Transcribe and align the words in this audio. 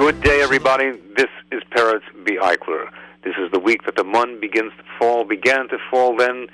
Good 0.00 0.22
day, 0.22 0.40
everybody. 0.40 0.92
This 1.14 1.28
is 1.52 1.62
Peretz 1.70 2.00
B. 2.24 2.38
Eichler. 2.40 2.88
This 3.22 3.34
is 3.36 3.50
the 3.52 3.58
week 3.58 3.84
that 3.84 3.96
the 3.96 4.02
moon 4.02 4.40
begins 4.40 4.72
to 4.78 4.84
fall, 4.98 5.24
began 5.24 5.68
to 5.68 5.76
fall 5.90 6.16
then. 6.16 6.46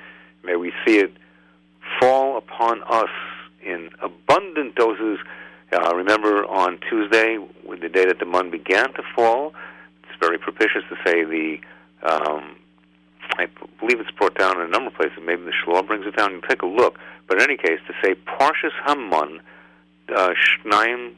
May 0.42 0.56
we 0.56 0.72
see 0.84 0.98
it 0.98 1.12
fall 2.00 2.38
upon 2.38 2.82
us 2.88 3.08
in 3.64 3.90
abundant 4.02 4.74
doses. 4.74 5.20
Uh, 5.72 5.94
remember 5.94 6.44
on 6.46 6.80
Tuesday, 6.90 7.38
the 7.80 7.88
day 7.88 8.04
that 8.04 8.18
the 8.18 8.24
moon 8.24 8.50
began 8.50 8.92
to 8.94 9.02
fall, 9.14 9.54
it's 10.02 10.18
very 10.18 10.38
propitious 10.38 10.82
to 10.88 10.96
say 11.06 11.22
the, 11.22 11.60
um, 12.02 12.56
I 13.38 13.46
believe 13.78 14.00
it's 14.00 14.10
brought 14.10 14.36
down 14.36 14.60
in 14.60 14.66
a 14.66 14.70
number 14.70 14.88
of 14.88 14.94
places. 14.94 15.18
Maybe 15.24 15.44
the 15.44 15.52
Shalom 15.52 15.86
brings 15.86 16.04
it 16.04 16.16
down. 16.16 16.32
You 16.32 16.42
take 16.48 16.62
a 16.62 16.66
look. 16.66 16.98
But 17.28 17.36
in 17.36 17.44
any 17.44 17.56
case, 17.56 17.78
to 17.86 17.94
say 18.02 18.16
Parshas 18.26 18.72
HaMan, 18.84 19.38
uh, 20.08 20.34
Shnaim 20.34 21.12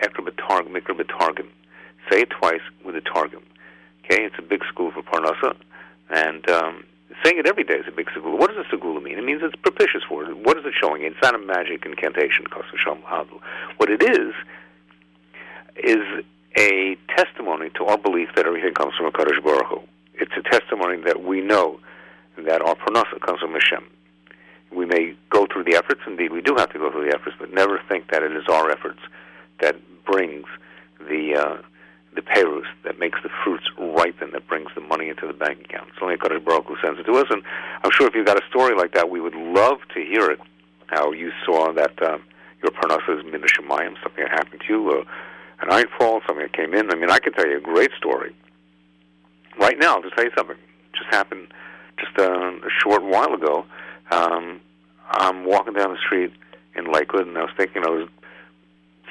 Ekra 0.00 0.26
Betargim, 0.26 1.48
Say 2.10 2.22
it 2.22 2.30
twice 2.30 2.60
with 2.84 2.96
a 2.96 3.00
targum. 3.00 3.42
Okay, 4.04 4.24
it's 4.24 4.36
a 4.38 4.42
big 4.42 4.62
segula 4.62 4.94
for 4.94 5.02
Parnasa, 5.02 5.54
and 6.10 6.48
um, 6.48 6.84
saying 7.22 7.38
it 7.38 7.46
every 7.46 7.64
day 7.64 7.74
is 7.74 7.86
a 7.86 7.92
big 7.92 8.06
segula. 8.06 8.38
What 8.38 8.50
does 8.50 8.64
a 8.64 8.74
segula 8.74 9.02
mean? 9.02 9.18
It 9.18 9.24
means 9.24 9.42
it's 9.42 9.56
propitious 9.56 10.02
for 10.08 10.24
it. 10.24 10.36
What 10.36 10.56
is 10.58 10.64
it 10.64 10.74
showing? 10.80 11.02
It's 11.02 11.20
not 11.22 11.34
a 11.34 11.38
magic 11.38 11.84
incantation, 11.84 12.46
What 13.76 13.90
it 13.90 14.02
is 14.02 14.32
is 15.76 16.24
a 16.56 16.96
testimony 17.16 17.70
to 17.76 17.84
our 17.84 17.98
belief 17.98 18.28
that 18.34 18.46
everything 18.46 18.74
comes 18.74 18.94
from 18.96 19.06
a 19.06 19.12
Kadosh 19.12 19.42
Baruch 19.42 19.66
Hu. 19.66 19.80
It's 20.14 20.32
a 20.36 20.42
testimony 20.42 21.00
that 21.02 21.22
we 21.22 21.40
know 21.40 21.78
that 22.38 22.62
our 22.62 22.74
Parnasa 22.74 23.20
comes 23.20 23.40
from 23.40 23.52
Hashem. 23.52 23.84
We 24.72 24.84
may 24.86 25.14
go 25.30 25.46
through 25.46 25.64
the 25.64 25.76
efforts, 25.76 26.00
indeed 26.06 26.32
we 26.32 26.42
do 26.42 26.54
have 26.56 26.70
to 26.72 26.78
go 26.78 26.90
through 26.90 27.08
the 27.08 27.14
efforts, 27.14 27.36
but 27.38 27.52
never 27.52 27.80
think 27.88 28.10
that 28.10 28.22
it 28.22 28.32
is 28.32 28.44
our 28.48 28.70
efforts 28.70 29.00
that 29.60 29.76
brings 30.04 30.46
the 31.08 31.34
uh, 31.36 31.56
the 32.14 32.22
perus 32.22 32.66
that 32.84 32.98
makes 32.98 33.18
the 33.22 33.28
fruits 33.44 33.64
ripen, 33.78 34.30
that 34.32 34.46
brings 34.46 34.70
the 34.74 34.80
money 34.80 35.08
into 35.08 35.26
the 35.26 35.32
bank 35.32 35.60
account. 35.60 35.88
It's 35.88 35.98
only 36.00 36.14
a 36.14 36.18
Kadosh 36.18 36.44
Baruch 36.44 36.66
Hu 36.66 36.76
sends 36.82 36.98
it 36.98 37.04
to 37.04 37.12
us, 37.14 37.26
and 37.30 37.42
I'm 37.82 37.90
sure 37.90 38.06
if 38.06 38.14
you've 38.14 38.26
got 38.26 38.42
a 38.42 38.46
story 38.48 38.74
like 38.74 38.92
that, 38.94 39.10
we 39.10 39.20
would 39.20 39.34
love 39.34 39.78
to 39.94 40.00
hear 40.00 40.30
it. 40.30 40.40
How 40.86 41.12
you 41.12 41.32
saw 41.44 41.72
that 41.74 42.02
um, 42.02 42.22
your 42.62 42.72
parnasa 42.72 43.18
is 43.18 43.24
minashamayim, 43.24 43.94
something 44.02 44.24
that 44.24 44.30
happened 44.30 44.62
to 44.66 44.72
you, 44.72 44.90
uh, 44.90 45.04
an 45.60 45.68
nightfall, 45.68 46.20
something 46.26 46.44
that 46.44 46.52
came 46.52 46.74
in. 46.74 46.90
I 46.90 46.94
mean, 46.94 47.10
I 47.10 47.18
can 47.18 47.32
tell 47.32 47.46
you 47.46 47.58
a 47.58 47.60
great 47.60 47.90
story. 47.96 48.34
Right 49.60 49.78
now, 49.78 50.00
just 50.00 50.14
tell 50.16 50.24
you 50.24 50.30
something. 50.36 50.56
It 50.56 50.96
just 50.96 51.10
happened 51.10 51.48
just 51.98 52.18
uh, 52.18 52.24
a 52.24 52.70
short 52.82 53.02
while 53.02 53.34
ago. 53.34 53.66
Um, 54.10 54.60
I'm 55.10 55.44
walking 55.44 55.74
down 55.74 55.92
the 55.92 55.98
street 55.98 56.32
in 56.74 56.90
Lakewood, 56.90 57.26
and 57.26 57.36
I 57.36 57.42
was 57.42 57.50
thinking 57.56 57.84
I 57.84 57.90
was 57.90 58.08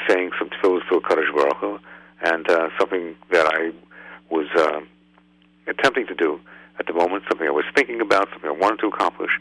saying 0.07 0.31
some 0.39 0.49
tefillahs 0.49 0.87
to 0.89 0.95
a 0.95 1.01
Kadosh 1.01 1.33
Baruch 1.35 1.57
Hu, 1.57 1.79
and 2.21 2.49
uh, 2.49 2.69
something 2.79 3.15
that 3.31 3.45
I 3.45 3.71
was 4.29 4.47
uh, 4.55 4.81
attempting 5.67 6.07
to 6.07 6.15
do 6.15 6.39
at 6.79 6.87
the 6.87 6.93
moment, 6.93 7.23
something 7.29 7.47
I 7.47 7.51
was 7.51 7.65
thinking 7.75 8.01
about, 8.01 8.29
something 8.31 8.49
I 8.49 8.53
wanted 8.53 8.79
to 8.79 8.87
accomplish. 8.87 9.31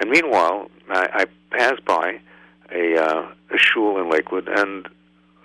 And 0.00 0.10
meanwhile, 0.10 0.70
I, 0.90 1.08
I 1.12 1.56
passed 1.56 1.84
by 1.84 2.20
a, 2.72 2.96
uh, 2.96 3.28
a 3.50 3.58
shul 3.58 4.00
in 4.00 4.10
Lakewood, 4.10 4.48
and 4.48 4.88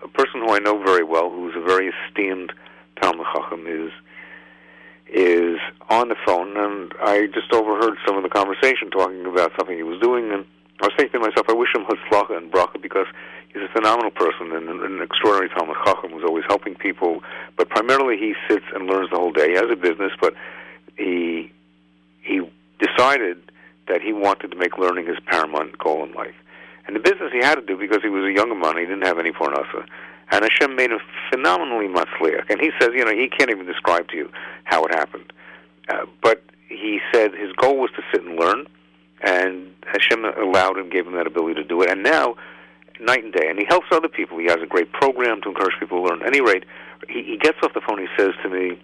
a 0.04 0.08
person 0.08 0.42
who 0.42 0.54
I 0.54 0.60
know 0.60 0.84
very 0.84 1.04
well, 1.04 1.30
who's 1.30 1.56
a 1.56 1.62
very 1.62 1.92
esteemed 2.08 2.54
Talmud 3.02 3.26
Chacham, 3.34 3.66
is 3.68 3.92
is 5.14 5.60
on 5.90 6.10
the 6.10 6.16
phone, 6.26 6.58
and 6.58 6.92
I 7.00 7.28
just 7.28 7.54
overheard 7.54 7.98
some 8.06 8.18
of 8.18 8.24
the 8.24 8.30
conversation 8.30 8.90
talking 8.90 9.26
about 9.28 9.52
something 9.56 9.78
he 9.78 9.84
was 9.84 10.00
doing, 10.02 10.32
and 10.32 10.44
I 10.84 10.88
was 10.88 10.96
thinking 10.98 11.22
to 11.22 11.26
myself, 11.30 11.46
I 11.48 11.54
wish 11.54 11.74
him 11.74 11.86
hatzlacha 11.86 12.36
and 12.36 12.52
bracha 12.52 12.82
because 12.82 13.08
he's 13.54 13.64
a 13.64 13.70
phenomenal 13.70 14.12
person 14.12 14.52
and 14.52 14.68
an 14.68 15.02
extraordinary 15.02 15.48
Talmud 15.48 15.78
Chacham 15.86 16.12
who's 16.12 16.26
always 16.26 16.44
helping 16.50 16.76
people. 16.76 17.24
But 17.56 17.70
primarily, 17.70 18.18
he 18.18 18.34
sits 18.50 18.66
and 18.76 18.86
learns 18.86 19.10
the 19.10 19.16
whole 19.16 19.32
day. 19.32 19.52
He 19.52 19.56
has 19.56 19.72
a 19.72 19.78
business, 19.78 20.12
but 20.20 20.34
he 20.98 21.50
he 22.22 22.42
decided 22.80 23.38
that 23.88 24.02
he 24.02 24.12
wanted 24.12 24.52
to 24.52 24.58
make 24.58 24.78
learning 24.78 25.08
his 25.08 25.16
paramount 25.26 25.78
goal 25.78 26.04
in 26.04 26.12
life. 26.12 26.36
And 26.86 26.98
the 26.98 27.00
business 27.00 27.32
he 27.32 27.40
had 27.40 27.56
to 27.56 27.62
do 27.62 27.78
because 27.78 28.02
he 28.04 28.10
was 28.10 28.26
a 28.26 28.34
younger 28.34 28.56
man, 28.56 28.76
he 28.76 28.84
didn't 28.84 29.06
have 29.06 29.20
any 29.20 29.32
parnasa. 29.32 29.86
And 30.32 30.44
Hashem 30.44 30.76
made 30.76 30.92
him 30.92 31.00
phenomenally 31.30 31.88
matzliach. 31.88 32.50
And 32.50 32.60
he 32.60 32.72
says, 32.78 32.90
you 32.94 33.06
know, 33.06 33.14
he 33.14 33.30
can't 33.30 33.50
even 33.50 33.66
describe 33.66 34.10
to 34.10 34.18
you 34.18 34.30
how 34.66 34.84
it 34.84 34.94
happened. 34.94 35.32
Uh, 35.88 36.08
but 36.22 36.44
he 36.68 37.00
said 37.14 37.34
his 37.34 37.54
goal 37.54 37.78
was 37.78 37.92
to 37.96 38.04
sit 38.12 38.26
and 38.26 38.38
learn, 38.38 38.68
and 39.24 39.74
Hashem 39.86 40.26
allowed 40.26 40.78
him, 40.78 40.90
gave 40.90 41.08
him 41.08 41.14
that 41.14 41.28
ability 41.28 41.56
to 41.56 41.64
do 41.64 41.82
it. 41.82 41.90
And 41.90 42.04
now 42.04 42.36
night 43.00 43.24
and 43.24 43.34
day, 43.34 43.48
and 43.50 43.58
he 43.58 43.66
helps 43.66 43.88
other 43.92 44.10
people. 44.10 44.38
He 44.38 44.46
has 44.46 44.58
a 44.62 44.68
great 44.68 44.92
program 44.92 45.42
to 45.42 45.50
encourage 45.50 45.80
people 45.80 46.04
to 46.04 46.10
learn. 46.10 46.22
At 46.22 46.28
any 46.28 46.42
rate, 46.42 46.66
he, 47.08 47.24
he 47.24 47.38
gets 47.38 47.58
off 47.64 47.74
the 47.74 47.82
phone. 47.82 48.00
He 48.00 48.08
says 48.18 48.34
to 48.44 48.50
me, 48.50 48.80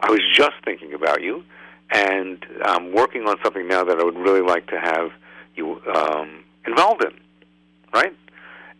"I 0.00 0.10
was 0.10 0.20
just 0.32 0.56
thinking 0.64 0.94
about 0.94 1.22
you, 1.22 1.44
and 1.90 2.44
I'm 2.64 2.92
working 2.92 3.28
on 3.28 3.36
something 3.42 3.68
now 3.68 3.84
that 3.84 3.98
I 3.98 4.04
would 4.04 4.18
really 4.18 4.42
like 4.42 4.66
to 4.68 4.80
have 4.80 5.10
you 5.54 5.80
um, 5.94 6.44
involved 6.66 7.04
in." 7.04 7.12
Right? 7.92 8.14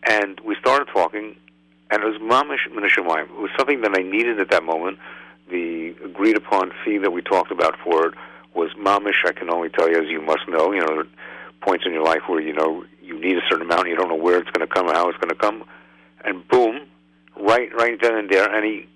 And 0.03 0.39
we 0.41 0.55
started 0.59 0.87
talking, 0.91 1.35
and 1.91 2.03
it 2.03 2.05
was 2.05 2.17
mamish 2.17 2.67
minashamayim. 2.71 3.23
It 3.23 3.41
was 3.41 3.51
something 3.57 3.81
that 3.81 3.95
I 3.97 4.01
needed 4.01 4.39
at 4.39 4.49
that 4.51 4.63
moment. 4.63 4.97
The 5.51 5.95
agreed 6.03 6.37
upon 6.37 6.71
fee 6.83 6.99
that 6.99 7.11
we 7.11 7.21
talked 7.21 7.51
about 7.51 7.75
for 7.83 8.07
it 8.07 8.13
was 8.53 8.71
mamish. 8.73 9.25
I 9.25 9.31
can 9.31 9.49
only 9.49 9.69
tell 9.69 9.89
you, 9.89 10.01
as 10.01 10.07
you 10.09 10.21
must 10.21 10.47
know, 10.47 10.71
you 10.71 10.81
know, 10.81 11.03
points 11.61 11.85
in 11.85 11.93
your 11.93 12.03
life 12.03 12.21
where 12.27 12.41
you 12.41 12.53
know 12.53 12.85
you 13.01 13.19
need 13.19 13.37
a 13.37 13.41
certain 13.49 13.65
amount, 13.65 13.81
and 13.81 13.89
you 13.89 13.95
don't 13.95 14.09
know 14.09 14.15
where 14.15 14.37
it's 14.37 14.49
going 14.51 14.67
to 14.67 14.73
come 14.73 14.87
or 14.87 14.93
how 14.93 15.09
it's 15.09 15.17
going 15.17 15.29
to 15.29 15.35
come, 15.35 15.63
and 16.23 16.47
boom, 16.47 16.87
right, 17.39 17.73
right 17.75 17.99
then 18.01 18.15
and 18.15 18.29
there, 18.29 18.53
and 18.53 18.65
he, 18.65 18.87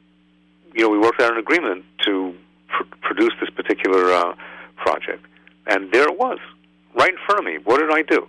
you 0.73 0.83
know, 0.83 0.89
we 0.89 0.97
worked 0.97 1.21
out 1.21 1.31
an 1.31 1.37
agreement 1.37 1.85
to 2.05 2.35
pr- 2.67 2.83
produce 3.01 3.33
this 3.39 3.49
particular 3.49 4.11
uh, 4.11 4.35
project, 4.75 5.25
and 5.67 5.91
there 5.91 6.03
it 6.03 6.17
was, 6.17 6.39
right 6.95 7.11
in 7.11 7.17
front 7.25 7.39
of 7.39 7.45
me. 7.45 7.57
What 7.63 7.79
did 7.79 7.91
I 7.91 8.01
do? 8.01 8.27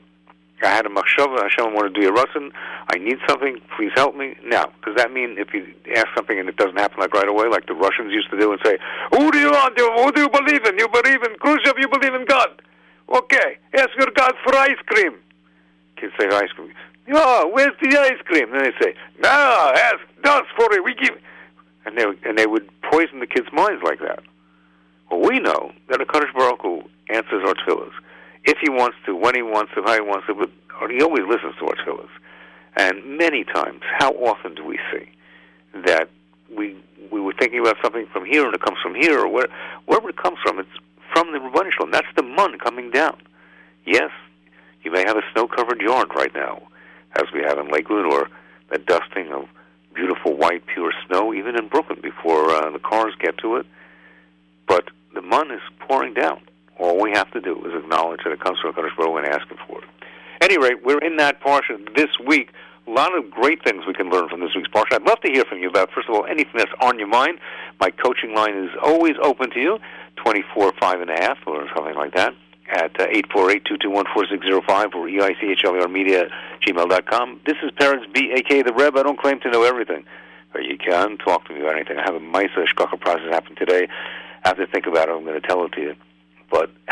I 0.62 0.68
had 0.68 0.86
a 0.86 0.88
machshava. 0.88 1.42
Hashem, 1.42 1.66
I 1.66 1.72
want 1.72 1.94
to 1.94 2.00
do 2.00 2.08
a 2.08 2.12
rusin. 2.12 2.50
I 2.88 2.96
need 2.98 3.18
something. 3.28 3.60
Please 3.76 3.90
help 3.94 4.16
me. 4.16 4.36
Now, 4.44 4.72
does 4.84 4.96
that 4.96 5.12
mean 5.12 5.36
if 5.38 5.52
you 5.52 5.74
ask 5.94 6.06
something 6.16 6.38
and 6.38 6.48
it 6.48 6.56
doesn't 6.56 6.78
happen 6.78 7.00
like 7.00 7.12
right 7.12 7.28
away, 7.28 7.48
like 7.48 7.66
the 7.66 7.74
Russians 7.74 8.12
used 8.12 8.30
to 8.30 8.38
do, 8.38 8.52
and 8.52 8.60
say, 8.64 8.78
"Who 9.12 9.30
do 9.30 9.38
you 9.38 9.50
want? 9.50 9.78
Who 9.78 10.12
do 10.12 10.22
you 10.22 10.28
believe 10.30 10.64
in? 10.64 10.78
You 10.78 10.88
believe 10.88 11.22
in 11.22 11.36
Khrushchev? 11.38 11.74
You 11.78 11.88
believe 11.88 12.14
in 12.14 12.24
God?" 12.24 12.62
Okay, 13.08 13.58
ask 13.74 13.90
your 13.98 14.08
God 14.14 14.32
for 14.42 14.56
ice 14.56 14.80
cream 14.86 15.18
kids 16.04 16.12
say 16.18 16.26
ice 16.36 16.50
cream. 16.52 16.72
Oh, 17.12 17.50
where's 17.52 17.74
the 17.80 17.98
ice 17.98 18.20
cream? 18.24 18.52
And 18.52 18.64
they 18.64 18.72
say, 18.80 18.94
no, 19.22 19.72
ask 19.74 19.96
us 20.24 20.46
for 20.56 20.72
it. 20.72 20.84
We 20.84 20.94
give. 20.94 21.18
And 21.86 21.98
they 21.98 22.04
and 22.24 22.38
they 22.38 22.46
would 22.46 22.68
poison 22.90 23.20
the 23.20 23.26
kids' 23.26 23.48
minds 23.52 23.82
like 23.84 24.00
that. 24.00 24.20
Well, 25.10 25.20
we 25.20 25.38
know 25.38 25.72
that 25.88 26.00
a 26.00 26.06
Kadosh 26.06 26.32
Baruch 26.34 26.62
Hu 26.62 26.82
answers 27.10 27.44
our 27.46 27.54
tefillahs 27.54 27.92
if 28.44 28.58
he 28.60 28.70
wants 28.70 28.96
to, 29.06 29.14
when 29.14 29.34
he 29.34 29.42
wants 29.42 29.72
to, 29.74 29.82
how 29.82 29.94
he 29.94 30.00
wants 30.00 30.26
to. 30.26 30.34
But 30.34 30.50
he 30.90 31.02
always 31.02 31.24
listens 31.28 31.54
to 31.58 31.66
our 31.66 31.74
tefillahs. 31.74 32.08
And 32.76 33.18
many 33.18 33.44
times, 33.44 33.80
how 33.98 34.12
often 34.12 34.54
do 34.54 34.64
we 34.64 34.78
see 34.92 35.08
that 35.86 36.08
we 36.54 36.76
we 37.10 37.20
were 37.20 37.34
thinking 37.38 37.60
about 37.60 37.76
something 37.82 38.06
from 38.12 38.24
here 38.24 38.44
and 38.44 38.54
it 38.54 38.60
comes 38.60 38.78
from 38.82 38.94
here 38.94 39.20
or 39.20 39.28
where, 39.28 39.46
wherever 39.86 40.08
it 40.08 40.16
comes 40.16 40.38
from? 40.42 40.58
It's 40.58 40.68
from 41.12 41.32
the 41.32 41.38
Ribono 41.38 41.70
Shel 41.70 41.86
Olam. 41.86 41.92
That's 41.92 42.06
the 42.16 42.22
mun 42.22 42.58
coming 42.58 42.90
down. 42.90 43.16
Yes, 43.86 44.10
you 44.82 44.90
may 44.90 45.04
have 45.06 45.16
a 45.16 45.22
snow-covered 45.32 45.80
yard 45.80 46.08
right 46.16 46.34
now, 46.34 46.62
as 47.16 47.24
we 47.32 47.42
have 47.42 47.58
in 47.58 47.68
Lakewood, 47.68 48.06
or 48.06 48.28
a 48.70 48.78
dusting 48.78 49.30
of 49.32 49.46
beautiful 49.94 50.36
white 50.36 50.66
pure 50.66 50.92
snow, 51.06 51.32
even 51.32 51.56
in 51.56 51.68
Brooklyn, 51.68 52.00
before 52.02 52.50
uh, 52.50 52.70
the 52.70 52.78
cars 52.78 53.14
get 53.20 53.38
to 53.38 53.56
it. 53.56 53.66
But 54.66 54.88
the 55.14 55.22
mun 55.22 55.50
is 55.50 55.60
pouring 55.78 56.14
down. 56.14 56.40
All 56.78 57.00
we 57.00 57.12
have 57.12 57.30
to 57.32 57.40
do 57.40 57.64
is 57.66 57.74
acknowledge 57.74 58.20
that 58.24 58.32
it 58.32 58.40
comes 58.40 58.58
from 58.60 58.72
Kadosh 58.72 58.96
Baruch 58.96 59.24
and 59.24 59.26
ask 59.26 59.48
Him 59.48 59.58
for 59.66 59.78
it. 59.78 59.88
At 60.40 60.50
any 60.50 60.58
rate, 60.58 60.84
we're 60.84 60.98
in 60.98 61.16
that 61.16 61.40
portion 61.40 61.86
this 61.94 62.10
week. 62.26 62.50
A 62.86 62.90
lot 62.90 63.16
of 63.16 63.30
great 63.30 63.64
things 63.64 63.84
we 63.86 63.94
can 63.94 64.10
learn 64.10 64.28
from 64.28 64.40
this 64.40 64.50
week's 64.54 64.68
portion. 64.68 64.96
I'd 64.96 65.08
love 65.08 65.20
to 65.22 65.30
hear 65.30 65.44
from 65.44 65.58
you 65.58 65.68
about, 65.70 65.90
first 65.92 66.08
of 66.08 66.14
all, 66.14 66.26
anything 66.26 66.52
that's 66.56 66.72
on 66.82 66.98
your 66.98 67.08
mind. 67.08 67.38
My 67.80 67.90
coaching 67.90 68.34
line 68.34 68.56
is 68.56 68.70
always 68.82 69.14
open 69.22 69.50
to 69.52 69.60
you, 69.60 69.78
24, 70.16 70.72
5 70.78 71.00
and 71.00 71.10
a 71.10 71.14
half, 71.14 71.38
or 71.46 71.66
something 71.74 71.94
like 71.94 72.14
that 72.14 72.34
at 72.68 72.98
uh, 73.00 73.06
848-221-4605 73.06 74.94
or 74.94 75.08
EICHLER 75.08 75.90
media 75.90 76.28
gmail.com. 76.66 77.40
This 77.46 77.56
is 77.62 77.70
Peretz 77.72 78.12
B, 78.12 78.32
a.k.a. 78.34 78.64
the 78.64 78.72
Reb. 78.72 78.96
I 78.96 79.02
don't 79.02 79.18
claim 79.18 79.40
to 79.40 79.50
know 79.50 79.64
everything. 79.64 80.04
But 80.52 80.64
you 80.64 80.78
can 80.78 81.18
talk 81.18 81.46
to 81.48 81.54
me 81.54 81.60
about 81.60 81.76
anything. 81.76 81.98
I 81.98 82.02
have 82.02 82.14
a 82.14 82.20
Misa 82.20 82.64
Shkacha 82.66 83.00
process 83.00 83.28
happen 83.30 83.56
today. 83.56 83.88
I 84.44 84.48
have 84.48 84.56
to 84.56 84.66
think 84.66 84.86
about 84.86 85.08
it. 85.08 85.12
I'm 85.12 85.24
going 85.24 85.40
to 85.40 85.46
tell 85.46 85.64
it 85.64 85.72
to 85.72 85.80
you. 85.80 85.94
But 86.54 86.70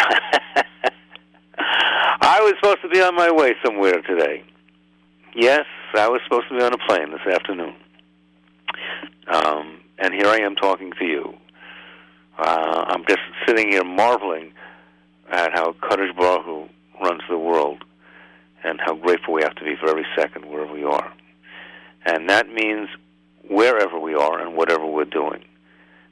I 1.57 2.41
was 2.41 2.55
supposed 2.61 2.83
to 2.83 2.89
be 2.89 3.01
on 3.01 3.15
my 3.15 3.31
way 3.31 3.55
somewhere 3.65 4.03
today. 4.03 4.43
Yes, 5.37 5.67
I 5.95 6.09
was 6.09 6.21
supposed 6.25 6.49
to 6.49 6.59
be 6.59 6.65
on 6.65 6.73
a 6.75 6.79
plane 6.79 7.13
this 7.13 7.33
afternoon. 7.33 7.77
Um, 9.29 9.79
and 10.01 10.15
here 10.15 10.27
I 10.27 10.39
am 10.39 10.57
talking 10.57 10.93
to 10.99 11.05
you. 11.05 11.35
Uh, 12.37 12.87
I'm 12.89 13.05
just 13.07 13.21
sitting 13.47 13.71
here 13.71 13.85
marveling 13.85 14.53
at 15.31 15.53
how 15.53 15.75
Kadosh 15.75 16.17
Baruch 16.17 16.69
runs 17.01 17.23
the 17.31 17.39
world 17.39 17.85
and 18.65 18.81
how 18.85 18.97
grateful 18.97 19.33
we 19.35 19.43
have 19.43 19.55
to 19.55 19.65
be 19.65 19.77
for 19.77 19.89
every 19.89 20.07
second 20.17 20.47
wherever 20.47 20.73
we 20.73 20.83
are. 20.83 21.13
And 22.05 22.29
that 22.29 22.49
means 22.49 22.89
wherever 23.49 23.97
we 23.97 24.17
are 24.17 24.41
and 24.41 24.57
whatever 24.57 24.85
we're 24.87 25.05
doing. 25.05 25.45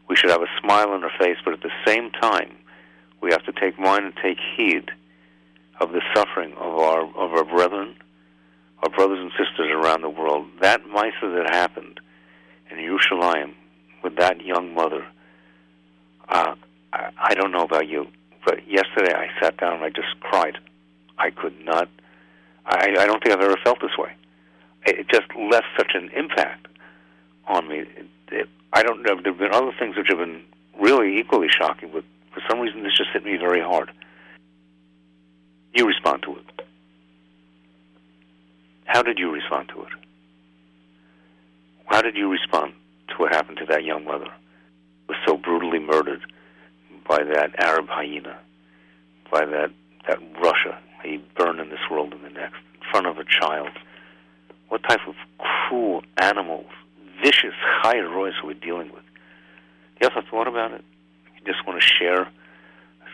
We 0.08 0.14
should 0.14 0.30
have 0.30 0.42
a 0.42 0.60
smile 0.60 0.90
on 0.90 1.02
our 1.02 1.10
face, 1.18 1.38
but 1.44 1.52
at 1.54 1.62
the 1.62 1.72
same 1.84 2.12
time, 2.12 2.52
we 3.20 3.30
have 3.30 3.44
to 3.44 3.52
take 3.52 3.78
mind 3.78 4.04
and 4.04 4.14
take 4.22 4.38
heed 4.56 4.90
of 5.80 5.92
the 5.92 6.02
suffering 6.14 6.52
of 6.54 6.78
our 6.78 7.02
of 7.02 7.32
our 7.32 7.44
brethren, 7.44 7.96
our 8.82 8.90
brothers 8.90 9.18
and 9.20 9.30
sisters 9.32 9.70
around 9.72 10.02
the 10.02 10.10
world. 10.10 10.46
That 10.60 10.84
Misa 10.84 11.34
that 11.36 11.54
happened 11.54 12.00
in 12.70 12.78
Yerushalayim 12.78 13.54
with 14.02 14.16
that 14.16 14.44
young 14.44 14.74
mother. 14.74 15.06
Uh, 16.28 16.54
I, 16.92 17.10
I 17.18 17.34
don't 17.34 17.52
know 17.52 17.64
about 17.64 17.88
you, 17.88 18.06
but 18.44 18.66
yesterday 18.68 19.14
I 19.14 19.28
sat 19.40 19.56
down 19.58 19.74
and 19.74 19.84
I 19.84 19.90
just 19.90 20.18
cried. 20.20 20.58
I 21.18 21.30
could 21.30 21.54
not. 21.64 21.88
I, 22.64 22.94
I 22.98 23.06
don't 23.06 23.22
think 23.22 23.34
I've 23.34 23.42
ever 23.42 23.58
felt 23.62 23.80
this 23.80 23.96
way. 23.98 24.12
It 24.86 25.08
just 25.08 25.26
left 25.36 25.66
such 25.76 25.92
an 25.94 26.10
impact 26.16 26.66
on 27.46 27.68
me. 27.68 27.80
It, 27.80 28.06
it, 28.32 28.48
I 28.72 28.82
don't 28.82 29.02
know. 29.02 29.16
There 29.22 29.32
have 29.32 29.38
been 29.38 29.52
other 29.52 29.72
things 29.78 29.96
which 29.96 30.06
have 30.08 30.18
been 30.18 30.42
really 30.80 31.18
equally 31.18 31.48
shocking, 31.48 31.90
but 31.92 32.04
for 32.32 32.42
some 32.48 32.60
reason 32.60 32.82
this 32.82 32.96
just 32.96 33.10
hit 33.12 33.24
me 33.24 33.36
very 33.36 33.60
hard. 33.60 33.90
You 35.74 35.86
respond 35.86 36.22
to 36.24 36.36
it. 36.36 36.66
How 38.84 39.02
did 39.02 39.18
you 39.18 39.30
respond 39.30 39.68
to 39.74 39.82
it? 39.82 39.92
How 41.86 42.02
did 42.02 42.16
you 42.16 42.28
respond 42.28 42.72
to 43.08 43.14
what 43.16 43.32
happened 43.34 43.58
to 43.58 43.66
that 43.66 43.84
young 43.84 44.04
mother? 44.04 44.28
who 45.06 45.08
Was 45.08 45.18
so 45.26 45.36
brutally 45.36 45.78
murdered 45.78 46.20
by 47.08 47.22
that 47.24 47.58
Arab 47.58 47.88
hyena, 47.88 48.38
by 49.30 49.44
that 49.44 49.70
that 50.08 50.18
rasha 50.34 50.78
he 51.02 51.22
burned 51.36 51.60
in 51.60 51.70
this 51.70 51.90
world 51.90 52.12
and 52.12 52.24
the 52.24 52.30
next, 52.30 52.58
in 52.74 52.80
front 52.90 53.06
of 53.06 53.18
a 53.18 53.24
child. 53.24 53.70
What 54.68 54.82
type 54.88 55.00
of 55.08 55.14
cruel 55.38 56.02
animals, 56.18 56.70
vicious 57.22 57.54
royals 57.84 58.34
we're 58.42 58.48
we 58.48 58.54
dealing 58.54 58.92
with? 58.92 59.02
You 60.00 60.08
ever 60.10 60.22
thought 60.30 60.46
about 60.46 60.72
it? 60.72 60.84
You 61.40 61.52
just 61.52 61.66
want 61.66 61.80
to 61.80 61.86
share 61.86 62.28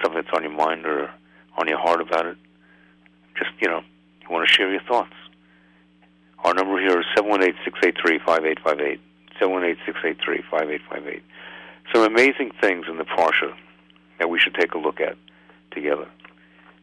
something 0.02 0.23
that's 0.23 0.34
on 0.37 0.43
your 0.43 0.52
mind 0.52 0.87
or 0.87 1.11
on 1.56 1.69
your 1.69 1.78
heart 1.78 2.00
about 2.00 2.26
it? 2.26 2.37
Just, 3.38 3.50
you 3.61 3.69
know, 3.69 3.82
you 4.23 4.28
want 4.31 4.49
to 4.49 4.52
share 4.52 4.70
your 4.70 4.82
thoughts. 4.82 5.12
Our 6.44 6.55
number 6.55 6.78
here 6.81 7.00
is 7.00 7.06
718-683-5858. 7.17 8.99
718-683-5858. 9.40 11.23
Some 11.93 12.02
amazing 12.02 12.50
things 12.61 12.87
in 12.88 12.99
the 12.99 13.05
Parsha 13.05 13.55
that 14.19 14.28
we 14.28 14.38
should 14.38 14.55
take 14.55 14.75
a 14.75 14.78
look 14.78 15.00
at 15.00 15.17
together. 15.70 16.08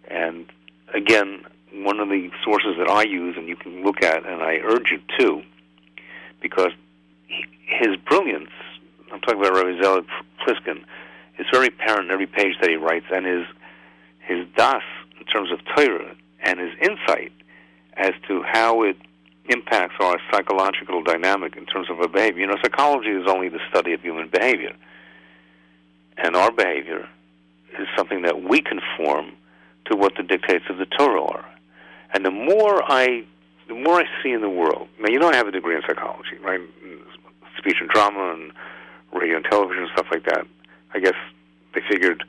And 0.08 0.46
again, 0.94 1.44
one 1.74 2.00
of 2.00 2.10
the 2.10 2.30
sources 2.44 2.76
that 2.78 2.88
I 2.90 3.04
use 3.04 3.36
and 3.38 3.48
you 3.48 3.56
can 3.56 3.84
look 3.84 4.04
at, 4.04 4.26
and 4.26 4.42
I 4.42 4.60
urge 4.64 4.92
you 4.92 5.00
to, 5.20 5.42
because 6.42 6.72
his 7.66 7.96
brilliance, 8.08 8.52
I'm 9.12 9.20
talking 9.22 9.40
about 9.40 9.54
Rabbi 9.56 9.82
Zelig 9.82 10.06
Pliskin, 10.46 10.84
is 11.38 11.46
very 11.52 11.68
apparent 11.68 12.06
in 12.06 12.12
every 12.12 12.28
page 12.28 12.56
that 12.62 12.70
he 12.70 12.76
writes, 12.76 13.06
and 13.12 13.26
his 13.26 13.46
his 14.20 14.48
das 14.56 14.84
in 15.20 15.26
terms 15.26 15.52
of 15.52 15.60
Torah 15.76 16.16
and 16.42 16.60
his 16.60 16.72
insight 16.82 17.34
as 17.98 18.14
to 18.28 18.42
how 18.44 18.84
it 18.84 18.98
impacts 19.50 19.96
our 20.00 20.18
psychological 20.32 21.04
dynamic 21.04 21.56
in 21.58 21.66
terms 21.66 21.90
of 21.90 22.00
our 22.00 22.08
behavior. 22.08 22.42
You 22.42 22.48
know, 22.48 22.58
psychology 22.64 23.10
is 23.10 23.28
only 23.28 23.50
the 23.50 23.60
study 23.70 23.94
of 23.94 24.02
human 24.02 24.30
behavior, 24.30 24.74
and 26.18 26.36
our 26.36 26.52
behavior 26.52 27.08
is 27.80 27.88
something 27.98 28.22
that 28.22 28.44
we 28.44 28.62
conform 28.62 29.34
to 29.86 29.96
what 29.96 30.14
the 30.16 30.24
dictates 30.24 30.66
of 30.70 30.78
the 30.78 30.86
Torah 30.86 31.24
are. 31.24 31.46
And 32.14 32.26
the 32.26 32.32
more 32.32 32.84
I, 32.90 33.26
the 33.68 33.74
more 33.74 34.00
I 34.00 34.06
see 34.22 34.32
in 34.32 34.42
the 34.42 34.50
world. 34.50 34.88
Now, 35.00 35.10
you 35.10 35.20
know, 35.20 35.30
I 35.30 35.36
have 35.36 35.48
a 35.48 35.52
degree 35.52 35.76
in 35.76 35.82
psychology, 35.88 36.38
right? 36.42 36.62
Speech 37.58 37.78
and 37.82 37.90
drama 37.90 38.34
and 38.34 38.52
radio 39.12 39.38
and 39.38 39.46
television 39.46 39.84
and 39.84 39.92
stuff 39.94 40.08
like 40.12 40.26
that. 40.26 40.46
I 40.94 41.00
guess 41.00 41.16
they 41.74 41.82
figured, 41.90 42.24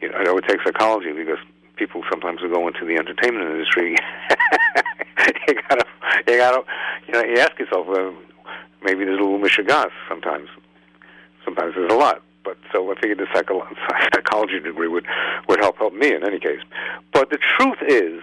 you 0.00 0.10
know, 0.10 0.18
I 0.18 0.32
would 0.32 0.46
take 0.46 0.60
psychology 0.64 1.12
because 1.12 1.38
people 1.76 2.02
sometimes 2.10 2.40
will 2.42 2.50
go 2.50 2.66
into 2.66 2.84
the 2.84 2.96
entertainment 2.96 3.50
industry. 3.50 3.96
you 5.48 5.54
gotta, 5.68 5.84
you 6.26 6.36
gotta, 6.38 6.62
you 7.06 7.14
know, 7.14 7.22
you 7.22 7.38
ask 7.38 7.58
yourself, 7.58 7.88
uh, 7.88 8.10
maybe 8.82 9.04
there's 9.04 9.18
a 9.18 9.22
little 9.22 9.38
mishigas 9.38 9.90
sometimes. 10.08 10.48
Sometimes 11.44 11.74
there's 11.74 11.92
a 11.92 11.96
lot. 11.96 12.22
But 12.44 12.58
so 12.72 12.90
I 12.90 12.94
figured 12.94 13.18
the 13.18 13.26
psycho- 13.34 13.66
psychology 14.14 14.60
degree 14.60 14.88
would 14.88 15.06
would 15.48 15.58
help 15.60 15.78
help 15.78 15.92
me 15.92 16.14
in 16.14 16.24
any 16.24 16.38
case. 16.38 16.60
But 17.12 17.30
the 17.30 17.38
truth 17.58 17.78
is 17.86 18.22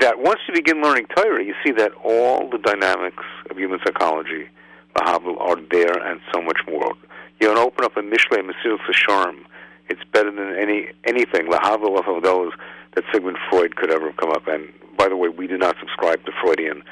that 0.00 0.18
once 0.18 0.40
you 0.48 0.54
begin 0.54 0.82
learning 0.82 1.06
Torah, 1.16 1.44
you 1.44 1.54
see 1.64 1.70
that 1.72 1.92
all 2.02 2.50
the 2.50 2.58
dynamics 2.58 3.22
of 3.48 3.56
human 3.56 3.78
psychology, 3.86 4.48
Lahavdil, 4.96 5.40
are 5.40 5.56
there 5.70 5.96
and 5.96 6.20
so 6.34 6.42
much 6.42 6.58
more. 6.68 6.94
You 7.40 7.52
know, 7.52 7.66
open 7.66 7.84
up 7.84 7.96
a 7.96 8.00
Mishle 8.00 8.38
Mesilas 8.38 8.78
Yesharim. 8.88 9.44
It's 9.88 10.02
better 10.12 10.30
than 10.30 10.56
any 10.56 10.88
anything 11.04 11.46
Lahavdil 11.46 12.16
of 12.16 12.22
those 12.22 12.52
that 12.94 13.04
Sigmund 13.12 13.38
Freud 13.50 13.76
could 13.76 13.90
ever 13.90 14.06
have 14.06 14.16
come 14.16 14.30
up. 14.30 14.46
And 14.46 14.72
by 14.96 15.08
the 15.08 15.16
way, 15.16 15.28
we 15.28 15.46
do 15.46 15.58
not 15.58 15.76
subscribe 15.78 16.24
to 16.24 16.32
Freudian 16.42 16.82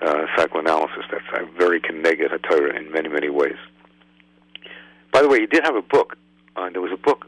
uh, 0.00 0.26
psychoanalysis. 0.36 1.04
That's 1.10 1.24
uh, 1.32 1.44
very 1.56 1.80
connected 1.80 2.30
Torah 2.42 2.76
in 2.76 2.90
many 2.90 3.08
many 3.08 3.28
ways. 3.28 3.56
By 5.12 5.22
the 5.22 5.28
way, 5.28 5.40
he 5.40 5.46
did 5.46 5.64
have 5.64 5.76
a 5.76 5.82
book. 5.82 6.16
Uh, 6.56 6.70
there 6.70 6.80
was 6.80 6.92
a 6.92 6.96
book 6.96 7.26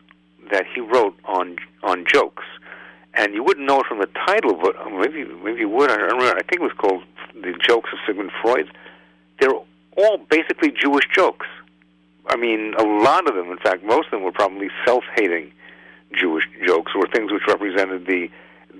that 0.50 0.64
he 0.74 0.80
wrote 0.80 1.16
on 1.24 1.56
on 1.82 2.04
jokes, 2.06 2.44
and 3.14 3.34
you 3.34 3.44
wouldn't 3.44 3.66
know 3.66 3.80
it 3.80 3.86
from 3.86 3.98
the 3.98 4.08
title, 4.26 4.54
but 4.54 4.74
maybe 4.92 5.24
maybe 5.24 5.60
you 5.60 5.68
would. 5.68 5.90
I 5.90 5.96
remember. 5.96 6.26
I 6.26 6.42
think 6.42 6.60
it 6.60 6.62
was 6.62 6.72
called 6.76 7.02
"The 7.34 7.52
Jokes 7.60 7.90
of 7.92 7.98
Sigmund 8.06 8.32
Freud." 8.42 8.70
They're 9.40 9.54
all 9.96 10.18
basically 10.30 10.72
Jewish 10.72 11.04
jokes. 11.14 11.46
I 12.26 12.36
mean, 12.36 12.74
a 12.78 12.84
lot 12.84 13.28
of 13.28 13.34
them, 13.34 13.50
in 13.50 13.58
fact, 13.58 13.84
most 13.84 14.06
of 14.06 14.12
them 14.12 14.22
were 14.22 14.32
probably 14.32 14.70
self-hating 14.84 15.52
Jewish 16.12 16.44
jokes, 16.66 16.92
or 16.94 17.06
things 17.08 17.32
which 17.32 17.42
represented 17.46 18.06
the 18.06 18.30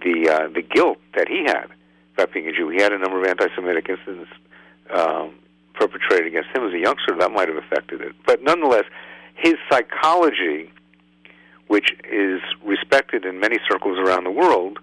the 0.03 0.29
uh, 0.29 0.49
the 0.49 0.63
guilt 0.63 0.99
that 1.15 1.29
he 1.29 1.45
had 1.45 1.67
about 2.15 2.33
being 2.33 2.49
a 2.49 2.53
Jew. 2.53 2.69
He 2.69 2.81
had 2.81 2.93
a 2.93 2.99
number 2.99 3.21
of 3.21 3.27
anti-Semitic 3.27 3.89
incidents 3.89 4.31
um, 4.91 5.35
perpetrated 5.75 6.27
against 6.29 6.51
him 6.57 6.65
as 6.67 6.73
a 6.73 6.79
youngster, 6.79 7.17
that 7.19 7.33
might 7.33 7.49
have 7.49 7.57
affected 7.57 8.01
it. 8.01 8.15
But 8.25 8.43
nonetheless, 8.43 8.85
his 9.35 9.55
psychology, 9.71 10.71
which 11.67 11.93
is 12.11 12.41
respected 12.65 13.25
in 13.25 13.41
many 13.41 13.59
circles 13.69 13.99
around 13.99 14.25
the 14.25 14.31
world, 14.31 14.79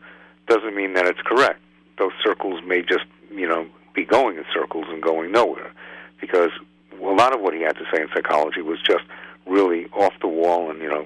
doesn't 0.47 0.75
mean 0.75 0.93
that 0.95 1.05
it's 1.05 1.21
correct. 1.21 1.61
Those 1.97 2.11
circles 2.23 2.61
may 2.65 2.81
just, 2.81 3.05
you 3.33 3.47
know, 3.47 3.65
be 3.93 4.03
going 4.03 4.37
in 4.37 4.43
circles 4.53 4.85
and 4.89 5.01
going 5.01 5.31
nowhere, 5.31 5.71
because 6.19 6.51
a 7.01 7.13
lot 7.13 7.33
of 7.33 7.41
what 7.41 7.53
he 7.53 7.61
had 7.61 7.75
to 7.77 7.85
say 7.93 8.01
in 8.01 8.07
psychology 8.13 8.61
was 8.61 8.79
just 8.81 9.03
really 9.45 9.87
off 9.87 10.13
the 10.21 10.27
wall 10.27 10.69
and 10.69 10.79
you 10.81 10.89
know 10.89 11.05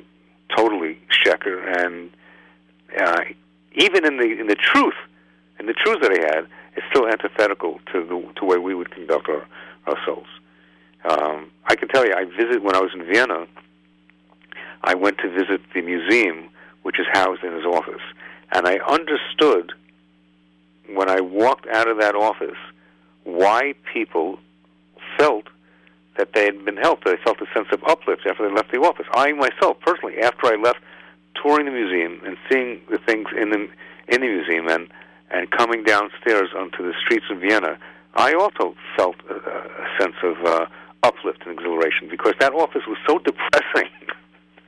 totally 0.55 0.99
sheker 1.09 1.83
and 1.83 2.09
uh, 2.99 3.21
even 3.73 4.05
in 4.05 4.17
the 4.17 4.39
in 4.39 4.47
the 4.47 4.55
truth 4.55 4.95
in 5.59 5.65
the 5.65 5.73
truth 5.73 6.01
that 6.01 6.11
he 6.11 6.19
had 6.19 6.47
it's 6.75 6.85
still 6.89 7.07
antithetical 7.07 7.79
to 7.91 8.05
the 8.05 8.33
to 8.39 8.45
way 8.45 8.57
we 8.57 8.75
would 8.75 8.91
conduct 8.91 9.29
our 9.29 9.45
ourselves. 9.87 10.27
Um, 11.03 11.51
I 11.65 11.75
can 11.75 11.87
tell 11.87 12.05
you, 12.05 12.13
I 12.13 12.25
visited 12.25 12.63
when 12.63 12.75
I 12.75 12.81
was 12.81 12.91
in 12.93 13.05
Vienna. 13.05 13.45
I 14.83 14.95
went 14.95 15.17
to 15.19 15.29
visit 15.29 15.61
the 15.73 15.81
museum, 15.81 16.49
which 16.83 16.99
is 16.99 17.05
housed 17.11 17.43
in 17.43 17.53
his 17.53 17.65
office, 17.65 18.01
and 18.51 18.67
I 18.67 18.77
understood 18.87 19.73
when 20.93 21.09
I 21.09 21.21
walked 21.21 21.67
out 21.67 21.87
of 21.87 21.99
that 21.99 22.15
office 22.15 22.57
why 23.23 23.73
people 23.91 24.39
felt 25.17 25.45
that 26.17 26.33
they 26.33 26.45
had 26.45 26.63
been 26.65 26.77
helped. 26.77 27.05
They 27.05 27.17
felt 27.23 27.41
a 27.41 27.47
sense 27.53 27.67
of 27.71 27.83
uplift 27.83 28.25
after 28.27 28.47
they 28.47 28.53
left 28.53 28.71
the 28.71 28.79
office. 28.79 29.05
I 29.13 29.31
myself, 29.33 29.79
personally, 29.81 30.19
after 30.19 30.47
I 30.47 30.55
left, 30.55 30.79
touring 31.41 31.65
the 31.65 31.71
museum 31.71 32.21
and 32.25 32.37
seeing 32.49 32.81
the 32.89 32.97
things 32.97 33.27
in 33.37 33.49
the 33.49 33.67
in 34.07 34.21
the 34.21 34.27
museum 34.27 34.67
and 34.67 34.87
and 35.31 35.49
coming 35.51 35.83
downstairs 35.83 36.49
onto 36.55 36.83
the 36.83 36.93
streets 37.03 37.25
of 37.31 37.39
Vienna, 37.39 37.77
I 38.13 38.33
also 38.33 38.75
felt 38.95 39.15
a, 39.29 39.35
a 39.35 39.87
sense 39.99 40.15
of 40.23 40.37
uh, 40.45 40.65
uplift 41.03 41.41
and 41.45 41.53
exhilaration 41.53 42.07
because 42.09 42.33
that 42.39 42.53
office 42.53 42.83
was 42.87 42.97
so 43.07 43.19
depressing 43.19 43.89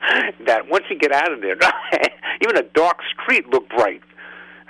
that 0.46 0.68
once 0.68 0.86
you 0.89 0.98
get 0.98 1.12
out 1.12 1.32
of 1.32 1.42
there, 1.42 1.56
even 2.42 2.58
a 2.58 2.63
dark 2.63 3.00
street 3.13 3.48
looked 3.50 3.70
bright. 3.70 4.01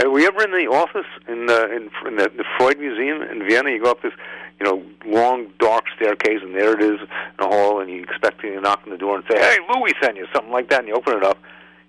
Were 0.05 0.19
you 0.19 0.27
ever 0.27 0.43
in 0.43 0.51
the 0.51 0.69
office 0.71 1.07
in 1.27 1.47
the 1.47 1.65
in, 1.75 1.89
in 2.05 2.17
the, 2.17 2.29
the 2.29 2.45
Freud 2.57 2.77
Museum 2.79 3.21
in 3.23 3.47
Vienna? 3.47 3.71
You 3.71 3.83
go 3.83 3.91
up 3.91 4.01
this, 4.03 4.13
you 4.59 4.65
know, 4.65 4.83
long 5.05 5.47
dark 5.59 5.85
staircase, 5.95 6.39
and 6.41 6.55
there 6.55 6.73
it 6.73 6.81
is 6.81 6.99
in 7.01 7.45
a 7.45 7.47
hall, 7.47 7.79
and 7.79 7.89
you 7.89 8.01
expect 8.01 8.41
to 8.41 8.59
knock 8.59 8.81
on 8.85 8.89
the 8.91 8.97
door 8.97 9.15
and 9.15 9.23
say, 9.29 9.37
"Hey, 9.37 9.57
Louis 9.73 9.93
sent 10.01 10.17
you," 10.17 10.27
something 10.33 10.51
like 10.51 10.69
that, 10.69 10.79
and 10.79 10.87
you 10.87 10.95
open 10.95 11.17
it 11.17 11.23
up. 11.23 11.37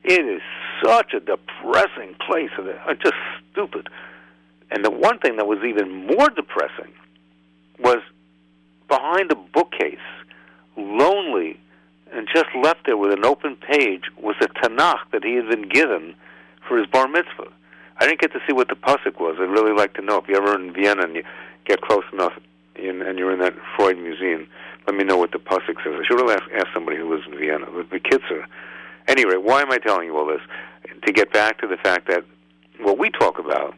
It 0.04 0.25
is 0.25 0.42
such 0.84 1.12
a 1.14 1.20
depressing 1.20 2.14
place. 2.26 2.50
It's 2.58 2.78
uh, 2.87 2.94
just 2.94 3.16
stupid. 3.50 3.88
And 4.70 4.84
the 4.84 4.90
one 4.90 5.18
thing 5.18 5.37
that 5.37 5.46
was 5.46 5.58
even 5.64 6.06
more 6.06 6.28
depressing 6.28 6.92
was 7.78 7.98
behind 8.88 9.32
a 9.32 9.34
bookcase, 9.34 9.98
lonely, 10.76 11.58
and 12.12 12.28
just 12.32 12.48
left 12.54 12.87
there 12.87 12.96
with 12.96 13.12
an 13.12 13.25
open 13.25 13.56
page 13.56 14.04
was 14.20 14.37
a 14.40 14.46
Tanakh 14.46 15.10
that 15.12 15.25
he 15.25 15.34
had 15.34 15.48
been 15.48 15.68
given 15.68 16.14
for 16.66 16.78
his 16.78 16.87
bar 16.87 17.08
mitzvah. 17.08 17.48
I 17.98 18.06
didn't 18.06 18.20
get 18.20 18.32
to 18.32 18.40
see 18.46 18.52
what 18.52 18.68
the 18.68 18.76
pasuk 18.76 19.20
was. 19.20 19.37
I'd 19.40 19.50
really 19.50 19.72
like 19.72 19.94
to 19.94 20.02
know. 20.02 20.18
If 20.18 20.28
you're 20.28 20.42
ever 20.42 20.54
in 20.54 20.72
Vienna 20.72 21.02
and 21.02 21.16
you 21.16 21.25
get 21.64 21.80
close 21.80 22.04
enough 22.12 22.32
in, 22.78 23.02
and 23.02 23.18
you're 23.18 23.32
in 23.32 23.40
that 23.40 23.54
Freud 23.76 23.99
museum, 23.99 24.49
let 24.87 24.97
me 24.97 25.04
know 25.04 25.16
what 25.16 25.32
the 25.32 25.38
pasuk 25.38 25.82
says. 25.85 25.94
I 25.94 26.04
should 26.06 26.20
have 26.20 26.30
asked, 26.30 26.50
asked 26.54 26.73
somebody 26.73 26.97
who 26.97 27.11
lives 27.11 27.26
in 27.30 27.38
Vienna. 27.38 27.66
The, 27.66 27.87
the 27.90 28.00
kids 28.00 28.25
are. 28.30 28.47
Anyway, 29.06 29.37
why 29.37 29.62
am 29.62 29.70
I 29.70 29.78
telling 29.78 30.06
you 30.06 30.16
all 30.16 30.26
this? 30.26 30.40
To 31.06 31.12
get 31.12 31.32
back 31.32 31.61
to 31.61 31.66
the 31.66 31.76
fact 31.76 32.08
that 32.08 32.25
what 32.80 32.99
we 32.99 33.11
talk 33.11 33.38
about 33.38 33.75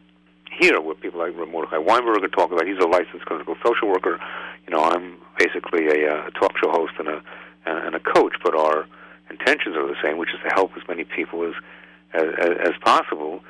here, 0.51 0.79
what 0.79 0.99
people 1.01 1.19
like 1.19 1.35
Mordechai 1.35 1.77
Weinberger 1.77 2.31
talk 2.33 2.51
about, 2.51 2.67
he's 2.67 2.79
a 2.79 2.87
licensed 2.87 3.25
clinical 3.25 3.55
social 3.65 3.87
worker. 3.87 4.19
You 4.67 4.75
know, 4.75 4.83
I'm 4.83 5.17
basically 5.37 5.87
a, 5.87 6.13
uh, 6.13 6.29
talk 6.31 6.57
show 6.57 6.71
host 6.71 6.93
and 6.99 7.07
a 7.07 7.21
and 7.65 7.93
a 7.95 7.99
coach, 7.99 8.33
but 8.43 8.55
our 8.55 8.87
intentions 9.29 9.75
are 9.77 9.87
the 9.87 9.95
same, 10.03 10.17
which 10.17 10.33
is 10.33 10.39
to 10.43 10.49
help 10.55 10.71
as 10.75 10.87
many 10.87 11.03
people 11.03 11.47
as 11.47 11.53
as, 12.13 12.27
as 12.59 12.73
possible 12.81 13.41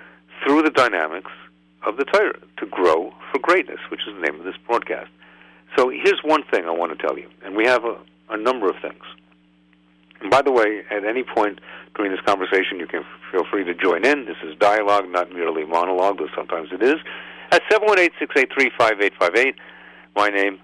through 0.43 0.62
the 0.62 0.70
dynamics 0.70 1.31
of 1.86 1.98
the 1.98 2.05
Torah 2.05 2.39
to 2.58 2.65
grow 2.65 3.13
for 3.31 3.39
greatness, 3.39 3.79
which 3.89 4.01
is 4.08 4.13
the 4.13 4.22
name 4.22 4.39
of 4.39 4.46
this 4.46 4.55
broadcast. 4.67 5.10
So 5.78 5.90
here's 5.90 6.20
one 6.24 6.44
thing 6.51 6.66
I 6.66 6.72
want 6.72 6.98
to 6.98 7.08
tell 7.08 7.18
you, 7.18 7.30
and 7.44 7.56
we 7.56 7.66
have 7.66 7.84
a, 7.86 7.98
a 8.30 8.38
number 8.38 8.70
of 8.70 8.75
things. 8.82 9.04
And 10.22 10.30
by 10.30 10.42
the 10.42 10.51
way, 10.51 10.84
at 10.92 11.06
any 11.06 11.24
point 11.24 11.60
during 11.96 12.12
this 12.12 12.22
conversation, 12.22 12.80
you 12.80 12.88
can 12.88 13.04
feel 13.32 13.44
free 13.50 13.63
to 13.63 13.74
join 13.74 14.06
in. 14.06 14.25
This 14.25 14.38
is 14.44 14.58
dialogue, 14.60 15.10
not 15.10 15.32
merely 15.32 15.66
monologue, 15.66 16.20
though 16.20 16.30
sometimes 16.36 16.70
it 16.72 16.84
is. 16.84 16.96
At 17.51 17.63
718-683-5858, 17.72 19.56
my 20.16 20.30
name, 20.30 20.60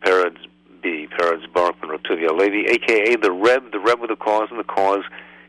Peretz 0.00 0.38
B. 0.82 1.06
Peretz 1.16 1.46
Baruchman 1.52 1.96
Rotuvia 1.96 2.36
Levi, 2.36 2.68
a.k.a. 2.72 3.16
the 3.16 3.30
Reb, 3.30 3.70
the 3.70 3.78
Reb 3.78 4.00
with 4.00 4.10
a 4.10 4.16
cause, 4.16 4.48
and 4.50 4.58
the 4.58 4.64
cause 4.64 5.04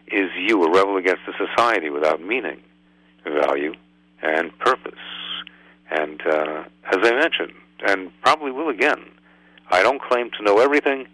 is 0.08 0.29
you, 0.38 0.63
a 0.63 0.70
rebel 0.70 0.98
against 0.98 1.22
a 1.27 1.34
society 1.48 1.89
without 1.89 2.22
meaning, 2.22 2.62
value, 3.24 3.74
and 4.22 4.58
purpose. 4.60 4.93
And 5.89 6.22
uh, 6.25 6.63
as 6.86 6.98
I 7.01 7.12
mentioned, 7.12 7.53
and 7.83 8.11
probably 8.21 8.51
will 8.51 8.69
again, 8.69 9.03
I 9.69 9.83
don't 9.83 10.01
claim 10.01 10.29
to 10.37 10.43
know 10.43 10.59
everything, 10.59 11.07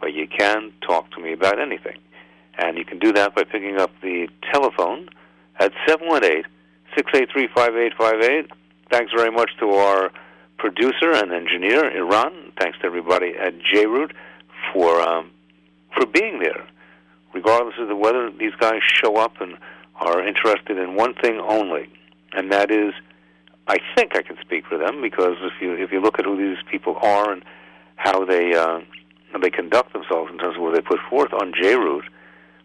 but 0.00 0.12
you 0.12 0.26
can 0.26 0.72
talk 0.80 1.10
to 1.12 1.20
me 1.20 1.32
about 1.32 1.60
anything. 1.60 1.98
And 2.58 2.76
you 2.76 2.84
can 2.84 2.98
do 2.98 3.12
that 3.12 3.34
by 3.34 3.44
picking 3.44 3.78
up 3.78 3.90
the 4.02 4.28
telephone 4.52 5.08
at 5.58 5.72
718 5.86 6.44
683 6.96 7.48
5858. 7.48 8.50
Thanks 8.90 9.12
very 9.16 9.30
much 9.30 9.50
to 9.60 9.70
our 9.70 10.10
producer 10.58 11.12
and 11.12 11.32
engineer, 11.32 11.90
Iran. 11.96 12.52
Thanks 12.60 12.78
to 12.80 12.86
everybody 12.86 13.34
at 13.38 13.54
JRoot 13.60 14.12
for, 14.72 15.00
um, 15.00 15.30
for 15.96 16.06
being 16.06 16.40
there. 16.40 16.66
Regardless 17.32 17.74
of 17.78 17.88
the 17.88 17.96
weather, 17.96 18.30
these 18.30 18.54
guys 18.60 18.80
show 18.82 19.16
up 19.16 19.40
and 19.40 19.56
are 19.96 20.26
interested 20.26 20.76
in 20.76 20.94
one 20.94 21.14
thing 21.14 21.40
only, 21.40 21.88
and 22.32 22.52
that 22.52 22.70
is, 22.70 22.92
I 23.68 23.78
think 23.96 24.16
I 24.16 24.22
can 24.22 24.36
speak 24.40 24.66
for 24.66 24.76
them 24.76 25.00
because 25.00 25.36
if 25.40 25.52
you 25.60 25.74
if 25.74 25.92
you 25.92 26.00
look 26.00 26.18
at 26.18 26.24
who 26.24 26.36
these 26.36 26.62
people 26.70 26.96
are 27.00 27.32
and 27.32 27.44
how 27.96 28.24
they 28.24 28.54
uh, 28.54 28.80
they 29.40 29.50
conduct 29.50 29.92
themselves 29.92 30.30
in 30.30 30.38
terms 30.38 30.56
of 30.56 30.62
what 30.62 30.74
they 30.74 30.80
put 30.80 30.98
forth 31.08 31.32
on 31.32 31.52
JRoot, 31.52 32.02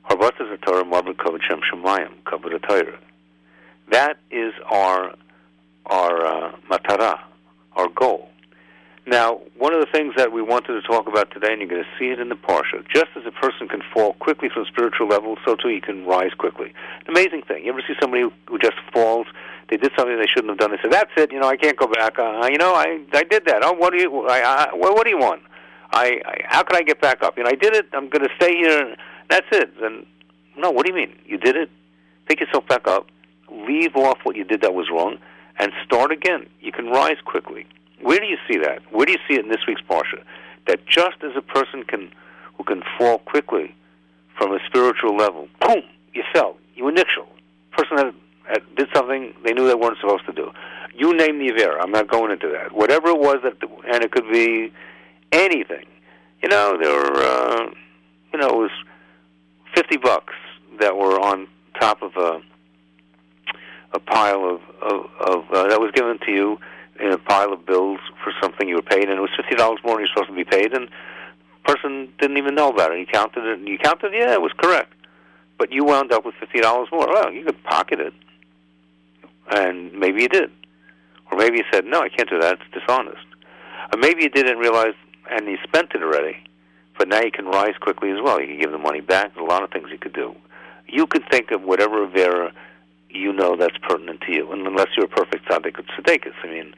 Harbatas 0.09 0.61
Torah 0.61 1.39
Shem 1.47 1.61
Shemayim. 1.71 2.97
That 3.89 4.17
is 4.31 4.53
our 4.69 5.15
our 5.85 6.25
uh, 6.25 6.51
matara, 6.69 7.19
our 7.75 7.87
goal. 7.89 8.29
Now, 9.07 9.39
one 9.57 9.73
of 9.73 9.79
the 9.79 9.87
things 9.89 10.15
that 10.17 10.33
we 10.33 10.41
wanted 10.41 10.73
to 10.73 10.81
talk 10.81 11.07
about 11.07 11.31
today, 11.31 11.53
and 11.53 11.61
you're 11.61 11.69
going 11.69 11.81
to 11.81 11.89
see 11.97 12.09
it 12.11 12.19
in 12.19 12.27
the 12.27 12.35
Parsha, 12.35 12.85
just 12.93 13.07
as 13.15 13.25
a 13.25 13.31
person 13.31 13.69
can 13.69 13.81
fall 13.93 14.13
quickly 14.15 14.49
from 14.53 14.65
spiritual 14.65 15.07
level, 15.07 15.37
so 15.45 15.55
too 15.55 15.69
he 15.69 15.79
can 15.79 16.05
rise 16.05 16.33
quickly. 16.37 16.73
An 17.07 17.15
amazing 17.15 17.43
thing. 17.43 17.63
You 17.63 17.71
ever 17.71 17.81
see 17.87 17.93
somebody 18.01 18.23
who, 18.23 18.59
just 18.59 18.75
falls? 18.91 19.25
They 19.69 19.77
did 19.77 19.93
something 19.97 20.17
they 20.17 20.27
shouldn't 20.27 20.49
have 20.49 20.57
done. 20.57 20.71
They 20.71 20.77
said, 20.81 20.91
"That's 20.91 21.11
it. 21.15 21.31
You 21.31 21.39
know, 21.39 21.47
I 21.47 21.55
can't 21.55 21.77
go 21.77 21.87
back. 21.87 22.19
Uh, 22.19 22.49
you 22.51 22.57
know, 22.57 22.73
I 22.73 22.99
I 23.13 23.23
did 23.23 23.45
that. 23.45 23.63
Oh, 23.63 23.73
what 23.73 23.93
do 23.93 23.97
you? 23.97 24.27
I, 24.27 24.39
I, 24.41 24.75
what, 24.75 24.93
what 24.93 25.05
do 25.05 25.09
you 25.09 25.17
want? 25.17 25.41
I, 25.91 26.21
I 26.25 26.41
how 26.45 26.63
can 26.63 26.75
I 26.75 26.83
get 26.83 26.99
back 26.99 27.23
up? 27.23 27.37
You 27.37 27.43
know, 27.43 27.49
I 27.49 27.55
did 27.55 27.75
it. 27.75 27.87
I'm 27.93 28.09
going 28.09 28.23
to 28.23 28.33
stay 28.35 28.55
here. 28.57 28.95
That's 29.29 29.47
it. 29.51 29.71
And 29.81 30.05
no, 30.57 30.71
what 30.71 30.85
do 30.85 30.91
you 30.91 30.95
mean? 30.97 31.17
You 31.25 31.37
did 31.37 31.55
it. 31.55 31.69
Pick 32.27 32.41
yourself 32.41 32.67
back 32.67 32.87
up. 32.87 33.07
Leave 33.51 33.95
off 33.95 34.19
what 34.23 34.35
you 34.35 34.43
did 34.43 34.61
that 34.61 34.73
was 34.73 34.87
wrong, 34.89 35.17
and 35.59 35.71
start 35.85 36.11
again. 36.11 36.47
You 36.59 36.73
can 36.73 36.87
rise 36.87 37.17
quickly. 37.23 37.65
Where 38.01 38.19
do 38.19 38.25
you 38.25 38.37
see 38.47 38.57
that? 38.59 38.81
Where 38.91 39.05
do 39.05 39.11
you 39.11 39.19
see 39.27 39.35
it 39.35 39.45
in 39.45 39.49
this 39.49 39.65
week's 39.67 39.81
parsha? 39.81 40.23
That 40.67 40.85
just 40.85 41.23
as 41.23 41.31
a 41.35 41.41
person 41.41 41.83
can 41.83 42.11
who 42.57 42.63
can 42.63 42.83
fall 42.97 43.19
quickly 43.19 43.75
from 44.37 44.51
a 44.53 44.59
spiritual 44.65 45.15
level, 45.15 45.47
boom, 45.61 45.83
you 46.13 46.23
fell. 46.33 46.57
You 46.75 46.87
initial. 46.87 47.27
Person 47.71 47.97
that, 47.97 48.13
that 48.49 48.75
did 48.75 48.87
something 48.93 49.33
they 49.43 49.53
knew 49.53 49.67
they 49.67 49.75
weren't 49.75 49.97
supposed 49.99 50.25
to 50.25 50.33
do. 50.33 50.51
You 50.95 51.15
name 51.15 51.39
the 51.39 51.49
affair. 51.49 51.79
I'm 51.79 51.91
not 51.91 52.07
going 52.07 52.31
into 52.31 52.49
that. 52.49 52.71
Whatever 52.71 53.09
it 53.09 53.19
was 53.19 53.37
that, 53.43 53.53
and 53.93 54.03
it 54.03 54.11
could 54.11 54.29
be 54.31 54.71
anything. 55.31 55.85
You 56.41 56.49
know, 56.49 56.77
there 56.81 56.93
were, 56.93 57.21
uh, 57.21 57.69
you 58.33 58.39
know, 58.39 58.47
it 58.47 58.55
was 58.55 58.71
fifty 59.75 59.97
bucks 59.97 60.33
that 60.79 60.95
were 60.95 61.19
on 61.19 61.47
top 61.79 62.01
of 62.01 62.15
a 62.15 62.41
a 63.93 63.99
pile 63.99 64.45
of 64.45 64.61
of, 64.81 65.05
of 65.19 65.51
uh, 65.51 65.67
that 65.67 65.79
was 65.79 65.91
given 65.93 66.19
to 66.19 66.31
you 66.31 66.59
in 66.99 67.11
a 67.11 67.17
pile 67.17 67.53
of 67.53 67.65
bills 67.65 67.99
for 68.23 68.33
something 68.41 68.67
you 68.67 68.75
were 68.75 68.81
paid, 68.81 69.03
and 69.09 69.17
it 69.17 69.21
was 69.21 69.29
fifty 69.35 69.55
dollars 69.55 69.79
more 69.83 69.95
than 69.95 70.01
you're 70.01 70.09
supposed 70.13 70.29
to 70.29 70.35
be 70.35 70.43
paid, 70.43 70.73
and 70.73 70.87
the 70.87 71.73
person 71.73 72.11
didn't 72.19 72.37
even 72.37 72.55
know 72.55 72.69
about 72.69 72.91
it. 72.91 72.99
He 72.99 73.05
counted 73.05 73.45
it, 73.45 73.59
and 73.59 73.67
you 73.67 73.77
counted, 73.77 74.13
yeah, 74.13 74.33
it 74.33 74.41
was 74.41 74.53
correct, 74.57 74.93
but 75.57 75.71
you 75.71 75.83
wound 75.83 76.11
up 76.11 76.25
with 76.25 76.35
fifty 76.35 76.59
dollars 76.59 76.87
more. 76.91 77.07
Well, 77.07 77.31
you 77.31 77.43
could 77.45 77.63
pocket 77.63 77.99
it, 77.99 78.13
and 79.51 79.93
maybe 79.93 80.21
you 80.21 80.29
did, 80.29 80.51
or 81.31 81.37
maybe 81.37 81.57
you 81.57 81.63
said, 81.71 81.85
no, 81.85 82.01
I 82.01 82.09
can't 82.09 82.29
do 82.29 82.39
that. 82.39 82.59
It's 82.59 82.71
dishonest. 82.73 83.25
Or 83.93 83.99
maybe 83.99 84.23
you 84.23 84.29
didn't 84.29 84.57
realize, 84.57 84.95
and 85.29 85.47
you 85.47 85.57
spent 85.63 85.91
it 85.93 86.01
already, 86.03 86.37
but 86.97 87.07
now 87.07 87.21
you 87.21 87.31
can 87.31 87.45
rise 87.45 87.75
quickly 87.79 88.11
as 88.11 88.17
well. 88.21 88.41
You 88.41 88.47
can 88.47 88.59
give 88.59 88.71
the 88.71 88.77
money 88.77 89.01
back. 89.01 89.33
There's 89.33 89.45
a 89.45 89.49
lot 89.49 89.63
of 89.63 89.71
things 89.71 89.89
you 89.91 89.97
could 89.97 90.13
do. 90.13 90.35
You 90.87 91.05
could 91.05 91.23
think 91.29 91.51
of 91.51 91.61
whatever 91.61 92.05
Vera 92.07 92.53
you 93.17 93.33
know 93.33 93.55
that's 93.55 93.77
pertinent 93.81 94.21
to 94.21 94.33
you. 94.33 94.51
And 94.51 94.65
unless 94.67 94.87
you're 94.95 95.05
a 95.05 95.09
perfect 95.09 95.45
tzaddik 95.47 95.79
or 95.79 95.83
tzaddikus, 95.83 96.33
I 96.43 96.47
mean, 96.47 96.73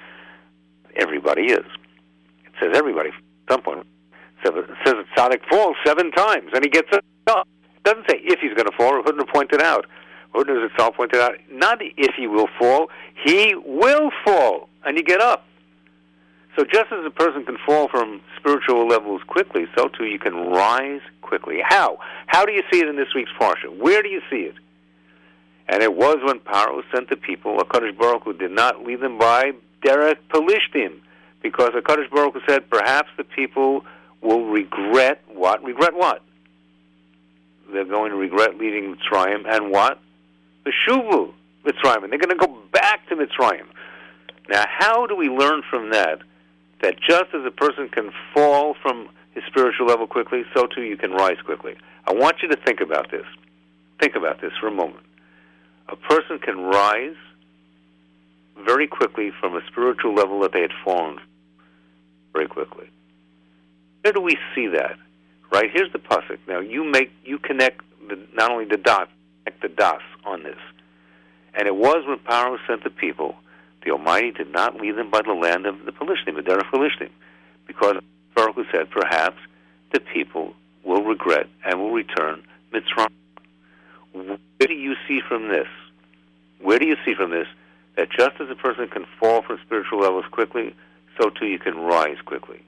everybody 0.95 1.47
is. 1.47 1.65
It 2.45 2.53
says 2.59 2.71
everybody 2.75 3.09
at 3.09 3.15
some 3.49 3.61
point. 3.61 3.85
It 4.43 4.53
says 4.85 4.95
that 4.95 5.05
tzaddik 5.15 5.47
falls 5.49 5.75
seven 5.85 6.11
times, 6.11 6.51
and 6.53 6.63
he 6.63 6.69
gets 6.69 6.89
up. 7.27 7.47
It 7.75 7.83
doesn't 7.83 8.09
say 8.09 8.19
if 8.23 8.39
he's 8.39 8.53
going 8.53 8.69
to 8.69 8.75
fall. 8.75 9.01
Hudner 9.03 9.27
pointed 9.27 9.61
out. 9.61 9.85
Hudner 10.33 10.69
itself 10.69 10.95
pointed 10.95 11.19
out, 11.19 11.35
not 11.51 11.79
if 11.81 12.13
he 12.15 12.27
will 12.27 12.47
fall, 12.59 12.89
he 13.25 13.55
will 13.65 14.11
fall, 14.23 14.69
and 14.85 14.95
you 14.95 15.03
get 15.03 15.21
up. 15.21 15.45
So 16.55 16.65
just 16.65 16.91
as 16.91 17.05
a 17.05 17.09
person 17.09 17.45
can 17.45 17.57
fall 17.65 17.87
from 17.87 18.21
spiritual 18.37 18.87
levels 18.87 19.21
quickly, 19.25 19.65
so 19.75 19.87
too 19.87 20.05
you 20.05 20.19
can 20.19 20.35
rise 20.35 21.01
quickly. 21.21 21.59
How? 21.63 21.97
How 22.27 22.45
do 22.45 22.51
you 22.51 22.63
see 22.71 22.79
it 22.79 22.87
in 22.87 22.95
this 22.95 23.13
week's 23.15 23.31
parsha? 23.39 23.75
Where 23.75 24.03
do 24.03 24.09
you 24.09 24.21
see 24.29 24.41
it? 24.41 24.55
And 25.69 25.83
it 25.83 25.95
was 25.95 26.17
when 26.23 26.39
Paro 26.39 26.81
sent 26.91 27.09
the 27.09 27.15
people, 27.15 27.57
HaKadosh 27.57 27.95
Baruch 27.95 28.23
Hu 28.23 28.33
did 28.33 28.49
not 28.49 28.83
lead 28.83 29.01
them 29.01 29.19
by 29.19 29.51
Derech 29.85 30.17
Pelishtim, 30.29 30.99
because 31.43 31.69
HaKadosh 31.69 32.09
Baruch 32.09 32.33
Hu 32.33 32.41
said, 32.49 32.67
perhaps 32.71 33.09
the 33.17 33.23
people 33.23 33.85
will 34.21 34.45
regret 34.45 35.21
what? 35.27 35.63
Regret 35.63 35.93
what? 35.93 36.23
They're 37.71 37.85
going 37.85 38.09
to 38.09 38.17
regret 38.17 38.57
leaving 38.57 38.95
Mitzrayim, 38.95 39.47
and 39.47 39.69
what? 39.69 39.99
The 40.65 40.73
Shuvu 40.87 41.33
Mitzrayim. 41.63 42.03
And 42.03 42.11
they're 42.11 42.19
going 42.19 42.37
to 42.37 42.47
go 42.47 42.57
back 42.71 43.07
to 43.09 43.15
Mitzrayim. 43.15 43.67
Now, 44.49 44.65
how 44.67 45.05
do 45.05 45.15
we 45.15 45.29
learn 45.29 45.61
from 45.69 45.91
that? 45.91 46.19
That 46.81 46.95
just 46.99 47.25
as 47.33 47.45
a 47.45 47.51
person 47.51 47.89
can 47.89 48.11
fall 48.33 48.75
from 48.81 49.09
his 49.35 49.43
spiritual 49.45 49.85
level 49.85 50.07
quickly, 50.07 50.45
so 50.55 50.65
too 50.65 50.81
you 50.81 50.97
can 50.97 51.11
rise 51.11 51.37
quickly. 51.45 51.75
I 52.07 52.13
want 52.13 52.37
you 52.41 52.47
to 52.49 52.55
think 52.55 52.81
about 52.81 53.11
this. 53.11 53.25
Think 53.99 54.15
about 54.15 54.41
this 54.41 54.53
for 54.59 54.67
a 54.67 54.71
moment 54.71 55.05
a 55.91 55.95
person 55.95 56.39
can 56.39 56.59
rise 56.59 57.15
very 58.65 58.87
quickly 58.87 59.31
from 59.39 59.55
a 59.55 59.61
spiritual 59.67 60.13
level 60.13 60.39
that 60.41 60.51
they 60.53 60.61
had 60.61 60.71
fallen 60.83 61.17
very 62.33 62.47
quickly. 62.47 62.89
Where 64.01 64.13
do 64.13 64.21
we 64.21 64.37
see 64.55 64.67
that? 64.67 64.97
Right 65.51 65.69
here's 65.71 65.91
the 65.91 65.99
pasuk. 65.99 66.37
Now 66.47 66.59
you 66.59 66.83
make 66.83 67.11
you 67.25 67.39
connect 67.39 67.81
the, 68.07 68.19
not 68.33 68.51
only 68.51 68.65
the 68.65 68.77
dots, 68.77 69.11
connect 69.43 69.61
the 69.61 69.69
dots 69.69 70.03
on 70.25 70.43
this. 70.43 70.59
And 71.53 71.67
it 71.67 71.75
was 71.75 72.05
when 72.07 72.19
Paro 72.19 72.57
sent 72.67 72.83
the 72.83 72.89
people, 72.89 73.35
the 73.83 73.91
Almighty 73.91 74.31
did 74.31 74.51
not 74.51 74.75
lead 74.75 74.95
them 74.95 75.09
by 75.09 75.21
the 75.21 75.33
land 75.33 75.65
of 75.65 75.85
the 75.85 75.91
Philistines, 75.91 76.37
the 76.37 76.43
Derech 76.43 76.69
Philistine, 76.69 77.09
because 77.65 77.95
Baruch 78.35 78.55
said, 78.71 78.89
perhaps 78.91 79.37
the 79.91 79.99
people 79.99 80.53
will 80.83 81.03
regret 81.03 81.47
and 81.65 81.79
will 81.79 81.91
return 81.91 82.43
Mitzrayim. 82.73 83.09
Where 84.13 84.67
do 84.67 84.73
you 84.73 84.95
see 85.07 85.21
from 85.27 85.49
this? 85.49 85.67
Where 86.61 86.79
do 86.79 86.85
you 86.85 86.97
see 87.05 87.13
from 87.13 87.31
this 87.31 87.47
that 87.95 88.09
just 88.11 88.39
as 88.39 88.49
a 88.49 88.55
person 88.55 88.87
can 88.87 89.05
fall 89.19 89.41
from 89.41 89.59
spiritual 89.65 89.99
levels 89.99 90.25
quickly, 90.31 90.75
so 91.19 91.29
too 91.29 91.45
you 91.45 91.59
can 91.59 91.77
rise 91.77 92.17
quickly? 92.25 92.61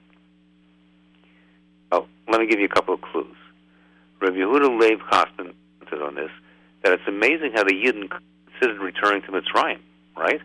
Oh, 1.90 2.06
let 2.28 2.40
me 2.40 2.46
give 2.46 2.58
you 2.58 2.66
a 2.66 2.74
couple 2.74 2.94
of 2.94 3.00
clues. 3.00 3.36
Rabbi 4.20 4.36
Yehuda 4.36 5.00
Chasman 5.10 5.52
said 5.90 6.00
on 6.00 6.14
this 6.14 6.30
that 6.82 6.92
it's 6.92 7.06
amazing 7.06 7.52
how 7.54 7.64
the 7.64 7.74
Yidden 7.74 8.08
considered 8.46 8.80
returning 8.80 9.22
to 9.22 9.32
Mitzrayim, 9.32 9.78
right? 10.16 10.40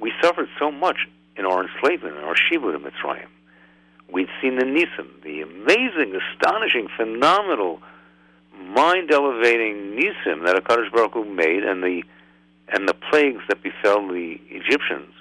We 0.00 0.12
suffered 0.22 0.48
so 0.58 0.70
much 0.70 1.06
in 1.36 1.44
our 1.44 1.62
enslavement, 1.62 2.16
in 2.16 2.24
our 2.24 2.34
shibud 2.34 2.74
in 2.74 2.82
Mitzrayim. 2.82 3.26
We'd 4.10 4.28
seen 4.40 4.56
the 4.56 4.64
Nisim, 4.64 5.22
the 5.22 5.42
amazing, 5.42 6.18
astonishing, 6.18 6.88
phenomenal, 6.96 7.80
mind-elevating 8.58 9.96
Nisim 9.96 10.44
that 10.44 10.56
HaKadosh 10.56 10.92
Baruch 10.92 11.14
Hu 11.14 11.24
made, 11.24 11.64
and 11.64 11.82
the 11.82 12.02
and 12.70 12.86
the 12.86 12.94
plagues 12.94 13.42
that 13.48 13.62
befell 13.62 14.06
the 14.06 14.38
Egyptians 14.50 15.12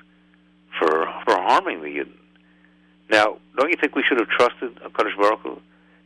for 0.77 1.07
for 1.25 1.35
harming 1.35 1.81
the 1.81 1.87
Yidden. 1.87 2.17
Now, 3.09 3.37
don't 3.57 3.69
you 3.69 3.77
think 3.79 3.95
we 3.95 4.03
should 4.03 4.19
have 4.19 4.27
trusted 4.27 4.75
HaKadosh 4.75 5.17
Baruch 5.17 5.39
Hu, 5.41 5.61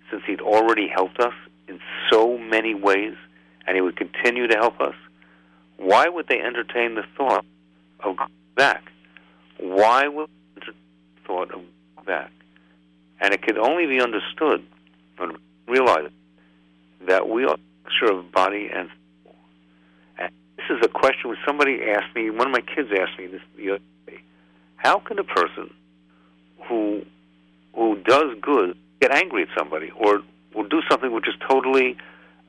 since 0.09 0.23
he'd 0.25 0.41
already 0.41 0.87
helped 0.87 1.19
us 1.19 1.33
in 1.67 1.79
so 2.09 2.37
many 2.37 2.75
ways, 2.75 3.15
and 3.65 3.75
he 3.75 3.81
would 3.81 3.95
continue 3.95 4.47
to 4.47 4.55
help 4.55 4.79
us? 4.79 4.95
Why 5.77 6.07
would 6.07 6.27
they 6.27 6.39
entertain 6.39 6.95
the 6.95 7.03
thought 7.17 7.45
of 8.01 8.17
going 8.17 8.29
back? 8.55 8.91
Why 9.57 10.07
would 10.07 10.29
the 10.55 10.73
thought 11.25 11.51
of 11.51 11.61
going 11.95 12.05
back? 12.05 12.31
And 13.19 13.33
it 13.33 13.41
could 13.41 13.57
only 13.57 13.87
be 13.87 13.99
understood 13.99 14.63
and 15.19 15.37
realized 15.67 16.13
that 17.07 17.27
we 17.27 17.45
are 17.45 17.57
mixture 17.83 18.11
of 18.11 18.31
body 18.31 18.69
and. 18.73 18.89
And 20.17 20.31
this 20.57 20.65
is 20.69 20.77
a 20.83 20.87
question 20.87 21.29
which 21.29 21.39
somebody 21.45 21.79
asked 21.83 22.15
me, 22.15 22.29
one 22.29 22.47
of 22.47 22.53
my 22.53 22.61
kids 22.61 22.89
asked 22.97 23.17
me 23.19 23.27
this 23.27 23.41
the 23.57 23.71
other 23.71 23.79
day. 24.07 24.19
How 24.75 24.99
can 24.99 25.19
a 25.19 25.23
person 25.23 25.73
who 26.67 27.05
who 27.75 27.97
does 28.05 28.35
good 28.41 28.77
get 28.99 29.11
angry 29.11 29.43
at 29.43 29.49
somebody 29.57 29.91
or 29.95 30.21
will 30.53 30.67
do 30.67 30.81
something 30.89 31.11
which 31.11 31.27
is 31.27 31.35
totally 31.47 31.97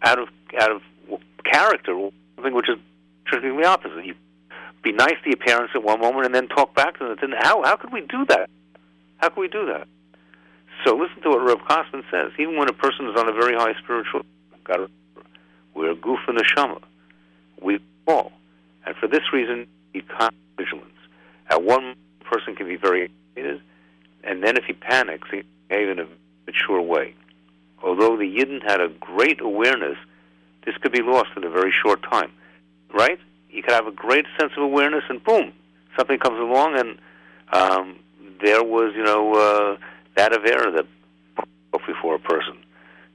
out 0.03 0.19
of 0.19 0.29
out 0.61 0.71
of 0.71 0.83
character, 1.45 1.95
or 1.95 2.13
something 2.37 2.55
which 2.55 2.69
is 2.69 2.77
strictly 3.27 3.65
opposite? 3.65 4.05
You 4.05 4.15
be 4.83 4.93
nice 4.93 5.15
to 5.23 5.31
your 5.31 5.37
parents 5.37 5.73
at 5.75 5.83
one 5.83 6.01
moment 6.01 6.27
and 6.27 6.35
then 6.35 6.49
talk 6.49 6.75
back 6.75 6.99
to 6.99 7.05
them. 7.05 7.17
Then 7.21 7.33
How 7.39 7.63
how 7.63 7.77
could 7.77 7.93
we 7.93 8.01
do 8.01 8.25
that? 8.27 8.51
How 9.19 9.29
could 9.29 9.41
we 9.41 9.49
do 9.49 9.67
that? 9.67 9.87
So 10.85 10.97
listen 10.97 11.23
to 11.23 11.31
what 11.31 11.43
Rav 11.43 11.61
Chasman 11.69 12.03
says. 12.11 12.33
Even 12.39 12.57
when 12.57 12.69
a 12.69 12.73
person 12.73 13.09
is 13.09 13.17
on 13.17 13.29
a 13.29 13.33
very 13.33 13.55
high 13.55 13.75
spiritual, 13.83 14.23
we're 15.75 15.91
a 15.91 15.95
goof 15.95 16.21
in 16.29 16.37
the 16.37 16.45
shama. 16.45 16.81
We 17.61 17.81
fall, 18.05 18.33
and 18.87 18.97
for 18.97 19.07
this 19.07 19.33
reason, 19.33 19.67
you 19.95 20.03
can't 20.03 20.35
vigilance. 20.57 20.89
At 21.49 21.63
one 21.63 21.95
person 22.25 22.55
can 22.55 22.67
be 22.67 22.77
very 22.77 23.11
and 24.25 24.43
then 24.43 24.57
if 24.57 24.65
he 24.65 24.73
panics, 24.73 25.29
he 25.31 25.43
behave 25.69 25.89
in 25.89 25.99
a 25.99 26.07
mature 26.47 26.81
way. 26.81 27.15
Although 27.83 28.17
the 28.17 28.25
Yidden 28.25 28.63
had 28.63 28.81
a 28.81 28.89
great 28.89 29.41
awareness, 29.41 29.97
this 30.65 30.77
could 30.79 30.93
be 30.93 31.03
lost 31.03 31.31
in 31.37 31.45
a 31.45 31.51
very 31.51 31.73
short 31.73 32.03
time. 32.03 32.31
Right? 32.95 33.19
You 33.51 33.63
could 33.63 33.73
have 33.73 33.87
a 33.87 33.93
great 33.93 34.27
sense 34.39 34.53
of 34.57 34.63
awareness, 34.63 35.05
and 35.09 35.23
boom, 35.23 35.53
something 35.99 36.19
comes 36.19 36.39
along, 36.39 36.79
and 36.79 36.99
um, 37.53 37.99
there 38.43 38.63
was, 38.63 38.95
you 38.95 39.03
know, 39.03 39.35
uh, 39.35 39.77
that 40.17 40.33
Avera 40.33 40.75
that 40.75 40.87
before 41.87 42.15
a 42.15 42.19
person. 42.19 42.57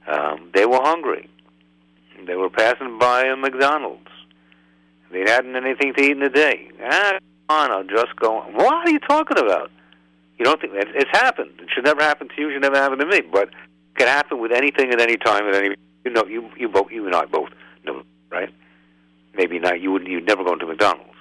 Um, 0.06 0.50
they 0.54 0.66
were 0.66 0.80
hungry. 0.82 1.28
They 2.26 2.36
were 2.36 2.50
passing 2.50 2.98
by 2.98 3.24
a 3.24 3.36
McDonald's. 3.36 4.08
They 5.10 5.20
hadn't 5.20 5.56
anything 5.56 5.94
to 5.94 6.02
eat 6.02 6.12
in 6.12 6.20
the 6.20 6.28
day. 6.28 6.70
Ah, 6.82 7.18
on, 7.48 7.70
I'll 7.70 7.84
just 7.84 8.14
go. 8.16 8.42
What 8.52 8.86
are 8.86 8.90
you 8.90 8.98
talking 8.98 9.38
about? 9.38 9.70
You 10.38 10.44
don't 10.44 10.60
think 10.60 10.74
that 10.74 10.88
it's 10.94 11.10
happened? 11.12 11.52
It 11.60 11.68
should 11.74 11.84
never 11.84 12.02
happen 12.02 12.28
to 12.28 12.34
you. 12.40 12.50
It 12.50 12.52
should 12.54 12.62
never 12.62 12.76
happen 12.76 12.98
to 12.98 13.06
me. 13.06 13.22
But 13.22 13.48
it 13.48 13.54
can 13.96 14.08
happen 14.08 14.38
with 14.38 14.52
anything 14.52 14.92
at 14.92 15.00
any 15.00 15.16
time 15.16 15.48
at 15.48 15.54
any. 15.54 15.74
You 16.04 16.12
know, 16.12 16.26
you 16.26 16.50
you 16.56 16.68
both, 16.68 16.90
you 16.90 17.06
and 17.06 17.14
I 17.14 17.24
both 17.24 17.48
know, 17.84 18.02
right? 18.30 18.50
Maybe 19.34 19.58
not. 19.58 19.80
You 19.80 19.92
would 19.92 20.06
you'd 20.06 20.26
never 20.26 20.44
go 20.44 20.52
into 20.52 20.66
McDonald's, 20.66 21.16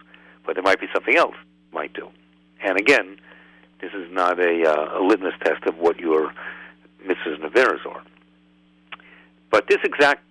but 0.46 0.56
there 0.56 0.63
might 0.63 0.80
be 0.80 0.88
something 0.94 1.16
else 1.16 1.36
you 1.72 1.80
might 1.80 1.94
do. 1.94 2.10
And 2.62 2.77
again, 2.77 3.18
this 3.82 3.92
is 3.94 4.12
not 4.12 4.39
a, 4.39 4.63
uh, 4.68 5.00
a 5.00 5.01
litmus 5.01 5.34
test 5.44 5.63
of 5.66 5.77
what 5.77 6.00
your 6.00 6.34
Mrs. 7.06 7.39
Naveras 7.39 7.86
are. 7.86 8.01
But 9.51 9.68
this 9.68 9.77
exact 9.84 10.24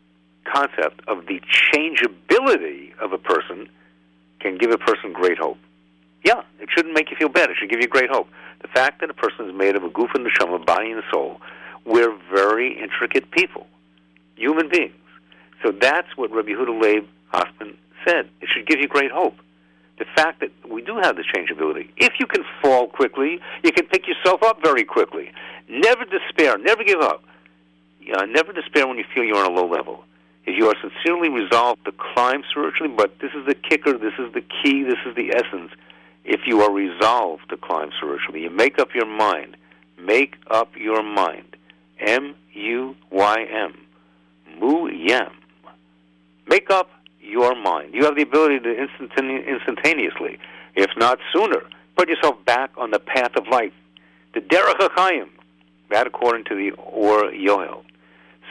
concept 0.53 1.01
of 1.09 1.27
the 1.27 1.41
changeability 1.49 2.95
of 3.01 3.13
a 3.13 3.19
person 3.19 3.69
can 4.41 4.59
give 4.59 4.71
a 4.71 4.79
person 4.79 5.13
great 5.13 5.39
hope. 5.39 5.59
Yeah, 6.25 6.43
it 6.61 6.69
shouldn't 6.75 6.95
make 6.95 7.11
you 7.11 7.17
feel 7.17 7.29
bad. 7.29 7.51
It 7.51 7.57
should 7.59 7.71
give 7.71 7.81
you 7.81 7.89
great 7.89 8.11
hope. 8.11 8.29
The 8.63 8.69
fact 8.69 9.01
that 9.01 9.11
a 9.11 9.15
person 9.15 9.49
is 9.49 9.55
made 9.55 9.77
of 9.77 9.85
a 9.85 9.89
guf 9.89 10.15
and 10.15 10.27
neshama, 10.27 10.65
body 10.65 10.91
and 10.91 11.03
soul, 11.11 11.41
we're 11.85 12.17
very 12.33 12.81
intricate 12.81 13.31
people, 13.31 13.67
human 14.35 14.69
beings. 14.69 14.95
So 15.63 15.73
that's 15.73 16.09
what 16.17 16.31
Rabbi 16.33 16.51
Huda 16.51 16.83
Leib 16.83 17.07
Hoffman 17.29 17.77
said. 18.07 18.29
It 18.41 18.49
should 18.53 18.67
give 18.67 18.81
you 18.81 18.89
great 18.89 19.11
hope 19.11 19.35
the 19.99 20.05
fact 20.15 20.41
that 20.41 20.51
we 20.69 20.83
do 20.83 20.97
have 21.03 21.17
this 21.17 21.27
changeability. 21.27 21.91
If 21.97 22.15
you 22.21 22.27
can 22.27 22.45
fall 22.61 22.89
quickly, 22.89 23.41
you 23.63 23.73
can 23.73 23.87
pick 23.87 24.07
yourself 24.07 24.43
up 24.43 24.63
very 24.63 24.85
quickly. 24.85 25.33
Never 25.69 26.05
despair. 26.05 26.59
Never 26.59 26.85
give 26.85 27.01
up. 27.01 27.25
Uh, 28.15 28.25
never 28.27 28.53
despair 28.53 28.87
when 28.87 28.99
you 28.99 29.05
feel 29.15 29.25
you're 29.25 29.39
on 29.39 29.51
a 29.51 29.55
low 29.55 29.67
level. 29.67 30.05
If 30.47 30.57
you 30.57 30.69
are 30.69 30.77
sincerely 30.81 31.29
resolved 31.29 31.85
to 31.87 31.93
climb 31.93 32.45
spiritually, 32.51 32.93
but 32.97 33.19
this 33.19 33.33
is 33.35 33.47
the 33.47 33.55
kicker, 33.55 33.99
this 33.99 34.15
is 34.19 34.33
the 34.33 34.43
key, 34.43 34.85
this 34.85 34.99
is 35.05 35.15
the 35.17 35.35
essence. 35.35 35.73
If 36.25 36.43
you 36.47 36.61
are 36.63 36.73
resolved 36.73 37.49
to 37.51 37.57
climb 37.57 37.91
spiritually, 37.97 38.43
you 38.43 38.51
make 38.51 38.79
up 38.79 38.95
your 38.95 39.07
mind. 39.07 39.57
Make 39.99 40.37
up 40.49 40.77
your 40.77 41.03
mind. 41.03 41.57
M 41.99 42.35
U 42.53 42.97
Y 43.11 43.47
M. 43.51 43.87
Mu 44.59 44.89
Yem. 44.89 45.33
Make 46.47 46.71
up 46.71 46.91
your 47.21 47.55
mind. 47.55 47.93
You 47.93 48.05
have 48.05 48.15
the 48.15 48.23
ability 48.23 48.61
to 48.61 48.69
instantane- 48.69 49.47
instantaneously, 49.47 50.39
if 50.75 50.91
not 50.97 51.19
sooner, 51.33 51.63
put 51.97 52.09
yourself 52.09 52.37
back 52.45 52.71
on 52.77 52.91
the 52.91 53.01
path 53.01 53.35
of 53.37 53.49
life. 53.49 53.73
The 54.35 54.41
Derech 54.41 54.79
HaChaim, 54.79 55.29
that 55.91 56.07
according 56.07 56.45
to 56.45 56.55
the 56.55 56.71
Or 56.73 57.33
Yahel. 57.33 57.85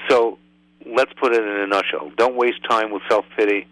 So 0.09 0.37
let's 0.85 1.11
put 1.13 1.33
it 1.33 1.43
in 1.43 1.49
a 1.49 1.67
nutshell. 1.67 2.11
Don't 2.17 2.35
waste 2.35 2.63
time 2.69 2.91
with 2.91 3.03
self-pity. 3.09 3.67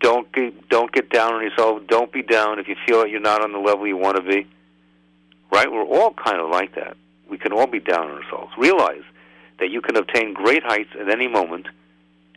Don't 0.00 0.30
get, 0.32 0.68
don't 0.68 0.92
get 0.92 1.10
down 1.10 1.34
on 1.34 1.42
yourself. 1.42 1.82
Don't 1.86 2.12
be 2.12 2.22
down 2.22 2.58
if 2.58 2.68
you 2.68 2.76
feel 2.86 3.00
that 3.00 3.10
you're 3.10 3.20
not 3.20 3.42
on 3.42 3.52
the 3.52 3.58
level 3.58 3.86
you 3.86 3.96
want 3.96 4.16
to 4.16 4.22
be. 4.22 4.46
Right? 5.52 5.70
We're 5.70 5.84
all 5.84 6.12
kind 6.12 6.40
of 6.40 6.50
like 6.50 6.74
that. 6.74 6.96
We 7.28 7.38
can 7.38 7.52
all 7.52 7.66
be 7.66 7.80
down 7.80 8.10
on 8.10 8.22
ourselves. 8.22 8.52
Realize 8.58 9.02
that 9.60 9.70
you 9.70 9.80
can 9.80 9.96
obtain 9.96 10.34
great 10.34 10.62
heights 10.62 10.90
at 10.98 11.08
any 11.08 11.28
moment– 11.28 11.68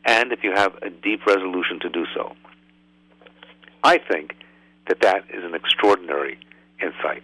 and 0.06 0.32
if 0.32 0.44
you 0.44 0.52
have 0.52 0.76
a 0.82 0.90
deep 0.90 1.26
resolution 1.26 1.80
to 1.82 1.90
do 1.90 2.06
so. 2.14 2.36
I 3.84 3.98
think 3.98 4.36
that 4.88 5.02
that 5.02 5.26
is 5.34 5.44
an 5.44 5.56
extraordinary 5.56 6.40
insight. 6.82 7.24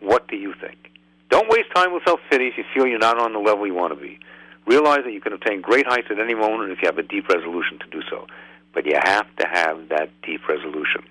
What 0.00 0.26
do 0.28 0.36
you 0.36 0.54
think? 0.58 0.90
Don't 1.30 1.48
waste 1.48 1.68
time 1.74 1.92
with 1.92 2.02
self 2.04 2.20
pity 2.30 2.48
if 2.48 2.58
you 2.58 2.64
feel 2.74 2.86
you're 2.86 2.98
not 2.98 3.18
on 3.18 3.32
the 3.32 3.38
level 3.38 3.66
you 3.66 3.74
want 3.74 3.94
to 3.94 4.00
be. 4.00 4.18
Realize 4.66 5.00
that 5.04 5.12
you 5.12 5.20
can 5.20 5.32
obtain 5.32 5.60
great 5.60 5.86
heights 5.86 6.08
at 6.10 6.18
any 6.18 6.34
moment 6.34 6.70
if 6.70 6.80
you 6.82 6.86
have 6.86 6.98
a 6.98 7.02
deep 7.02 7.28
resolution 7.28 7.78
to 7.80 7.86
do 7.90 8.02
so. 8.08 8.26
But 8.72 8.86
you 8.86 8.96
have 9.02 9.26
to 9.36 9.46
have 9.46 9.88
that 9.88 10.10
deep 10.22 10.48
resolution. 10.48 11.02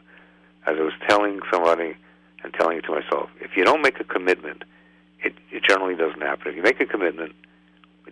As 0.66 0.78
I 0.78 0.82
was 0.82 0.94
telling 1.08 1.40
somebody 1.52 1.96
and 2.44 2.54
telling 2.54 2.78
it 2.78 2.82
to 2.86 2.92
myself, 2.92 3.30
if 3.40 3.58
you 3.58 3.64
don't 3.64 3.82
make 3.82 4.00
a 4.00 4.04
commitment, 4.04 4.64
it, 5.24 5.34
it 5.52 5.64
generally 5.68 5.96
doesn't 5.96 6.22
happen. 6.22 6.48
If 6.48 6.56
you 6.56 6.64
make 6.64 6.80
a 6.80 6.86
commitment, 6.86 7.34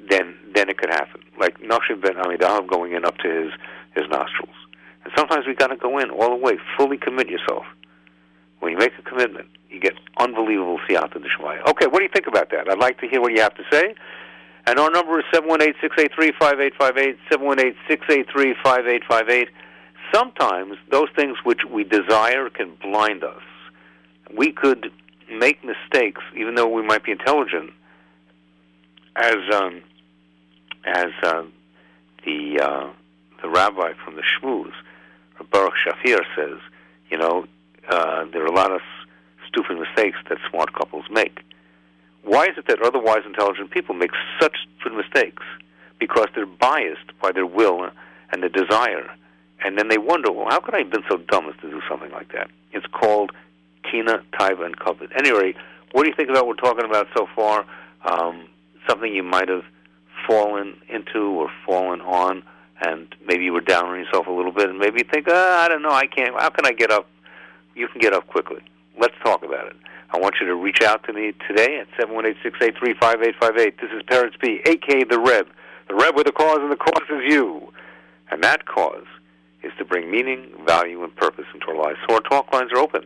then 0.09 0.35
then 0.53 0.69
it 0.69 0.77
could 0.77 0.89
happen. 0.89 1.21
Like 1.39 1.59
Nachshon 1.59 2.01
ben 2.01 2.15
Aminadav 2.15 2.67
going 2.67 2.93
in 2.93 3.05
up 3.05 3.17
to 3.19 3.29
his 3.29 3.51
his 3.95 4.09
nostrils. 4.09 4.55
And 5.03 5.13
sometimes 5.17 5.45
we 5.47 5.55
got 5.55 5.67
to 5.67 5.75
go 5.75 5.97
in 5.97 6.09
all 6.11 6.29
the 6.29 6.35
way, 6.35 6.57
fully 6.77 6.97
commit 6.97 7.29
yourself. 7.29 7.65
When 8.59 8.71
you 8.71 8.77
make 8.77 8.91
a 8.99 9.01
commitment, 9.01 9.47
you 9.69 9.79
get 9.79 9.93
unbelievable 10.17 10.79
siyata 10.87 11.21
d'shmaya. 11.21 11.67
Okay, 11.69 11.87
what 11.87 11.99
do 11.99 12.03
you 12.03 12.09
think 12.13 12.27
about 12.27 12.51
that? 12.51 12.69
I'd 12.69 12.79
like 12.79 12.99
to 12.99 13.07
hear 13.07 13.21
what 13.21 13.31
you 13.31 13.41
have 13.41 13.55
to 13.55 13.63
say. 13.71 13.95
And 14.65 14.79
our 14.79 14.91
number 14.91 15.19
is 15.19 15.25
718-683-5858, 15.33 17.17
718-683-5858. 17.31 19.47
Sometimes 20.13 20.77
those 20.89 21.09
things 21.15 21.37
which 21.43 21.65
we 21.65 21.83
desire 21.83 22.49
can 22.49 22.75
blind 22.81 23.23
us. 23.23 23.41
We 24.35 24.51
could 24.51 24.91
make 25.31 25.63
mistakes, 25.63 26.21
even 26.35 26.55
though 26.55 26.67
we 26.67 26.81
might 26.81 27.03
be 27.03 27.11
intelligent, 27.11 27.71
as 29.15 29.37
um, 29.53 29.81
as 30.85 31.11
uh, 31.23 31.43
the 32.25 32.59
uh, 32.61 32.89
the 33.41 33.49
rabbi 33.49 33.93
from 34.03 34.15
the 34.15 34.23
Shmuz, 34.23 34.71
Baruch 35.51 35.73
Shafier 35.85 36.21
says, 36.35 36.59
you 37.09 37.17
know, 37.17 37.45
uh, 37.89 38.25
there 38.31 38.43
are 38.43 38.47
a 38.47 38.55
lot 38.55 38.71
of 38.71 38.81
stupid 39.47 39.79
mistakes 39.79 40.17
that 40.29 40.37
smart 40.49 40.73
couples 40.73 41.05
make. 41.09 41.39
Why 42.23 42.45
is 42.45 42.57
it 42.57 42.67
that 42.67 42.81
otherwise 42.81 43.21
intelligent 43.25 43.71
people 43.71 43.95
make 43.95 44.11
such 44.39 44.55
mistakes? 44.91 45.43
Because 45.99 46.27
they're 46.35 46.45
biased 46.45 47.17
by 47.21 47.31
their 47.31 47.45
will 47.45 47.89
and 48.31 48.43
the 48.43 48.49
desire. 48.49 49.09
And 49.63 49.77
then 49.77 49.87
they 49.89 49.97
wonder, 49.97 50.31
well, 50.31 50.47
how 50.49 50.59
could 50.59 50.73
I 50.73 50.79
have 50.79 50.89
been 50.89 51.03
so 51.09 51.17
dumb 51.17 51.47
as 51.49 51.55
to 51.61 51.69
do 51.69 51.81
something 51.89 52.11
like 52.11 52.31
that? 52.33 52.49
It's 52.71 52.85
called 52.87 53.31
Kina, 53.89 54.23
Taiva, 54.33 54.65
and 54.65 54.77
Kavod. 54.77 55.11
Anyway, 55.17 55.53
what 55.91 56.03
do 56.03 56.09
you 56.09 56.15
think 56.15 56.29
about 56.29 56.45
what 56.45 56.57
we're 56.57 56.69
talking 56.69 56.85
about 56.89 57.07
so 57.15 57.27
far? 57.35 57.65
Um, 58.05 58.47
something 58.87 59.13
you 59.13 59.23
might 59.23 59.49
have 59.49 59.63
fallen 60.27 60.79
into 60.87 61.19
or 61.19 61.51
fallen 61.65 62.01
on, 62.01 62.43
and 62.81 63.13
maybe 63.25 63.43
you 63.43 63.53
were 63.53 63.61
down 63.61 63.85
on 63.85 63.99
yourself 63.99 64.27
a 64.27 64.31
little 64.31 64.51
bit, 64.51 64.69
and 64.69 64.79
maybe 64.79 64.99
you 64.99 65.09
think, 65.11 65.27
oh, 65.27 65.59
I 65.61 65.67
don't 65.67 65.81
know, 65.81 65.91
I 65.91 66.07
can't. 66.07 66.39
How 66.39 66.49
can 66.49 66.65
I 66.65 66.71
get 66.71 66.91
up? 66.91 67.07
You 67.75 67.87
can 67.87 67.99
get 67.99 68.13
up 68.13 68.27
quickly. 68.27 68.61
Let's 68.99 69.15
talk 69.23 69.43
about 69.43 69.67
it. 69.67 69.77
I 70.11 70.17
want 70.17 70.35
you 70.41 70.47
to 70.47 70.55
reach 70.55 70.81
out 70.81 71.05
to 71.05 71.13
me 71.13 71.31
today 71.47 71.79
at 71.79 71.87
718-683-5858. 71.97 73.79
This 73.79 73.91
is 73.95 74.01
Peretz 74.03 74.37
B, 74.41 74.59
a.k.a. 74.65 75.05
The 75.05 75.19
Reb. 75.19 75.47
The 75.87 75.95
Reb 75.95 76.17
with 76.17 76.27
a 76.27 76.33
cause, 76.33 76.57
and 76.59 76.69
the 76.69 76.75
cause 76.75 77.07
is 77.09 77.31
you. 77.31 77.71
And 78.29 78.43
that 78.43 78.65
cause 78.65 79.05
is 79.63 79.71
to 79.77 79.85
bring 79.85 80.11
meaning, 80.11 80.51
value, 80.65 81.01
and 81.03 81.15
purpose 81.15 81.45
into 81.53 81.67
our 81.67 81.77
lives. 81.77 81.97
So 82.07 82.15
our 82.15 82.21
talk 82.21 82.51
lines 82.51 82.73
are 82.73 82.79
open, 82.79 83.05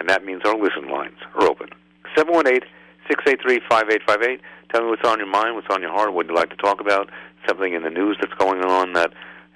and 0.00 0.08
that 0.08 0.24
means 0.24 0.42
our 0.44 0.56
listen 0.56 0.88
lines 0.90 1.18
are 1.36 1.44
open. 1.44 1.68
718-683-5858. 2.16 4.40
Tell 4.72 4.82
me 4.82 4.88
what's 4.88 5.06
on 5.06 5.18
your 5.18 5.28
mind, 5.28 5.54
what's 5.54 5.70
on 5.70 5.80
your 5.80 5.92
heart, 5.92 6.12
what 6.12 6.26
you'd 6.26 6.34
like 6.34 6.50
to 6.50 6.56
talk 6.56 6.80
about, 6.80 7.08
something 7.46 7.72
in 7.72 7.84
the 7.84 7.90
news 7.90 8.16
that's 8.20 8.34
going 8.34 8.64
on 8.64 8.94
that 8.94 9.12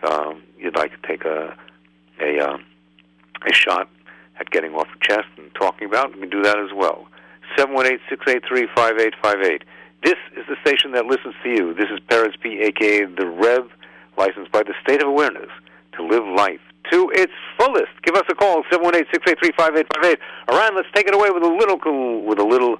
um, 0.09 0.41
you'd 0.57 0.77
like 0.77 0.93
to 0.93 0.99
take 1.09 1.25
a 1.25 1.57
a, 2.21 2.39
um, 2.39 2.65
a 3.45 3.53
shot 3.53 3.89
at 4.39 4.51
getting 4.51 4.75
off 4.75 4.89
the 4.93 4.99
chest 5.01 5.29
and 5.37 5.53
talking 5.55 5.89
about, 5.89 6.15
you 6.15 6.21
can 6.21 6.31
do 6.31 6.43
that 6.43 6.59
as 6.59 6.71
well. 6.75 7.07
718-683-5858. 7.59 9.63
This 10.03 10.17
is 10.37 10.45
the 10.49 10.57
station 10.63 10.93
that 10.93 11.07
listens 11.07 11.35
to 11.43 11.49
you. 11.49 11.75
This 11.75 11.89
is 11.91 11.99
Peretz 12.09 12.41
B, 12.43 12.61
a.k.a. 12.63 13.07
The 13.07 13.27
Reb, 13.27 13.71
licensed 14.19 14.53
by 14.53 14.63
the 14.63 14.75
State 14.83 15.03
of 15.03 15.09
Awareness 15.09 15.49
to 15.97 16.05
live 16.05 16.25
life 16.37 16.61
to 16.91 17.11
its 17.15 17.33
fullest. 17.59 17.93
Give 18.03 18.15
us 18.15 18.25
a 18.29 18.35
call, 18.35 18.63
718-683-5858. 18.73 20.19
All 20.49 20.59
right, 20.59 20.75
let's 20.75 20.89
take 20.95 21.07
it 21.07 21.15
away 21.15 21.31
with 21.31 21.43
a 21.43 21.49
little 21.49 21.79
with 22.23 22.39
a 22.39 22.45
little 22.45 22.77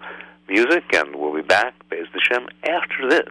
music, 0.49 0.85
and 0.93 1.17
we'll 1.17 1.35
be 1.35 1.43
back, 1.43 1.75
Bez 1.89 2.07
the 2.13 2.21
Shem, 2.21 2.47
after 2.65 3.09
this. 3.09 3.29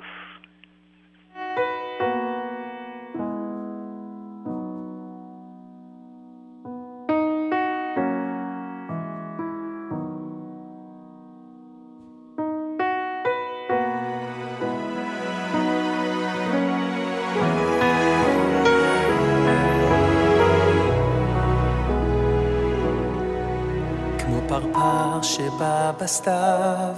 בסתיו, 26.04 26.96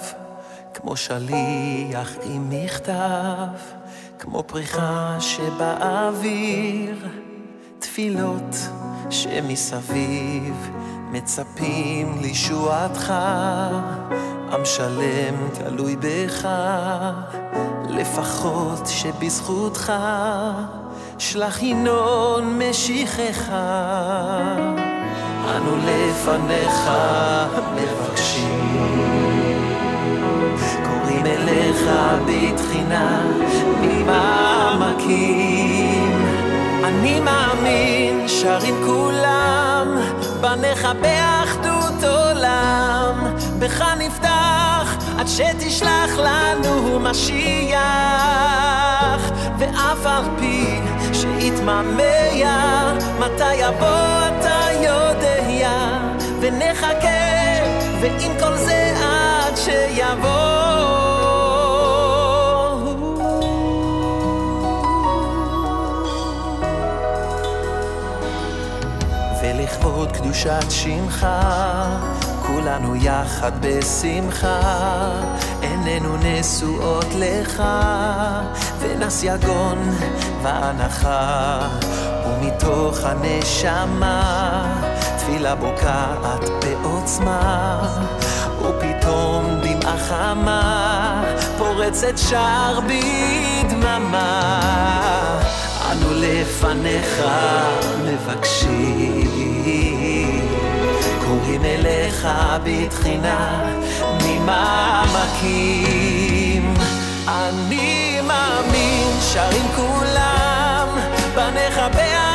כמו 0.73 0.97
שליח 0.97 2.11
עם 2.23 2.49
מכתב, 2.49 3.47
כמו 4.19 4.43
פריחה 4.43 5.17
שבאוויר, 5.19 7.07
תפילות 7.79 8.55
שמסביב 9.09 10.69
מצפים 11.11 12.17
לישועתך, 12.21 13.13
עם 14.51 14.65
שלם 14.65 15.49
תלוי 15.53 15.95
בך, 15.95 16.47
לפחות 17.89 18.87
שבזכותך 18.87 19.93
שלח 21.19 21.63
ינון 21.63 22.59
משיחך. 22.59 23.51
אנו 25.55 25.77
לפניך 25.77 26.89
מבקשים, 27.75 28.14
קוראים 30.83 31.25
אליך 31.25 31.89
בתחינה 32.25 33.21
ממעמקים. 33.81 35.35
אני 36.83 37.19
מאמין, 37.19 38.27
שרים 38.27 38.75
כולם, 38.85 39.97
בניך 40.41 40.87
באחדות 41.01 42.03
עולם, 42.03 43.35
בך 43.59 43.83
נפתח 43.99 44.95
עד 45.17 45.27
שתשלח 45.27 46.17
לנו 46.17 46.99
משיח, 46.99 47.79
ואף 49.57 50.05
על 50.05 50.23
פי 50.39 50.79
שיתממע, 51.13 52.93
מתי 53.19 53.53
יבוא 53.53 54.27
אתה 54.27 54.59
יודע, 54.83 55.71
ונחכה, 56.39 57.04
ועם 58.05 58.31
כל 58.39 58.57
זה 58.57 58.93
עד 59.03 59.55
שיבוא. 59.55 60.85
ולכבוד 69.41 70.11
קדושת 70.11 70.65
שמך, 70.69 71.27
כולנו 72.47 72.95
יחד 72.95 73.51
בשמחה, 73.61 74.59
עינינו 75.61 76.17
נשואות 76.17 77.07
לך, 77.15 77.63
ונס 78.79 79.23
יגון 79.23 79.95
ואנחה, 80.43 81.59
ומתוך 82.27 82.99
הנשמה, 83.03 84.84
תפילה 85.25 85.55
בוקעת 85.55 86.49
בעוצמה, 86.59 87.79
ופתאום 88.61 89.45
דמעה 89.61 89.97
חמה, 89.97 91.23
פורצת 91.57 92.17
שער 92.17 92.79
בדממה. 92.79 94.49
אנו 95.91 96.07
לפניך 96.13 97.23
מבקשים, 98.05 99.29
קוראים 101.25 101.65
אליך 101.65 102.27
בתחינה 102.63 103.63
ממעמקים. 104.23 105.53
אני 107.27 108.21
מאמין, 108.21 109.07
שרים 109.33 109.67
כולם, 109.75 110.87
בניך 111.35 111.77
באחדות 111.77 112.34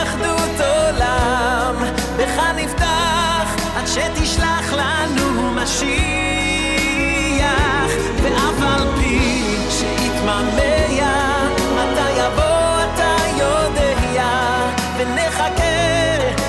עד 3.76 3.86
שתשלח 3.86 4.72
לנו 4.72 5.52
משיח, 5.54 5.90
ואף 8.22 8.62
על 8.62 8.88
פי 8.98 9.44
שיתממע, 9.70 10.40
מתי 11.74 12.10
יבוא 12.10 12.84
אתה 12.84 13.16
יודע, 13.38 14.28
ונחכה, 14.96 15.62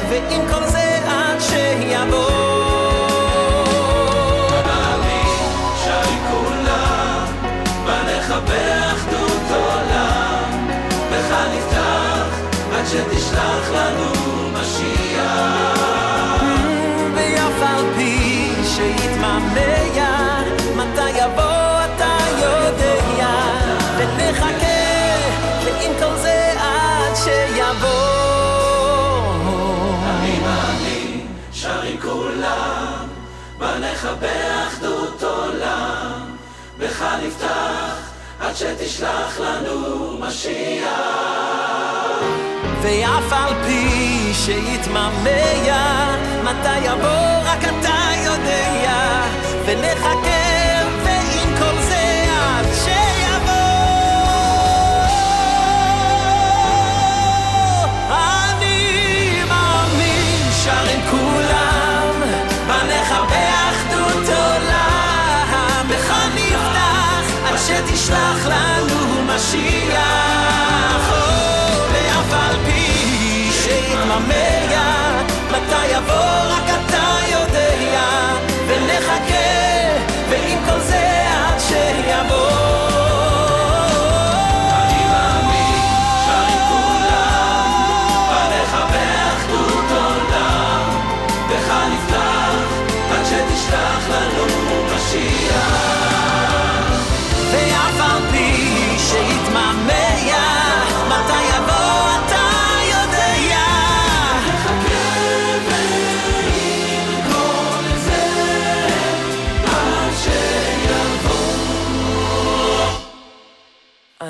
ועם 0.10 0.42
כל 0.50 0.66
זה 0.68 1.00
עד 1.08 1.40
שיבוא. 1.40 2.32
שתשלח 12.92 13.72
לנו 13.72 14.12
משיח. 14.54 15.81
נפתח 37.28 38.12
עד 38.40 38.56
שתשלח 38.56 39.40
לנו 39.40 40.18
משיח. 40.20 41.22
ואף 42.82 43.34
על 43.34 43.54
פי 43.64 44.32
שיתממע, 44.34 45.12
מתי 46.44 46.80
יבוא 46.80 47.42
רק 47.46 47.64
אתה 47.64 48.00
יודע, 48.26 49.24
ונחכה 49.66 50.31
שתשלח 67.72 68.46
לנו 68.46 69.24
משיח. 69.24 71.12
ואף 71.94 72.34
על 72.34 72.56
פי 72.66 73.52
שיתממע, 73.52 74.82
מתי 75.52 75.88
יבוא 75.88 76.42
רק 76.50 76.71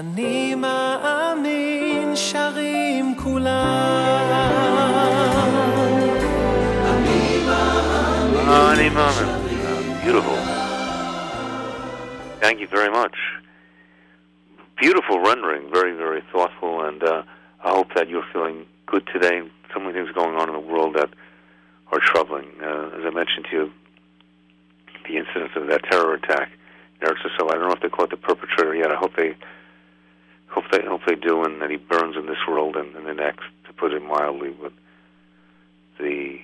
אני 0.00 0.54
מאמין 0.54 2.16
שרים 2.16 3.14
כולם. 3.22 4.26
Ani 8.48 8.88
Maman. 8.90 9.28
Uh, 9.28 10.04
beautiful. 10.04 10.36
Thank 12.40 12.60
you 12.60 12.68
very 12.68 12.90
much. 12.90 13.16
Beautiful 14.76 15.18
rendering, 15.20 15.68
very, 15.72 15.94
very 15.96 16.22
thoughtful, 16.32 16.82
and 16.86 17.02
uh, 17.02 17.22
I 17.64 17.70
hope 17.70 17.88
that 17.96 18.08
you're 18.08 18.26
feeling 18.32 18.66
good 18.86 19.04
today. 19.12 19.42
So 19.72 19.80
many 19.80 19.94
things 19.94 20.10
going 20.12 20.36
on 20.36 20.48
in 20.48 20.54
the 20.54 20.60
world 20.60 20.94
that 20.94 21.10
are 21.90 21.98
troubling. 21.98 22.48
Uh, 22.62 22.90
as 22.96 23.04
I 23.04 23.10
mentioned 23.10 23.46
to 23.50 23.56
you, 23.56 23.72
the 25.08 25.16
incidents 25.16 25.54
of 25.56 25.66
that 25.66 25.82
terror 25.90 26.14
attack 26.14 26.50
in 27.00 27.08
Eretz 27.08 27.22
Yisrael. 27.24 27.50
I 27.50 27.54
don't 27.54 27.68
know 27.68 27.74
if 27.74 27.80
they 27.80 27.88
caught 27.88 28.10
the 28.10 28.16
perpetrator 28.16 28.74
yet. 28.74 28.90
I 28.92 28.96
hope 28.96 29.16
they 29.16 29.36
hope 30.51 30.65
they 30.71 30.81
hope 30.85 31.01
they 31.07 31.15
do, 31.15 31.43
and 31.43 31.61
that 31.61 31.69
he 31.69 31.77
burns 31.77 32.15
in 32.15 32.25
this 32.27 32.45
world 32.47 32.75
and 32.75 32.95
in 32.95 33.05
the 33.05 33.13
next, 33.13 33.45
to 33.65 33.73
put 33.73 33.93
it 33.93 34.03
mildly. 34.03 34.49
But 34.61 34.73
the 35.99 36.39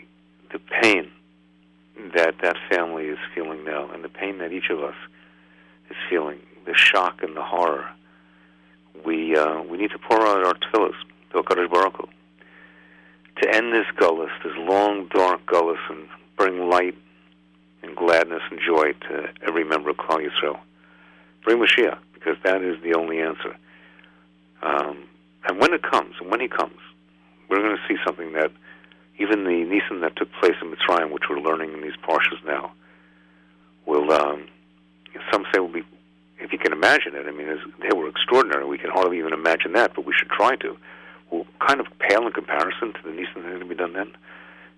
the 0.52 0.60
pain 0.60 1.12
that 2.16 2.36
that 2.42 2.56
family 2.70 3.06
is 3.06 3.18
feeling 3.36 3.64
now, 3.64 3.90
and 3.92 4.04
the 4.04 4.10
pain 4.10 4.38
that 4.40 4.52
each 4.52 4.70
of 4.70 4.82
us 4.82 4.96
is 5.90 5.98
feeling, 6.10 6.40
the 6.66 6.76
shock 6.76 7.22
and 7.22 7.36
the 7.36 7.44
horror. 7.44 7.90
We 9.06 9.36
uh, 9.36 9.62
we 9.62 9.78
need 9.78 9.92
to 9.92 10.00
pour 10.00 10.26
out 10.26 10.46
our 10.46 10.54
tefillas 10.56 10.96
to 11.32 11.44
Hakadosh 11.44 11.70
Baruch 11.70 12.10
to 13.42 13.56
end 13.56 13.74
this 13.74 13.86
gullus, 13.98 14.32
this 14.44 14.54
long 14.58 15.08
dark 15.08 15.46
gullus, 15.46 15.78
and 15.90 16.08
bring 16.38 16.70
light 16.70 16.96
and 17.84 17.96
gladness 17.96 18.42
and 18.50 18.60
joy 18.60 18.94
to 19.08 19.30
every 19.46 19.64
member 19.64 19.92
of 19.92 19.98
Klal 19.98 20.28
Yisrael. 20.28 20.60
Bring 21.44 21.60
Mashiach, 21.60 22.00
because 22.14 22.38
that 22.44 22.62
is 22.64 22.82
the 22.82 22.96
only 22.96 23.20
answer. 23.20 23.56
Um, 24.62 25.04
and 25.48 25.60
when 25.60 25.74
it 25.74 25.84
comes, 25.84 26.16
and 26.20 26.30
when 26.30 26.40
he 26.40 26.48
comes, 26.48 26.78
we're 27.50 27.60
going 27.60 27.78
to 27.78 27.88
see 27.88 28.00
something 28.06 28.34
that 28.34 28.52
even 29.20 29.46
the 29.46 29.64
Nisan 29.64 30.02
that 30.02 30.16
took 30.16 30.32
place 30.34 30.56
in 30.62 30.72
Mitzrayim, 30.72 31.12
which 31.12 31.24
we're 31.30 31.40
learning 31.40 31.74
in 31.74 31.82
these 31.82 31.96
parshas 32.08 32.44
now, 32.46 32.72
will 33.86 34.12
um, 34.12 34.48
some 35.32 35.46
say 35.54 35.60
will 35.60 35.70
be, 35.70 35.84
if 36.40 36.52
you 36.52 36.60
can 36.60 36.74
imagine 36.74 37.16
it. 37.16 37.26
I 37.28 37.32
mean, 37.32 37.48
they 37.82 37.96
were 37.96 38.08
extraordinary. 38.08 38.66
We 38.66 38.78
can 38.78 38.92
hardly 38.92 39.18
even 39.18 39.34
imagine 39.34 39.74
that, 39.74 39.94
but 39.96 40.06
we 40.06 40.14
should 40.14 40.30
try 40.30 40.56
to. 40.58 40.78
Will 41.32 41.48
kind 41.68 41.80
of 41.80 41.88
pale 42.00 42.26
in 42.26 42.32
comparison 42.32 42.94
to 42.94 43.00
the 43.04 43.10
Nisan 43.10 43.44
that's 43.44 43.48
going 43.48 43.60
to 43.60 43.66
be 43.66 43.76
done 43.76 43.94
then. 43.94 44.12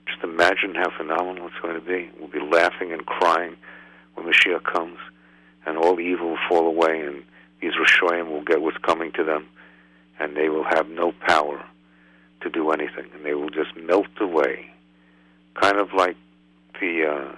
Just 0.07 0.23
imagine 0.23 0.73
how 0.73 0.89
phenomenal 0.97 1.47
it's 1.47 1.59
going 1.61 1.75
to 1.75 1.81
be. 1.81 2.09
We'll 2.19 2.29
be 2.29 2.39
laughing 2.39 2.91
and 2.91 3.05
crying 3.05 3.55
when 4.15 4.25
Mashiach 4.25 4.63
comes, 4.63 4.97
and 5.65 5.77
all 5.77 5.95
the 5.95 6.01
evil 6.01 6.29
will 6.29 6.39
fall 6.47 6.65
away, 6.65 7.01
and 7.01 7.23
these 7.61 7.73
Rishoyim 7.73 8.31
will 8.31 8.41
get 8.41 8.61
what's 8.61 8.77
coming 8.77 9.11
to 9.13 9.23
them, 9.23 9.47
and 10.19 10.35
they 10.35 10.49
will 10.49 10.63
have 10.63 10.89
no 10.89 11.13
power 11.27 11.63
to 12.41 12.49
do 12.49 12.71
anything, 12.71 13.05
and 13.13 13.25
they 13.25 13.33
will 13.33 13.49
just 13.49 13.75
melt 13.75 14.07
away, 14.19 14.69
kind 15.61 15.77
of 15.77 15.93
like 15.93 16.15
the 16.79 17.05
uh, 17.05 17.35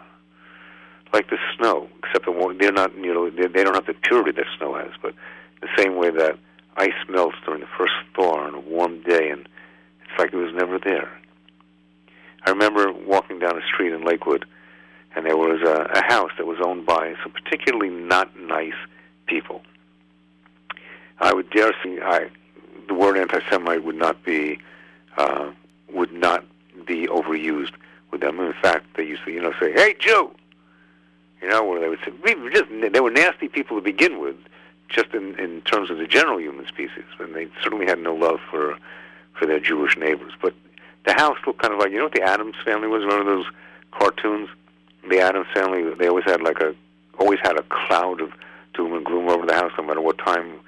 like 1.14 1.30
the 1.30 1.38
snow, 1.58 1.90
except 2.04 2.26
they're 2.60 2.72
not 2.72 2.96
you 2.96 3.14
know 3.14 3.30
they, 3.30 3.48
they 3.48 3.64
don't 3.64 3.76
have 3.76 3.86
the 3.86 3.94
purity 3.94 4.32
that 4.32 4.46
snow 4.58 4.76
has, 4.76 4.92
but 5.02 5.14
the 5.62 5.70
same 5.78 5.96
way 5.96 6.10
that 6.10 6.38
ice 6.78 6.90
melts 7.10 7.38
during 7.46 7.62
the 7.62 7.68
first 7.78 7.94
thaw 8.16 8.40
on 8.40 8.56
a 8.56 8.60
warm 8.60 9.02
day, 9.04 9.30
and 9.30 9.48
it's 10.04 10.20
like 10.20 10.34
it 10.34 10.38
was 10.38 10.54
never 10.54 10.80
there. 10.80 11.12
I 12.46 12.50
remember 12.50 12.92
walking 12.92 13.40
down 13.40 13.58
a 13.58 13.66
street 13.66 13.94
in 13.94 14.04
Lakewood, 14.04 14.46
and 15.16 15.26
there 15.26 15.38
was 15.38 15.62
a, 15.62 15.92
a 15.94 16.04
house 16.12 16.32
that 16.38 16.48
was 16.48 16.58
owned 16.64 16.86
by 16.86 17.14
some 17.22 17.32
particularly 17.32 17.90
not 17.90 18.36
nice 18.40 18.74
people. 19.28 19.62
I 21.20 21.34
would 21.34 21.50
dare 21.52 21.72
say 21.84 22.00
I, 22.02 22.30
the 22.88 22.94
word 22.94 23.18
anti-Semite 23.18 23.84
would 23.84 23.96
not 23.96 24.24
be 24.24 24.60
uh, 25.18 25.52
would 25.92 26.14
not 26.14 26.46
be 26.86 27.08
overused 27.08 27.74
with 28.12 28.22
them. 28.22 28.40
In 28.40 28.54
fact, 28.54 28.86
they 28.96 29.04
used 29.04 29.24
to, 29.26 29.32
you 29.32 29.42
know, 29.42 29.54
say, 29.60 29.72
"Hey, 29.72 29.96
Jew," 30.00 30.32
you 31.42 31.50
know, 31.50 31.64
where 31.64 31.80
they 31.80 31.90
would 31.90 32.00
say, 32.06 32.12
we 32.24 32.36
just 32.52 32.66
they 32.94 33.00
were 33.00 33.12
nasty 33.12 33.48
people 33.48 33.78
to 33.78 33.82
begin 33.82 34.20
with, 34.20 34.36
just 34.90 35.14
in 35.14 35.36
in 35.40 35.62
terms 35.62 35.90
of 35.90 35.98
the 35.98 36.08
general 36.08 36.40
human 36.40 36.68
species, 36.68 37.06
and 37.20 37.34
they 37.36 37.48
certainly 37.64 37.86
had 37.86 38.00
no 38.00 38.14
love 38.14 38.40
for 38.50 38.78
for 39.34 39.46
their 39.46 39.60
Jewish 39.60 39.98
neighbors. 39.98 40.34
But 40.42 40.54
the 41.06 41.14
house 41.14 41.38
looked 41.48 41.62
kind 41.62 41.74
of 41.74 41.80
like, 41.80 41.92
you 41.92 41.98
know, 41.98 42.06
what 42.06 42.14
the 42.14 42.22
Addams 42.22 42.56
family 42.64 42.88
was. 42.88 43.04
One 43.04 43.20
of 43.20 43.26
those 43.26 43.46
cartoons. 43.92 44.50
The 45.10 45.20
Addams 45.20 45.48
family, 45.52 45.96
they 45.96 46.08
always 46.08 46.26
had 46.26 46.42
like 46.42 46.60
a 46.60 46.76
always 47.20 47.40
had 47.42 47.58
a 47.58 47.64
cloud 47.64 48.22
of 48.22 48.32
doom 48.74 48.94
and 48.94 49.06
gloom 49.06 49.30
over 49.30 49.46
the 49.46 49.56
house, 49.56 49.72
no 49.78 49.84
matter 49.84 50.02
what 50.02 50.18
time 50.18 50.60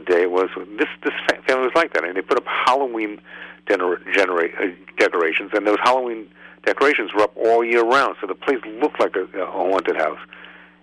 day 0.00 0.22
it 0.22 0.30
was. 0.30 0.48
This 0.78 0.88
this 1.02 1.14
family 1.46 1.64
was 1.64 1.74
like 1.74 1.92
that, 1.94 2.04
and 2.04 2.16
they 2.16 2.22
put 2.22 2.38
up 2.38 2.46
Halloween 2.46 3.20
gener- 3.66 4.00
generate, 4.12 4.54
uh, 4.58 4.66
decorations, 4.98 5.50
and 5.54 5.66
those 5.66 5.78
Halloween 5.82 6.28
decorations 6.64 7.12
were 7.14 7.22
up 7.22 7.36
all 7.36 7.64
year 7.64 7.82
round, 7.82 8.16
so 8.20 8.26
the 8.26 8.34
place 8.34 8.58
looked 8.80 9.00
like 9.00 9.16
a, 9.16 9.24
a 9.40 9.46
haunted 9.46 9.96
house. 9.96 10.18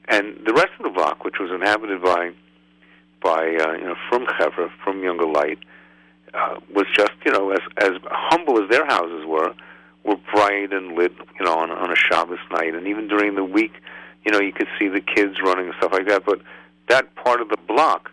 And 0.07 0.37
the 0.45 0.53
rest 0.53 0.71
of 0.79 0.83
the 0.83 0.89
block, 0.89 1.23
which 1.23 1.35
was 1.39 1.51
inhabited 1.51 2.01
by 2.01 2.31
by 3.21 3.55
uh, 3.55 3.73
you 3.73 3.85
know 3.85 3.95
from 4.09 4.25
Chevra, 4.25 4.69
from 4.83 5.03
Younger 5.03 5.27
Light, 5.27 5.59
uh, 6.33 6.59
was 6.73 6.85
just 6.93 7.11
you 7.25 7.31
know 7.31 7.51
as 7.51 7.61
as 7.77 7.91
humble 8.11 8.61
as 8.61 8.69
their 8.69 8.85
houses 8.85 9.25
were, 9.25 9.53
were 10.03 10.17
bright 10.33 10.73
and 10.73 10.95
lit 10.97 11.13
you 11.39 11.45
know 11.45 11.55
on 11.57 11.71
on 11.71 11.91
a 11.91 11.95
Shabbos 11.95 12.39
night, 12.51 12.73
and 12.73 12.87
even 12.87 13.07
during 13.07 13.35
the 13.35 13.45
week, 13.45 13.73
you 14.25 14.31
know 14.31 14.39
you 14.39 14.51
could 14.51 14.67
see 14.77 14.87
the 14.89 15.01
kids 15.01 15.35
running 15.41 15.67
and 15.67 15.75
stuff 15.77 15.93
like 15.93 16.07
that. 16.07 16.25
But 16.25 16.41
that 16.89 17.15
part 17.15 17.39
of 17.39 17.49
the 17.49 17.57
block 17.67 18.11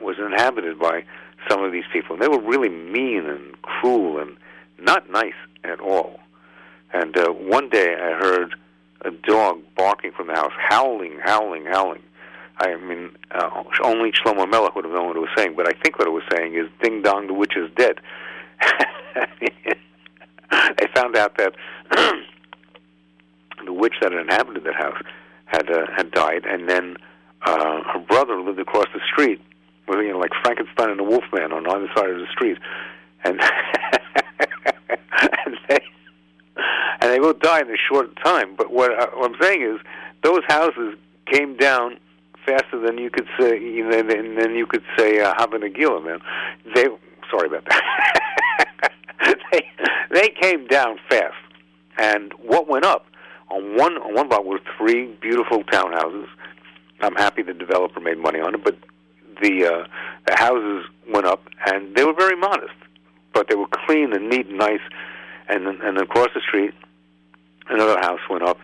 was 0.00 0.16
inhabited 0.18 0.78
by 0.78 1.04
some 1.48 1.62
of 1.62 1.72
these 1.72 1.84
people. 1.92 2.14
And 2.14 2.22
they 2.22 2.28
were 2.28 2.40
really 2.40 2.68
mean 2.68 3.26
and 3.26 3.60
cruel 3.62 4.18
and 4.18 4.36
not 4.78 5.10
nice 5.10 5.34
at 5.64 5.80
all. 5.80 6.20
And 6.92 7.16
uh, 7.16 7.30
one 7.30 7.68
day 7.68 7.94
I 7.94 8.12
heard 8.18 8.54
a 9.02 9.10
dog 9.10 9.60
barking 9.76 10.12
from 10.12 10.28
the 10.28 10.34
house, 10.34 10.52
howling, 10.56 11.18
howling, 11.22 11.66
howling. 11.66 12.02
I 12.58 12.76
mean, 12.76 13.10
uh, 13.32 13.64
only 13.82 14.12
Shlomo 14.12 14.48
Melech 14.50 14.74
would 14.74 14.84
have 14.86 14.94
known 14.94 15.08
what 15.08 15.16
it 15.16 15.20
was 15.20 15.28
saying, 15.36 15.54
but 15.56 15.68
I 15.68 15.72
think 15.82 15.98
what 15.98 16.08
it 16.08 16.12
was 16.12 16.22
saying 16.34 16.54
is, 16.54 16.70
"Ding 16.82 17.02
dong, 17.02 17.26
the 17.26 17.34
witch 17.34 17.54
is 17.54 17.70
dead." 17.76 18.00
I 20.50 20.88
found 20.94 21.16
out 21.16 21.36
that 21.36 21.54
the 23.66 23.72
witch 23.72 23.94
that 24.00 24.12
had 24.12 24.20
inhabited 24.22 24.64
that 24.64 24.74
house 24.74 24.96
had 25.44 25.70
uh, 25.70 25.84
had 25.94 26.10
died, 26.12 26.46
and 26.46 26.66
then 26.66 26.96
uh, 27.42 27.82
her 27.92 27.98
brother 27.98 28.40
lived 28.40 28.58
across 28.58 28.86
the 28.94 29.00
street 29.12 29.42
with 29.88 30.00
you 30.00 30.12
know 30.12 30.18
like 30.18 30.32
Frankenstein 30.42 30.90
and 30.90 30.98
the 30.98 31.04
Wolfman 31.04 31.52
on 31.52 31.66
either 31.66 31.88
side 31.94 32.10
of 32.10 32.18
the 32.18 32.26
street, 32.32 32.58
and 33.24 33.40
and 35.46 35.58
they 35.68 35.80
and 37.00 37.10
they 37.10 37.18
both 37.18 37.40
died 37.40 37.68
in 37.68 37.74
a 37.74 37.78
short 37.88 38.16
time. 38.24 38.56
But 38.56 38.70
what, 38.72 38.92
I, 38.92 39.04
what 39.16 39.30
I'm 39.30 39.40
saying 39.40 39.62
is, 39.62 39.80
those 40.22 40.40
houses 40.48 40.96
came 41.26 41.56
down 41.56 41.98
faster 42.44 42.78
than 42.78 42.98
you 42.98 43.10
could 43.10 43.26
say, 43.38 43.60
you 43.60 43.84
know, 43.88 44.02
than, 44.02 44.36
than 44.36 44.54
you 44.54 44.66
could 44.66 44.84
say 44.96 45.20
uh, 45.20 45.34
Hava 45.36 45.58
Nagila, 45.58 46.04
man. 46.04 46.20
They 46.74 46.86
sorry 47.30 47.48
about 47.48 47.64
that. 47.66 48.92
they 49.52 49.68
they 50.10 50.28
came 50.40 50.66
down 50.66 50.98
fast, 51.08 51.34
and 51.98 52.32
what 52.34 52.68
went 52.68 52.84
up 52.84 53.06
on 53.50 53.76
one 53.76 53.96
on 53.98 54.14
one 54.14 54.28
block 54.28 54.44
were 54.44 54.60
three 54.78 55.06
beautiful 55.20 55.64
townhouses. 55.64 56.26
I'm 57.00 57.14
happy 57.14 57.42
the 57.42 57.52
developer 57.52 58.00
made 58.00 58.18
money 58.18 58.40
on 58.40 58.54
it, 58.54 58.64
but 58.64 58.76
the 59.42 59.66
uh, 59.66 59.86
the 60.26 60.36
houses 60.36 60.86
went 61.08 61.26
up, 61.26 61.42
and 61.66 61.94
they 61.94 62.04
were 62.04 62.14
very 62.14 62.36
modest, 62.36 62.74
but 63.32 63.48
they 63.48 63.54
were 63.54 63.68
clean 63.86 64.12
and 64.12 64.28
neat 64.28 64.46
and 64.46 64.58
nice. 64.58 64.80
And 65.48 65.66
and 65.66 65.98
across 65.98 66.28
the 66.34 66.40
street, 66.40 66.74
another 67.68 67.98
house 68.00 68.20
went 68.28 68.42
up. 68.42 68.58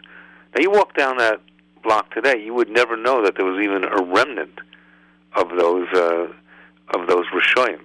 Now 0.55 0.63
you 0.63 0.71
walk 0.71 0.97
down 0.97 1.19
that 1.19 1.41
block 1.83 2.15
today, 2.15 2.43
you 2.43 2.55
would 2.55 2.69
never 2.69 2.97
know 2.97 3.23
that 3.25 3.37
there 3.37 3.45
was 3.45 3.63
even 3.63 3.85
a 3.85 4.03
remnant 4.03 4.61
of 5.35 5.51
those 5.51 5.89
uh, 5.93 6.27
of 6.95 7.09
those 7.09 7.25
Rishoyim. 7.35 7.81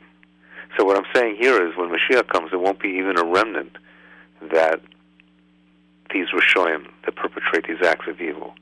So 0.78 0.86
what 0.86 0.98
I'm 0.98 1.06
saying 1.14 1.38
here 1.40 1.66
is, 1.66 1.76
when 1.76 1.90
Mashiach 1.90 2.28
comes, 2.28 2.52
there 2.52 2.60
won't 2.60 2.80
be 2.80 2.90
even 2.90 3.18
a 3.18 3.24
remnant 3.24 3.78
that 4.52 4.82
these 6.14 6.28
Rishoyim 6.34 6.88
that 7.06 7.16
perpetrate 7.16 7.68
these 7.68 7.86
acts 7.86 8.08
of 8.08 8.22
evil 8.22 8.54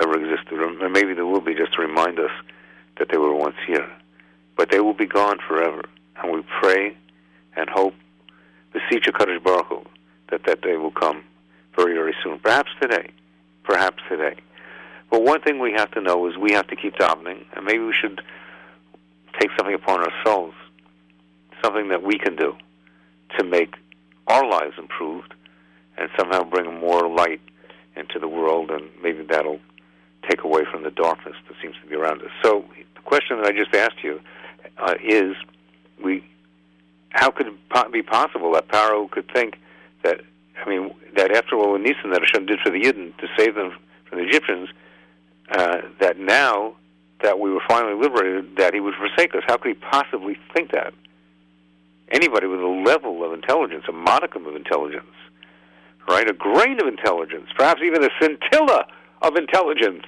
ever 0.00 0.14
existed. 0.18 0.58
Or 0.58 0.88
maybe 0.88 1.14
there 1.14 1.26
will 1.26 1.40
be 1.40 1.54
just 1.54 1.74
to 1.74 1.82
remind 1.82 2.18
us 2.18 2.30
that 2.98 3.08
they 3.10 3.18
were 3.18 3.34
once 3.34 3.56
here. 3.66 3.88
But 4.56 4.70
they 4.70 4.80
will 4.80 4.94
be 4.94 5.06
gone 5.06 5.38
forever. 5.46 5.82
And 6.16 6.32
we 6.32 6.42
pray 6.60 6.96
and 7.56 7.68
hope, 7.68 7.94
beseech 8.72 9.04
HaKadosh 9.04 9.42
Baruch 9.42 9.66
Hu, 9.66 9.82
that 10.30 10.42
that 10.46 10.60
day 10.62 10.76
will 10.76 10.90
come 10.90 11.22
very, 11.76 11.94
very 11.94 12.14
soon. 12.22 12.38
Perhaps 12.40 12.70
today. 12.80 13.10
Perhaps 13.64 14.02
today. 14.08 14.36
But 15.10 15.22
one 15.22 15.40
thing 15.40 15.58
we 15.58 15.72
have 15.72 15.90
to 15.92 16.00
know 16.00 16.26
is 16.28 16.36
we 16.36 16.52
have 16.52 16.66
to 16.68 16.76
keep 16.76 16.94
davening, 16.96 17.44
and 17.54 17.64
maybe 17.64 17.78
we 17.78 17.94
should 17.98 18.20
take 19.38 19.50
something 19.56 19.74
upon 19.74 20.00
ourselves, 20.00 20.54
something 21.62 21.88
that 21.88 22.02
we 22.02 22.18
can 22.18 22.36
do 22.36 22.54
to 23.38 23.44
make 23.44 23.74
our 24.26 24.48
lives 24.48 24.74
improved 24.78 25.34
and 25.96 26.10
somehow 26.18 26.44
bring 26.44 26.78
more 26.78 27.08
light 27.08 27.40
into 27.96 28.18
the 28.18 28.28
world, 28.28 28.70
and 28.70 28.88
maybe 29.02 29.22
that'll 29.24 29.60
take 30.28 30.44
away 30.44 30.62
from 30.70 30.82
the 30.82 30.90
darkness 30.90 31.36
that 31.48 31.56
seems 31.62 31.74
to 31.82 31.88
be 31.88 31.94
around 31.94 32.22
us. 32.22 32.30
So, 32.42 32.64
the 32.94 33.00
question 33.02 33.40
that 33.40 33.46
I 33.46 33.52
just 33.52 33.74
asked 33.74 34.02
you 34.02 34.20
uh, 34.78 34.94
is 35.02 35.34
we. 36.02 36.24
How 37.10 37.30
could 37.30 37.46
it 37.46 37.92
be 37.92 38.02
possible 38.02 38.52
that 38.52 38.68
Paro 38.68 39.10
could 39.10 39.30
think 39.32 39.58
that 40.02 40.20
I 40.62 40.68
mean 40.68 40.94
that 41.16 41.32
after 41.32 41.56
all 41.56 41.72
the 41.72 41.78
nissim 41.78 42.12
that 42.12 42.20
Hashem 42.20 42.46
did 42.46 42.60
for 42.60 42.70
the 42.70 42.82
Yidden 42.82 43.16
to 43.16 43.26
save 43.36 43.54
them 43.54 43.74
from 44.04 44.18
the 44.18 44.24
Egyptians, 44.24 44.68
uh, 45.50 45.78
that 46.00 46.18
now 46.18 46.74
that 47.22 47.38
we 47.38 47.50
were 47.50 47.62
finally 47.66 47.94
liberated, 48.00 48.56
that 48.56 48.74
he 48.74 48.80
would 48.80 48.94
forsake 48.94 49.34
us? 49.34 49.42
How 49.46 49.56
could 49.56 49.68
he 49.68 49.74
possibly 49.74 50.38
think 50.54 50.70
that? 50.72 50.92
Anybody 52.10 52.46
with 52.46 52.60
a 52.60 52.66
level 52.66 53.24
of 53.24 53.32
intelligence, 53.32 53.84
a 53.88 53.92
modicum 53.92 54.46
of 54.46 54.56
intelligence, 54.56 55.04
right, 56.08 56.28
a 56.28 56.32
grain 56.32 56.80
of 56.80 56.86
intelligence, 56.86 57.48
perhaps 57.56 57.80
even 57.82 58.04
a 58.04 58.10
scintilla 58.20 58.86
of 59.22 59.36
intelligence. 59.36 60.04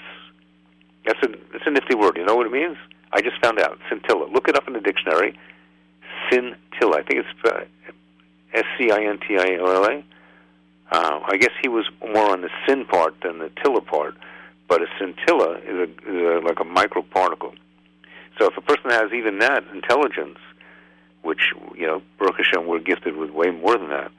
That's 1.06 1.22
a 1.22 1.28
that's 1.52 1.66
a 1.66 1.70
nifty 1.70 1.94
word. 1.94 2.16
You 2.16 2.24
know 2.24 2.36
what 2.36 2.46
it 2.46 2.52
means? 2.52 2.76
I 3.12 3.20
just 3.20 3.40
found 3.42 3.58
out. 3.58 3.78
Scintilla. 3.88 4.26
Look 4.32 4.48
it 4.48 4.56
up 4.56 4.66
in 4.68 4.74
the 4.74 4.80
dictionary. 4.80 5.38
Scintilla. 6.28 6.98
I 6.98 7.02
think 7.02 7.24
it's 7.24 7.68
S 8.52 8.64
C 8.78 8.90
I 8.90 9.02
N 9.02 9.18
T 9.26 9.38
I 9.38 9.56
L 9.58 9.70
L 9.70 9.84
A. 9.84 10.04
Uh, 10.92 11.20
I 11.24 11.36
guess 11.36 11.52
he 11.62 11.68
was 11.68 11.88
more 12.00 12.30
on 12.30 12.40
the 12.40 12.50
sin 12.66 12.84
part 12.84 13.14
than 13.22 13.38
the 13.38 13.50
tilla 13.62 13.80
part, 13.80 14.16
but 14.68 14.82
a 14.82 14.86
scintilla 14.98 15.58
is, 15.58 15.76
a, 15.76 15.82
is 15.84 16.42
a, 16.42 16.44
like 16.44 16.58
a 16.58 16.64
microparticle. 16.64 17.54
So 18.38 18.46
if 18.46 18.56
a 18.56 18.60
person 18.60 18.90
has 18.90 19.12
even 19.12 19.38
that 19.38 19.62
intelligence, 19.72 20.38
which 21.22 21.52
you 21.76 21.86
know, 21.86 22.02
Baruch 22.18 22.38
Hashem, 22.38 22.66
we're 22.66 22.80
gifted 22.80 23.16
with 23.16 23.30
way 23.30 23.50
more 23.50 23.76
than 23.78 23.88
that, 23.90 24.10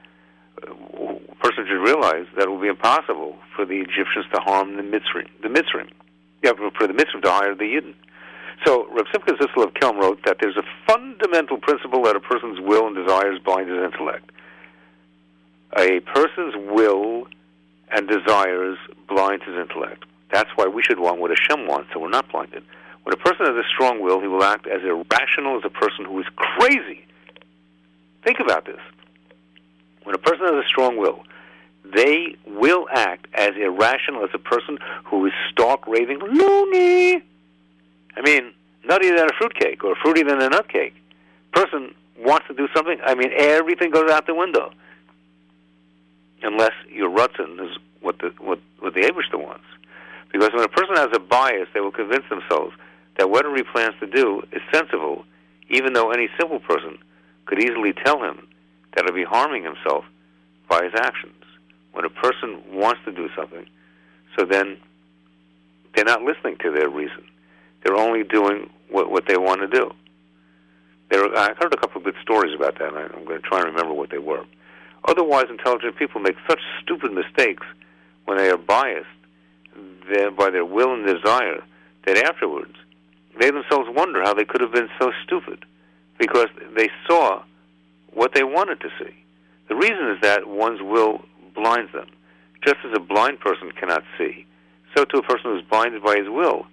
a 0.64 1.34
person 1.36 1.66
should 1.66 1.82
realize 1.82 2.26
that 2.36 2.44
it 2.44 2.48
will 2.48 2.60
be 2.60 2.68
impossible 2.68 3.36
for 3.54 3.64
the 3.64 3.80
Egyptians 3.80 4.26
to 4.34 4.40
harm 4.40 4.76
the 4.76 4.82
Mitzrayim. 4.82 5.28
The 5.42 5.48
Mitzrayim, 5.48 5.90
yeah, 6.42 6.52
for 6.52 6.86
the 6.86 6.94
Mitzrayim 6.94 7.22
to 7.22 7.30
hire 7.30 7.54
the 7.54 7.64
Yidden. 7.64 7.94
So 8.64 8.86
Rav 8.90 9.06
Simcha 9.12 9.32
Zissel 9.32 9.64
of 9.64 9.74
Kelm 9.74 10.00
wrote 10.00 10.20
that 10.24 10.36
there's 10.40 10.56
a 10.56 10.62
fundamental 10.86 11.58
principle 11.58 12.02
that 12.04 12.14
a 12.14 12.20
person's 12.20 12.60
will 12.60 12.86
and 12.86 12.94
desires 12.94 13.38
blind 13.44 13.68
his 13.68 13.78
intellect. 13.78 14.30
A 15.76 16.00
person's 16.00 16.54
will 16.56 17.26
and 17.90 18.08
desires 18.08 18.78
blind 19.08 19.42
his 19.42 19.56
intellect. 19.56 20.04
That's 20.32 20.50
why 20.54 20.66
we 20.66 20.82
should 20.82 20.98
want 20.98 21.18
what 21.18 21.30
Hashem 21.30 21.66
wants, 21.66 21.90
so 21.92 21.98
we're 21.98 22.08
not 22.08 22.30
blinded. 22.30 22.62
When 23.02 23.12
a 23.12 23.16
person 23.16 23.46
has 23.46 23.56
a 23.56 23.66
strong 23.74 24.00
will, 24.00 24.20
he 24.20 24.28
will 24.28 24.44
act 24.44 24.66
as 24.66 24.82
irrational 24.82 25.58
as 25.58 25.64
a 25.64 25.70
person 25.70 26.04
who 26.04 26.20
is 26.20 26.26
crazy. 26.36 27.04
Think 28.24 28.38
about 28.38 28.64
this. 28.64 28.80
When 30.04 30.14
a 30.14 30.18
person 30.18 30.46
has 30.46 30.64
a 30.64 30.68
strong 30.68 30.96
will, 30.96 31.22
they 31.84 32.36
will 32.46 32.86
act 32.92 33.26
as 33.34 33.50
irrational 33.56 34.24
as 34.24 34.30
a 34.34 34.38
person 34.38 34.78
who 35.04 35.26
is 35.26 35.32
stark 35.50 35.86
raving 35.86 36.20
loony. 36.20 37.22
I 38.16 38.20
mean, 38.22 38.52
nuttier 38.88 39.16
than 39.16 39.28
a 39.28 39.32
fruitcake 39.38 39.84
or 39.84 39.94
fruitier 39.96 40.28
than 40.28 40.40
a 40.42 40.50
nutcake. 40.50 40.92
Person 41.52 41.94
wants 42.18 42.46
to 42.48 42.54
do 42.54 42.68
something. 42.74 42.98
I 43.04 43.14
mean, 43.14 43.30
everything 43.36 43.90
goes 43.90 44.10
out 44.10 44.26
the 44.26 44.34
window, 44.34 44.72
unless 46.42 46.72
your 46.88 47.10
ratzon 47.10 47.60
is 47.64 47.76
what 48.00 48.18
the 48.18 48.32
what 48.38 48.60
what 48.80 48.94
the 48.94 49.00
Aibeshter 49.00 49.42
wants. 49.42 49.64
Because 50.32 50.50
when 50.54 50.64
a 50.64 50.68
person 50.68 50.96
has 50.96 51.08
a 51.14 51.20
bias, 51.20 51.68
they 51.74 51.80
will 51.80 51.92
convince 51.92 52.24
themselves 52.30 52.74
that 53.18 53.28
whatever 53.28 53.54
he 53.56 53.62
plans 53.62 53.94
to 54.00 54.06
do 54.06 54.42
is 54.52 54.62
sensible, 54.72 55.24
even 55.68 55.92
though 55.92 56.10
any 56.10 56.28
simple 56.38 56.60
person 56.60 56.96
could 57.44 57.62
easily 57.62 57.92
tell 57.92 58.22
him 58.22 58.46
that 58.94 59.04
he'll 59.04 59.14
be 59.14 59.24
harming 59.24 59.64
himself 59.64 60.04
by 60.68 60.84
his 60.84 60.92
actions. 60.94 61.34
When 61.92 62.04
a 62.04 62.10
person 62.10 62.62
wants 62.72 63.00
to 63.04 63.12
do 63.12 63.28
something, 63.36 63.66
so 64.38 64.44
then 64.44 64.78
they're 65.94 66.04
not 66.04 66.22
listening 66.22 66.56
to 66.62 66.70
their 66.70 66.88
reason. 66.88 67.24
They're 67.82 67.96
only 67.96 68.22
doing 68.22 68.70
what, 68.88 69.10
what 69.10 69.26
they 69.26 69.36
want 69.36 69.60
to 69.60 69.66
do. 69.66 69.92
There, 71.10 71.24
I 71.36 71.52
heard 71.60 71.74
a 71.74 71.76
couple 71.76 71.98
of 71.98 72.04
good 72.04 72.16
stories 72.22 72.54
about 72.54 72.78
that, 72.78 72.94
and 72.94 72.96
I'm 72.96 73.24
going 73.24 73.40
to 73.42 73.46
try 73.46 73.58
and 73.58 73.68
remember 73.68 73.92
what 73.92 74.10
they 74.10 74.18
were. 74.18 74.44
Otherwise, 75.04 75.46
intelligent 75.50 75.96
people 75.96 76.20
make 76.20 76.36
such 76.48 76.60
stupid 76.82 77.12
mistakes 77.12 77.66
when 78.24 78.38
they 78.38 78.48
are 78.48 78.56
biased 78.56 79.06
by 80.36 80.50
their 80.50 80.64
will 80.64 80.94
and 80.94 81.06
desire 81.06 81.62
that 82.06 82.16
afterwards 82.18 82.74
they 83.40 83.50
themselves 83.50 83.88
wonder 83.90 84.22
how 84.22 84.34
they 84.34 84.44
could 84.44 84.60
have 84.60 84.72
been 84.72 84.88
so 85.00 85.10
stupid 85.24 85.64
because 86.18 86.48
they 86.76 86.88
saw 87.06 87.42
what 88.12 88.34
they 88.34 88.44
wanted 88.44 88.80
to 88.80 88.88
see. 88.98 89.14
The 89.68 89.74
reason 89.74 90.10
is 90.10 90.20
that 90.22 90.46
one's 90.46 90.82
will 90.82 91.22
blinds 91.54 91.92
them. 91.92 92.08
Just 92.64 92.78
as 92.84 92.92
a 92.94 93.00
blind 93.00 93.40
person 93.40 93.72
cannot 93.72 94.04
see, 94.16 94.46
so 94.96 95.04
too 95.04 95.18
a 95.18 95.22
person 95.22 95.50
who 95.50 95.58
is 95.58 95.64
blinded 95.68 96.02
by 96.02 96.16
his 96.16 96.28
will 96.28 96.66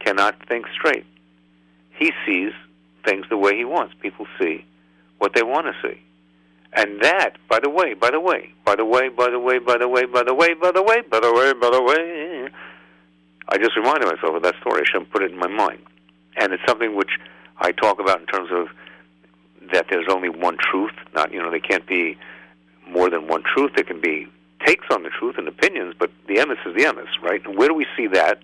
cannot 0.00 0.36
think 0.48 0.66
straight. 0.74 1.04
He 1.98 2.12
sees 2.26 2.52
things 3.04 3.26
the 3.30 3.36
way 3.36 3.56
he 3.56 3.64
wants. 3.64 3.94
People 4.00 4.26
see 4.40 4.64
what 5.18 5.34
they 5.34 5.42
want 5.42 5.66
to 5.66 5.88
see. 5.88 6.00
And 6.72 7.00
that, 7.02 7.36
by 7.48 7.60
the 7.60 7.70
way, 7.70 7.94
by 7.94 8.10
the 8.10 8.20
way, 8.20 8.52
by 8.64 8.76
the 8.76 8.84
way, 8.84 9.08
by 9.08 9.30
the 9.30 9.38
way, 9.38 9.58
by 9.58 9.78
the 9.78 9.88
way, 9.88 10.04
by 10.04 10.22
the 10.22 10.34
way, 10.34 10.54
by 10.54 10.72
the 10.72 10.82
way, 10.82 11.00
by 11.02 11.20
the 11.20 11.32
way, 11.32 11.52
by 11.54 11.70
the 11.70 11.82
way, 11.82 12.48
I 13.48 13.58
just 13.58 13.76
reminded 13.76 14.06
myself 14.06 14.36
of 14.36 14.42
that 14.42 14.56
story. 14.60 14.82
I 14.82 14.84
should 14.84 15.10
put 15.10 15.22
it 15.22 15.30
in 15.30 15.38
my 15.38 15.46
mind. 15.46 15.78
And 16.36 16.52
it's 16.52 16.62
something 16.66 16.94
which 16.94 17.12
I 17.58 17.72
talk 17.72 17.98
about 18.00 18.20
in 18.20 18.26
terms 18.26 18.50
of 18.52 18.68
that 19.72 19.86
there's 19.90 20.08
only 20.10 20.28
one 20.28 20.56
truth. 20.58 20.92
Not, 21.14 21.32
you 21.32 21.40
know, 21.42 21.50
there 21.50 21.60
can't 21.60 21.86
be 21.86 22.16
more 22.88 23.10
than 23.10 23.26
one 23.26 23.42
truth. 23.42 23.72
There 23.74 23.84
can 23.84 24.00
be 24.00 24.28
takes 24.64 24.86
on 24.90 25.02
the 25.02 25.10
truth 25.10 25.36
and 25.38 25.46
opinions, 25.48 25.94
but 25.98 26.10
the 26.28 26.34
emes 26.34 26.58
is 26.66 26.74
the 26.74 26.84
emes, 26.84 27.08
right? 27.22 27.44
And 27.44 27.56
where 27.56 27.68
do 27.68 27.74
we 27.74 27.86
see 27.96 28.06
that? 28.08 28.40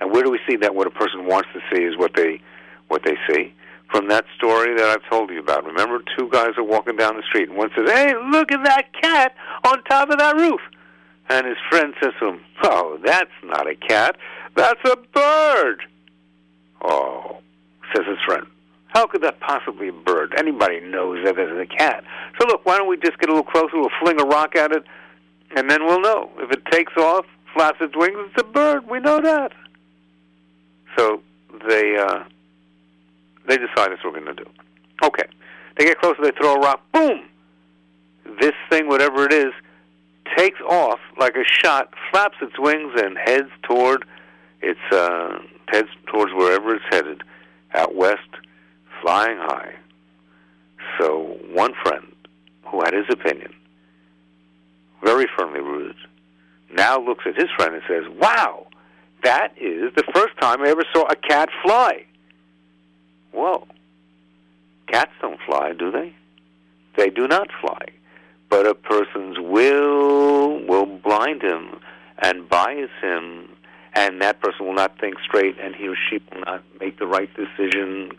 And 0.00 0.12
where 0.12 0.22
do 0.22 0.30
we 0.30 0.40
see 0.48 0.56
that 0.56 0.74
what 0.74 0.86
a 0.86 0.90
person 0.90 1.26
wants 1.26 1.48
to 1.54 1.60
see 1.72 1.82
is 1.82 1.96
what 1.96 2.14
they 2.14 2.40
what 2.88 3.02
they 3.04 3.16
see? 3.28 3.54
From 3.90 4.08
that 4.08 4.24
story 4.36 4.74
that 4.76 4.84
I've 4.84 5.08
told 5.08 5.30
you 5.30 5.38
about. 5.38 5.64
Remember, 5.64 6.02
two 6.18 6.28
guys 6.30 6.50
are 6.56 6.64
walking 6.64 6.96
down 6.96 7.16
the 7.16 7.22
street, 7.22 7.48
and 7.48 7.56
one 7.56 7.70
says, 7.76 7.88
"Hey, 7.88 8.14
look 8.30 8.50
at 8.50 8.64
that 8.64 8.92
cat 9.00 9.34
on 9.64 9.82
top 9.84 10.10
of 10.10 10.18
that 10.18 10.36
roof," 10.36 10.60
and 11.28 11.46
his 11.46 11.56
friend 11.70 11.94
says 12.02 12.12
to 12.20 12.28
him, 12.28 12.40
"Oh, 12.62 12.98
that's 13.04 13.30
not 13.44 13.68
a 13.68 13.74
cat. 13.76 14.16
That's 14.56 14.80
a 14.84 14.96
bird." 14.96 15.82
Oh, 16.82 17.38
says 17.94 18.06
his 18.06 18.18
friend. 18.26 18.46
How 18.94 19.06
could 19.08 19.22
that 19.22 19.40
possibly 19.40 19.90
be 19.90 19.96
a 19.96 20.00
bird? 20.00 20.34
Anybody 20.38 20.80
knows 20.80 21.24
that 21.24 21.36
it's 21.36 21.72
a 21.72 21.76
cat. 21.76 22.04
So 22.40 22.46
look, 22.46 22.64
why 22.64 22.78
don't 22.78 22.88
we 22.88 22.96
just 22.96 23.18
get 23.18 23.28
a 23.28 23.32
little 23.32 23.50
closer? 23.50 23.70
We'll 23.74 23.90
fling 24.00 24.20
a 24.20 24.24
rock 24.24 24.54
at 24.54 24.70
it, 24.70 24.84
and 25.56 25.68
then 25.68 25.84
we'll 25.84 26.00
know. 26.00 26.30
If 26.38 26.52
it 26.52 26.64
takes 26.66 26.92
off, 26.96 27.26
flaps 27.52 27.78
its 27.80 27.96
wings, 27.96 28.16
it's 28.30 28.40
a 28.40 28.44
bird. 28.44 28.88
We 28.88 29.00
know 29.00 29.20
that. 29.20 29.52
So 30.96 31.22
they 31.68 31.96
uh, 31.96 32.22
they 33.48 33.56
decide 33.56 33.90
that's 33.90 34.04
what 34.04 34.14
we're 34.14 34.20
going 34.20 34.36
to 34.36 34.44
do. 34.44 34.50
Okay. 35.02 35.24
They 35.76 35.86
get 35.86 36.00
closer. 36.00 36.22
They 36.22 36.30
throw 36.30 36.54
a 36.54 36.60
rock. 36.60 36.80
Boom. 36.92 37.24
This 38.40 38.54
thing, 38.70 38.88
whatever 38.88 39.24
it 39.24 39.32
is, 39.32 39.52
takes 40.36 40.60
off 40.60 41.00
like 41.18 41.34
a 41.34 41.44
shot, 41.44 41.92
flaps 42.10 42.36
its 42.40 42.58
wings, 42.58 42.92
and 42.96 43.18
heads 43.18 43.50
toward 43.64 44.04
its 44.62 44.80
uh, 44.92 45.38
heads 45.66 45.88
towards 46.06 46.32
wherever 46.32 46.76
it's 46.76 46.84
headed, 46.90 47.22
out 47.74 47.94
west, 47.94 48.20
flying 49.04 49.36
high. 49.38 49.74
So 50.98 51.38
one 51.52 51.74
friend 51.82 52.06
who 52.66 52.80
had 52.82 52.94
his 52.94 53.04
opinion, 53.10 53.52
very 55.02 55.26
firmly 55.36 55.60
rooted, 55.60 55.96
now 56.72 56.98
looks 56.98 57.24
at 57.26 57.36
his 57.36 57.50
friend 57.56 57.74
and 57.74 57.82
says, 57.86 58.08
"Wow, 58.18 58.66
that 59.22 59.52
is 59.58 59.92
the 59.94 60.04
first 60.14 60.36
time 60.40 60.62
I 60.62 60.68
ever 60.68 60.84
saw 60.92 61.04
a 61.06 61.16
cat 61.16 61.50
fly." 61.62 62.04
Whoa. 63.32 63.66
Cats 64.86 65.12
don't 65.20 65.40
fly, 65.42 65.72
do 65.72 65.90
they? 65.90 66.14
They 66.96 67.10
do 67.10 67.26
not 67.26 67.50
fly. 67.60 67.86
But 68.48 68.66
a 68.66 68.74
person's 68.74 69.38
will 69.38 70.60
will 70.64 70.86
blind 70.86 71.42
him 71.42 71.80
and 72.18 72.48
bias 72.48 72.90
him 73.02 73.48
and 73.94 74.20
that 74.20 74.40
person 74.40 74.66
will 74.66 74.74
not 74.74 74.98
think 74.98 75.14
straight, 75.20 75.56
and 75.60 75.74
he 75.74 75.86
or 75.88 75.94
she 75.94 76.20
will 76.32 76.40
not 76.40 76.64
make 76.80 76.98
the 76.98 77.06
right 77.06 77.30
decision. 77.34 78.10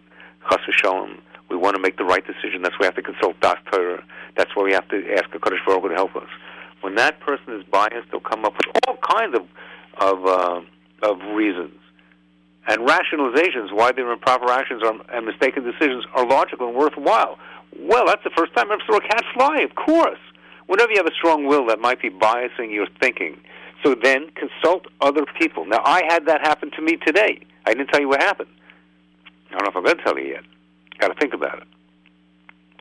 Chas 0.49 0.61
v'shalom. 0.67 1.17
We 1.49 1.55
want 1.55 1.75
to 1.75 1.81
make 1.81 1.97
the 1.97 2.05
right 2.05 2.25
decision. 2.25 2.61
That's 2.61 2.73
why 2.79 2.83
we 2.83 2.85
have 2.85 2.95
to 2.95 3.01
consult 3.03 3.39
Das 3.39 3.57
Torah. 3.71 4.03
That's 4.35 4.55
why 4.55 4.63
we 4.63 4.73
have 4.73 4.87
to 4.89 5.13
ask 5.13 5.31
the 5.31 5.39
Kadosh 5.39 5.63
Baruch 5.65 5.89
to 5.89 5.95
help 5.95 6.15
us. 6.15 6.29
When 6.81 6.95
that 6.95 7.19
person 7.19 7.53
is 7.53 7.63
biased, 7.63 8.11
they'll 8.11 8.19
come 8.19 8.45
up 8.45 8.53
with 8.53 8.75
all 8.87 8.97
kinds 8.97 9.35
of 9.35 9.47
of 9.97 10.25
uh, 10.25 10.61
of 11.03 11.21
reasons 11.35 11.79
and 12.67 12.81
rationalizations 12.87 13.71
why 13.71 13.91
their 13.91 14.11
improper 14.11 14.51
actions 14.51 14.81
are, 14.83 14.95
and 15.13 15.25
mistaken 15.25 15.63
decisions 15.63 16.05
are 16.13 16.25
logical 16.25 16.67
and 16.67 16.75
worthwhile. 16.75 17.37
Well, 17.77 18.05
that's 18.07 18.23
the 18.23 18.31
first 18.35 18.55
time 18.55 18.71
I 18.71 18.75
ever 18.75 18.83
saw 18.87 18.97
a 18.97 19.01
cat 19.01 19.23
fly. 19.33 19.57
Of 19.59 19.75
course. 19.75 20.19
Whenever 20.67 20.91
you 20.91 20.97
have 20.97 21.05
a 21.05 21.13
strong 21.13 21.45
will 21.45 21.67
that 21.67 21.79
might 21.79 22.01
be 22.01 22.09
biasing 22.09 22.73
your 22.73 22.87
thinking, 22.99 23.39
so 23.83 23.93
then 23.93 24.31
consult 24.31 24.87
other 24.99 25.23
people. 25.39 25.65
Now, 25.65 25.81
I 25.85 26.01
had 26.09 26.25
that 26.25 26.41
happen 26.41 26.71
to 26.71 26.81
me 26.81 26.97
today. 27.05 27.39
I 27.67 27.73
didn't 27.75 27.89
tell 27.89 28.01
you 28.01 28.09
what 28.09 28.23
happened. 28.23 28.49
I 29.49 29.53
don't 29.53 29.63
know 29.63 29.69
if 29.69 29.75
I'm 29.75 29.83
going 29.83 29.97
to 29.97 30.03
tell 30.03 30.17
you 30.17 30.27
yet. 30.27 30.43
Got 30.99 31.09
to 31.09 31.15
think 31.15 31.33
about 31.33 31.59
it. 31.59 31.67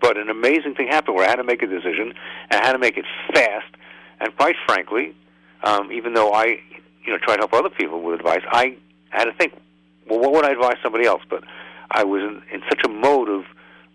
But 0.01 0.17
an 0.17 0.29
amazing 0.29 0.75
thing 0.75 0.89
happened 0.89 1.17
where 1.17 1.27
I 1.27 1.31
had 1.31 1.37
to 1.37 1.45
make 1.45 1.63
a 1.63 1.67
decision 1.67 2.15
and 2.51 2.61
I 2.61 2.67
had 2.67 2.73
to 2.73 2.79
make 2.79 2.99
it 2.99 3.05
fast. 3.33 3.75
And 4.21 4.37
quite 4.37 4.57
frankly, 4.67 5.15
um, 5.63 5.91
even 5.93 6.15
though 6.15 6.33
I, 6.33 6.61
you 7.05 7.13
know, 7.13 7.19
try 7.19 7.37
to 7.37 7.41
help 7.41 7.53
other 7.55 7.71
people 7.71 8.03
with 8.03 8.19
advice, 8.21 8.43
I 8.51 8.77
had 9.11 9.25
to 9.25 9.33
think, 9.33 9.55
well, 10.09 10.21
what 10.21 10.33
would 10.33 10.45
I 10.45 10.51
advise 10.51 10.77
somebody 10.83 11.07
else? 11.07 11.23
But 11.29 11.45
I 11.91 12.05
was 12.05 12.23
in, 12.23 12.43
in 12.53 12.63
such 12.69 12.81
a 12.85 12.89
mode 12.89 13.29
of 13.29 13.45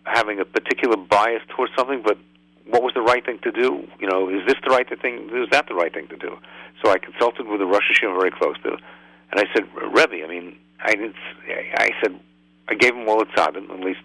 having 0.06 0.40
a 0.40 0.46
particular 0.46 0.98
bias 0.98 1.44
towards 1.50 1.72
something, 1.78 2.02
but 2.04 2.18
what 2.66 2.84
was 2.84 2.94
the 2.94 3.02
right 3.02 3.24
thing 3.26 3.40
to 3.44 3.52
do? 3.52 3.88
You 4.00 4.08
know, 4.08 4.30
is 4.30 4.46
this 4.48 4.56
the 4.64 4.72
right 4.72 4.88
thing? 5.02 5.30
Is 5.34 5.50
that 5.52 5.68
the 5.68 5.76
right 5.76 5.94
thing 5.94 6.08
to 6.08 6.18
do? 6.18 6.38
So 6.84 6.92
I 6.92 6.98
consulted 6.98 7.48
with 7.48 7.62
a 7.62 7.66
Rosh 7.66 7.84
Yeshiva 7.92 8.18
very 8.18 8.32
close 8.32 8.56
to, 8.64 8.78
and 9.32 9.40
I 9.40 9.46
said, 9.54 9.68
Rebbe, 9.76 10.24
I 10.24 10.28
mean, 10.28 10.56
I 10.80 10.92
didn't. 10.92 11.16
I 11.76 11.90
said, 12.02 12.20
I 12.70 12.76
gave 12.76 12.96
him 12.96 13.08
all 13.10 13.20
the 13.20 13.26
tzdadim, 13.26 13.70
at 13.70 13.80
least, 13.80 14.02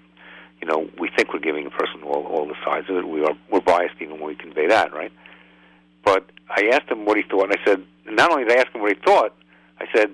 you 0.60 0.66
know, 0.66 0.88
we 0.98 1.10
think 1.16 1.32
we're 1.32 1.40
giving 1.40 1.66
a 1.66 1.70
person 1.70 2.02
all 2.02 2.24
all 2.26 2.46
the 2.46 2.56
sides 2.64 2.88
of 2.88 2.96
it. 2.96 3.06
We 3.06 3.22
are 3.24 3.36
we're 3.50 3.60
biased 3.60 3.96
even 4.00 4.18
when 4.18 4.28
we 4.28 4.34
convey 4.34 4.66
that, 4.68 4.92
right? 4.94 5.12
But 6.04 6.30
I 6.48 6.70
asked 6.72 6.88
him 6.88 7.04
what 7.04 7.16
he 7.16 7.22
thought, 7.22 7.50
and 7.50 7.58
I 7.58 7.64
said, 7.64 7.82
not 8.06 8.30
only 8.30 8.44
did 8.44 8.52
I 8.52 8.60
ask 8.60 8.74
him 8.74 8.82
what 8.82 8.96
he 8.96 9.02
thought, 9.02 9.34
I 9.80 9.86
said, 9.94 10.10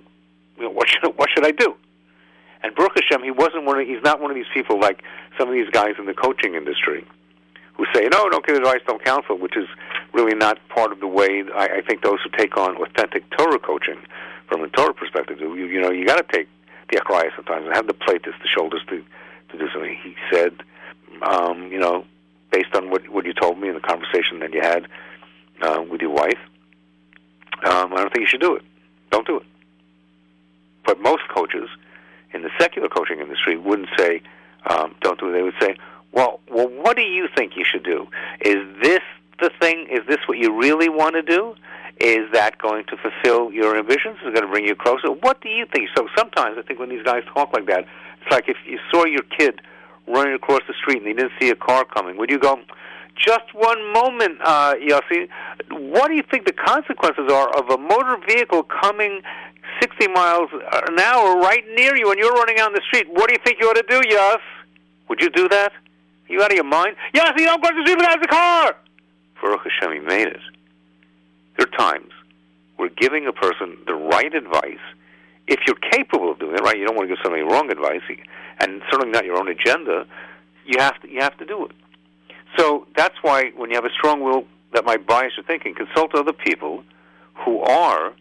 you 0.57 0.64
know, 0.64 0.70
what 0.70 0.88
should 0.88 1.05
what 1.16 1.28
should 1.34 1.46
I 1.46 1.53
do? 1.53 1.74
And 2.62 2.74
Baruch 2.74 2.92
Hashem, 2.94 3.22
he 3.22 3.30
wasn't 3.30 3.64
one. 3.64 3.80
Of, 3.80 3.86
he's 3.86 4.03
not 4.03 4.20
one 4.20 4.30
of 4.30 4.34
these 4.34 4.51
people 4.53 4.78
like 4.78 5.03
some 5.38 5.48
of 5.48 5.55
these 5.55 5.70
guys 5.70 5.94
in 5.98 6.07
the 6.07 6.14
coaching 6.14 6.55
industry 6.55 7.07
who 7.74 7.86
say, 7.94 8.09
"No, 8.11 8.28
don't 8.28 8.44
give 8.44 8.57
advice, 8.57 8.80
don't 8.86 9.03
counsel," 9.03 9.38
which 9.38 9.57
is 9.57 9.68
really 10.12 10.34
not 10.34 10.59
part 10.68 10.92
of 10.92 11.01
the 11.01 11.07
way. 11.07 11.44
I, 11.55 11.78
I 11.78 11.80
think 11.80 12.03
those 12.03 12.18
who 12.22 12.30
take 12.36 12.57
on 12.57 12.76
authentic 12.76 13.28
Torah 13.30 13.59
coaching 13.59 13.98
from 14.48 14.62
a 14.62 14.68
Torah 14.68 14.92
perspective, 14.92 15.38
you, 15.40 15.55
you 15.55 15.80
know, 15.80 15.90
you 15.90 16.05
got 16.05 16.16
to 16.16 16.36
take 16.36 16.48
the 16.91 16.99
achraya 16.99 17.30
sometimes 17.34 17.66
and 17.66 17.74
have 17.74 17.86
the 17.86 17.95
plate, 17.95 18.22
this 18.24 18.34
the 18.43 18.49
shoulders 18.49 18.82
to 18.88 19.05
to 19.51 19.59
do 19.59 19.68
something. 19.72 19.97
He 20.03 20.14
said, 20.30 20.55
um, 21.22 21.72
you 21.72 21.78
know, 21.78 22.05
based 22.51 22.74
on 22.74 22.91
what 22.91 23.09
what 23.09 23.24
you 23.24 23.32
told 23.32 23.59
me 23.59 23.68
in 23.68 23.74
the 23.74 23.80
conversation 23.80 24.41
that 24.41 24.53
you 24.53 24.61
had 24.61 24.86
uh, 25.62 25.82
with 25.88 26.01
your 26.01 26.11
wife, 26.11 26.38
um, 27.64 27.93
I 27.93 27.97
don't 27.97 28.12
think 28.12 28.20
you 28.20 28.26
should 28.26 28.41
do 28.41 28.57
it. 28.57 28.62
Don't 29.11 29.26
do 29.26 29.38
it. 29.38 29.47
But 30.84 31.01
most 31.01 31.22
coaches 31.28 31.68
in 32.32 32.43
the 32.43 32.51
secular 32.59 32.88
coaching 32.88 33.20
industry 33.20 33.57
wouldn't 33.57 33.88
say, 33.97 34.22
um, 34.68 34.95
"Don't 35.01 35.18
do 35.18 35.28
it." 35.28 35.32
They 35.32 35.43
would 35.43 35.55
say, 35.61 35.76
"Well, 36.12 36.41
well, 36.49 36.68
what 36.68 36.97
do 36.97 37.03
you 37.03 37.28
think 37.36 37.57
you 37.57 37.64
should 37.64 37.84
do? 37.84 38.09
Is 38.41 38.64
this 38.82 39.03
the 39.41 39.51
thing? 39.61 39.86
Is 39.91 40.01
this 40.07 40.18
what 40.26 40.38
you 40.38 40.57
really 40.57 40.88
want 40.88 41.14
to 41.14 41.22
do? 41.22 41.55
Is 42.01 42.32
that 42.32 42.57
going 42.59 42.84
to 42.86 42.96
fulfill 42.96 43.53
your 43.53 43.76
ambitions? 43.76 44.16
Is 44.22 44.28
it 44.28 44.34
going 44.34 44.46
to 44.46 44.51
bring 44.51 44.66
you 44.66 44.74
closer? 44.74 45.11
What 45.11 45.40
do 45.42 45.48
you 45.51 45.66
think?" 45.72 45.90
So 45.96 46.09
sometimes 46.16 46.57
I 46.59 46.62
think 46.62 46.80
when 46.80 46.88
these 46.88 47.03
guys 47.03 47.22
talk 47.34 47.53
like 47.53 47.66
that, 47.66 47.84
it's 48.20 48.30
like 48.30 48.48
if 48.48 48.57
you 48.66 48.78
saw 48.90 49.05
your 49.05 49.22
kid 49.36 49.61
running 50.07 50.34
across 50.34 50.61
the 50.66 50.74
street 50.74 50.98
and 50.98 51.07
he 51.07 51.12
didn't 51.12 51.32
see 51.40 51.51
a 51.51 51.57
car 51.57 51.84
coming, 51.84 52.16
would 52.16 52.30
you 52.30 52.38
go? 52.38 52.59
Just 53.16 53.53
one 53.53 53.92
moment, 53.92 54.38
uh, 54.42 54.74
Yossi. 54.80 55.28
What 55.70 56.09
do 56.09 56.14
you 56.14 56.22
think 56.30 56.46
the 56.46 56.53
consequences 56.53 57.30
are 57.30 57.48
of 57.57 57.68
a 57.68 57.76
motor 57.76 58.16
vehicle 58.26 58.62
coming 58.62 59.20
60 59.80 60.09
miles 60.09 60.48
an 60.53 60.98
hour 60.98 61.38
right 61.38 61.64
near 61.76 61.96
you 61.96 62.11
and 62.11 62.18
you're 62.18 62.32
running 62.32 62.57
down 62.57 62.72
the 62.72 62.80
street? 62.86 63.09
What 63.11 63.28
do 63.28 63.34
you 63.34 63.40
think 63.44 63.59
you 63.61 63.68
ought 63.68 63.76
to 63.76 63.84
do, 63.88 64.01
Yos? 64.09 64.40
Would 65.09 65.20
you 65.20 65.28
do 65.30 65.48
that? 65.48 65.72
Are 65.72 66.32
you 66.32 66.42
out 66.42 66.51
of 66.51 66.57
your 66.57 66.64
mind? 66.64 66.96
Yossi, 67.14 67.44
don't 67.44 67.61
cross 67.61 67.74
the 67.76 67.82
street 67.82 67.98
without 67.98 68.20
the 68.22 68.28
car! 68.28 68.76
Baruch 69.42 69.61
Hashem, 69.64 69.92
he 69.92 70.01
made 70.01 70.28
it. 70.28 70.40
There 71.61 71.69
are 71.71 71.91
times 71.91 72.11
where 72.77 72.89
giving 72.89 73.27
a 73.27 73.35
person 73.35 73.77
the 73.87 73.93
right 73.93 74.35
advice, 74.35 74.81
if 75.47 75.61
you're 75.67 75.77
capable 75.77 76.33
of 76.33 76.39
doing 76.39 76.55
it, 76.55 76.63
right, 76.63 76.79
you 76.79 76.87
don't 76.87 76.97
want 76.97 77.07
to 77.07 77.15
give 77.15 77.23
somebody 77.23 77.43
wrong 77.43 77.71
advice, 77.71 78.01
and 78.61 78.81
certainly 78.91 79.13
not 79.13 79.27
your 79.27 79.39
own 79.39 79.47
agenda, 79.47 80.07
you 80.65 80.77
have 80.79 80.99
to, 81.03 81.11
you 81.11 81.21
have 81.21 81.37
to 81.37 81.45
do 81.45 81.67
it. 81.67 81.73
So 82.57 82.87
that's 82.97 83.17
why 83.21 83.51
when 83.57 83.69
you 83.69 83.77
have 83.77 83.85
a 83.85 83.91
strong 83.91 84.23
will 84.23 84.47
that 84.73 84.87
might 84.87 85.07
bias 85.07 85.35
your 85.37 85.45
thinking, 85.45 85.75
consult 85.75 86.15
other 86.15 86.33
people 86.33 86.83
who 87.45 87.61
are 87.61 88.15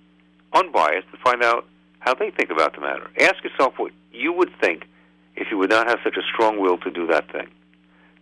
unbiased 0.52 1.10
to 1.12 1.18
find 1.24 1.42
out 1.42 1.66
how 2.00 2.14
they 2.16 2.32
think 2.32 2.50
about 2.50 2.76
the 2.76 2.82
matter. 2.82 3.10
Ask 3.22 3.42
yourself 3.46 3.76
what 3.78 3.94
you 4.12 4.34
would 4.34 4.52
think 4.60 4.86
if 5.38 5.48
you 5.50 5.58
would 5.60 5.70
not 5.70 5.88
have 5.88 6.00
such 6.04 6.18
a 6.18 6.24
strong 6.34 6.60
will 6.60 6.78
to 6.80 6.92
do 6.92 7.08
that 7.08 7.32
thing. 7.32 7.48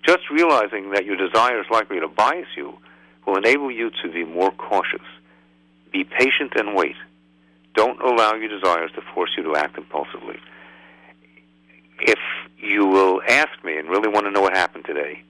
Just 0.05 0.30
realizing 0.30 0.91
that 0.91 1.05
your 1.05 1.15
desire 1.15 1.59
is 1.59 1.65
likely 1.72 1.99
to 1.99 2.07
bias 2.07 2.49
you 2.55 2.78
will 3.28 3.38
enable 3.38 3.69
you 3.69 3.91
to 4.01 4.11
be 4.11 4.23
more 4.23 4.51
cautious. 4.51 5.05
Be 5.91 6.05
patient 6.05 6.53
and 6.55 6.75
wait. 6.75 6.95
Don't 7.75 8.01
allow 8.01 8.34
your 8.34 8.47
desires 8.49 8.91
to 8.95 9.01
force 9.13 9.32
you 9.38 9.43
to 9.43 9.55
act 9.55 9.78
impulsively. 9.78 10.39
If 11.99 12.19
you 12.57 12.86
will 12.86 13.21
ask 13.28 13.49
me 13.63 13.78
and 13.78 13.89
really 13.89 14.07
want 14.07 14.25
to 14.25 14.32
know 14.32 14.41
what 14.41 14.55
happened 14.55 14.86
today, 14.86 15.21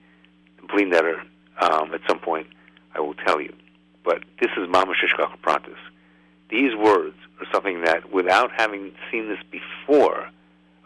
Neder, 0.70 1.20
um, 1.60 1.92
at 1.92 2.00
some 2.06 2.20
point, 2.20 2.46
I 2.94 3.00
will 3.00 3.14
tell 3.14 3.40
you. 3.40 3.52
But 4.04 4.22
this 4.40 4.50
is 4.56 4.68
mamash 4.68 5.02
hashgacha 5.04 5.38
pratis. 5.42 5.76
These 6.50 6.74
words 6.76 7.16
are 7.40 7.46
something 7.52 7.82
that, 7.82 8.12
without 8.12 8.50
having 8.56 8.92
seen 9.10 9.28
this 9.28 9.38
before, 9.50 10.28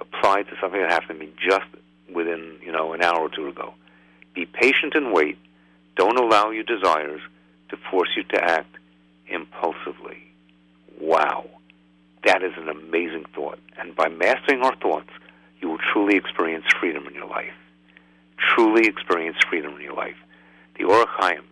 applied 0.00 0.48
to 0.48 0.56
something 0.60 0.80
that 0.80 0.90
happened 0.90 1.20
to 1.20 1.26
me 1.26 1.32
just 1.38 1.66
within, 2.12 2.56
you 2.64 2.72
know, 2.72 2.92
an 2.94 3.02
hour 3.02 3.20
or 3.20 3.28
two 3.28 3.48
ago. 3.48 3.74
Be 4.34 4.46
patient 4.46 4.94
and 4.94 5.12
wait. 5.12 5.38
Don't 5.96 6.18
allow 6.18 6.50
your 6.50 6.64
desires 6.64 7.20
to 7.70 7.76
force 7.90 8.10
you 8.16 8.24
to 8.24 8.42
act 8.42 8.76
impulsively. 9.26 10.22
Wow. 11.00 11.48
That 12.24 12.42
is 12.42 12.52
an 12.56 12.68
amazing 12.68 13.24
thought. 13.34 13.58
And 13.78 13.96
by 13.96 14.08
mastering 14.08 14.62
our 14.62 14.76
thoughts, 14.76 15.10
you 15.60 15.68
will 15.68 15.78
truly 15.92 16.16
experience 16.16 16.64
freedom 16.78 17.06
in 17.06 17.14
your 17.14 17.28
life 17.28 17.52
truly 18.54 18.86
experience 18.86 19.36
freedom 19.48 19.74
in 19.74 19.82
your 19.82 19.94
life. 19.94 20.16
The 20.78 20.84
Or 20.84 21.06
HaChaim 21.06 21.42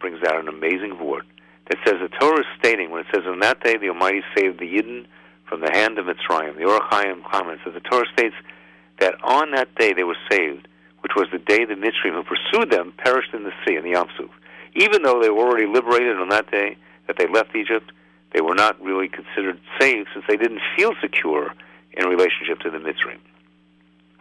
brings 0.00 0.22
out 0.22 0.38
an 0.38 0.48
amazing 0.48 1.04
word 1.04 1.24
that 1.68 1.78
says 1.84 1.94
the 2.00 2.08
Torah 2.20 2.40
is 2.40 2.46
stating 2.58 2.90
when 2.90 3.00
it 3.00 3.06
says 3.12 3.24
on 3.26 3.40
that 3.40 3.62
day 3.62 3.76
the 3.76 3.88
Almighty 3.88 4.22
saved 4.36 4.60
the 4.60 4.66
Yidden 4.66 5.06
from 5.48 5.60
the 5.60 5.70
hand 5.72 5.98
of 5.98 6.06
Mitzrayim. 6.06 6.56
The 6.56 6.64
Or 6.64 6.80
HaChaim 6.80 7.24
comments 7.30 7.62
that 7.64 7.74
the 7.74 7.80
Torah 7.80 8.06
states 8.12 8.34
that 9.00 9.14
on 9.22 9.52
that 9.52 9.74
day 9.76 9.92
they 9.92 10.04
were 10.04 10.16
saved, 10.30 10.68
which 11.04 11.12
was 11.14 11.28
the 11.30 11.38
day 11.38 11.64
the 11.64 11.74
Mitzrayim 11.74 12.14
who 12.14 12.24
pursued 12.24 12.70
them 12.70 12.92
perished 12.98 13.32
in 13.32 13.44
the 13.44 13.52
sea 13.64 13.76
in 13.76 13.84
the 13.84 13.90
Yam 13.90 14.08
Suf. 14.16 14.30
Even 14.74 15.02
though 15.02 15.20
they 15.22 15.30
were 15.30 15.46
already 15.46 15.66
liberated 15.66 16.16
on 16.16 16.30
that 16.30 16.50
day 16.50 16.76
that 17.06 17.16
they 17.18 17.28
left 17.28 17.54
Egypt, 17.54 17.92
they 18.32 18.40
were 18.40 18.56
not 18.56 18.82
really 18.82 19.08
considered 19.08 19.60
saved 19.78 20.08
since 20.12 20.24
they 20.26 20.36
didn't 20.36 20.60
feel 20.76 20.94
secure 21.00 21.54
in 21.92 22.08
relationship 22.08 22.58
to 22.60 22.70
the 22.70 22.78
Mitzrayim. 22.78 23.20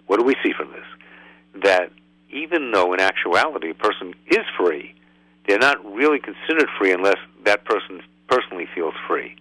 What 0.05 0.19
do 0.19 0.23
we 0.23 0.35
see 0.43 0.53
from 0.53 0.71
this? 0.71 0.85
that 1.55 1.91
even 2.29 2.71
though 2.71 2.93
in 2.93 2.99
actuality 2.99 3.69
a 3.69 3.73
person 3.73 4.13
is 4.27 4.45
free, 4.57 4.95
they're 5.47 5.59
not 5.59 5.83
really 5.93 6.19
considered 6.19 6.69
free 6.77 6.91
unless 6.91 7.17
that 7.45 7.65
person 7.65 8.01
personally 8.27 8.67
feels 8.73 8.93
free. 9.07 9.35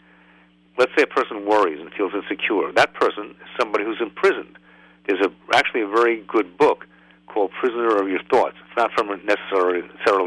Let's 0.78 0.93
say 0.97 1.03
a 1.03 1.07
person 1.07 1.47
worries 1.47 1.80
and 1.80 1.93
feels 1.93 2.12
insecure. 2.14 2.72
That 2.72 2.95
person 2.95 3.30
is 3.30 3.49
somebody 3.59 3.84
who's 3.84 4.01
imprisoned. 4.01 4.59
There's 5.07 5.20
a, 5.20 5.30
actually 5.55 5.82
a 5.82 5.88
very 5.88 6.22
good 6.22 6.57
book 6.57 6.86
called 7.27 7.51
Prisoner 7.59 7.97
of 7.97 8.09
Your 8.09 8.23
Thoughts. 8.31 8.57
It's 8.66 8.77
not 8.77 8.93
from 8.93 9.09
necessarily, 9.25 9.83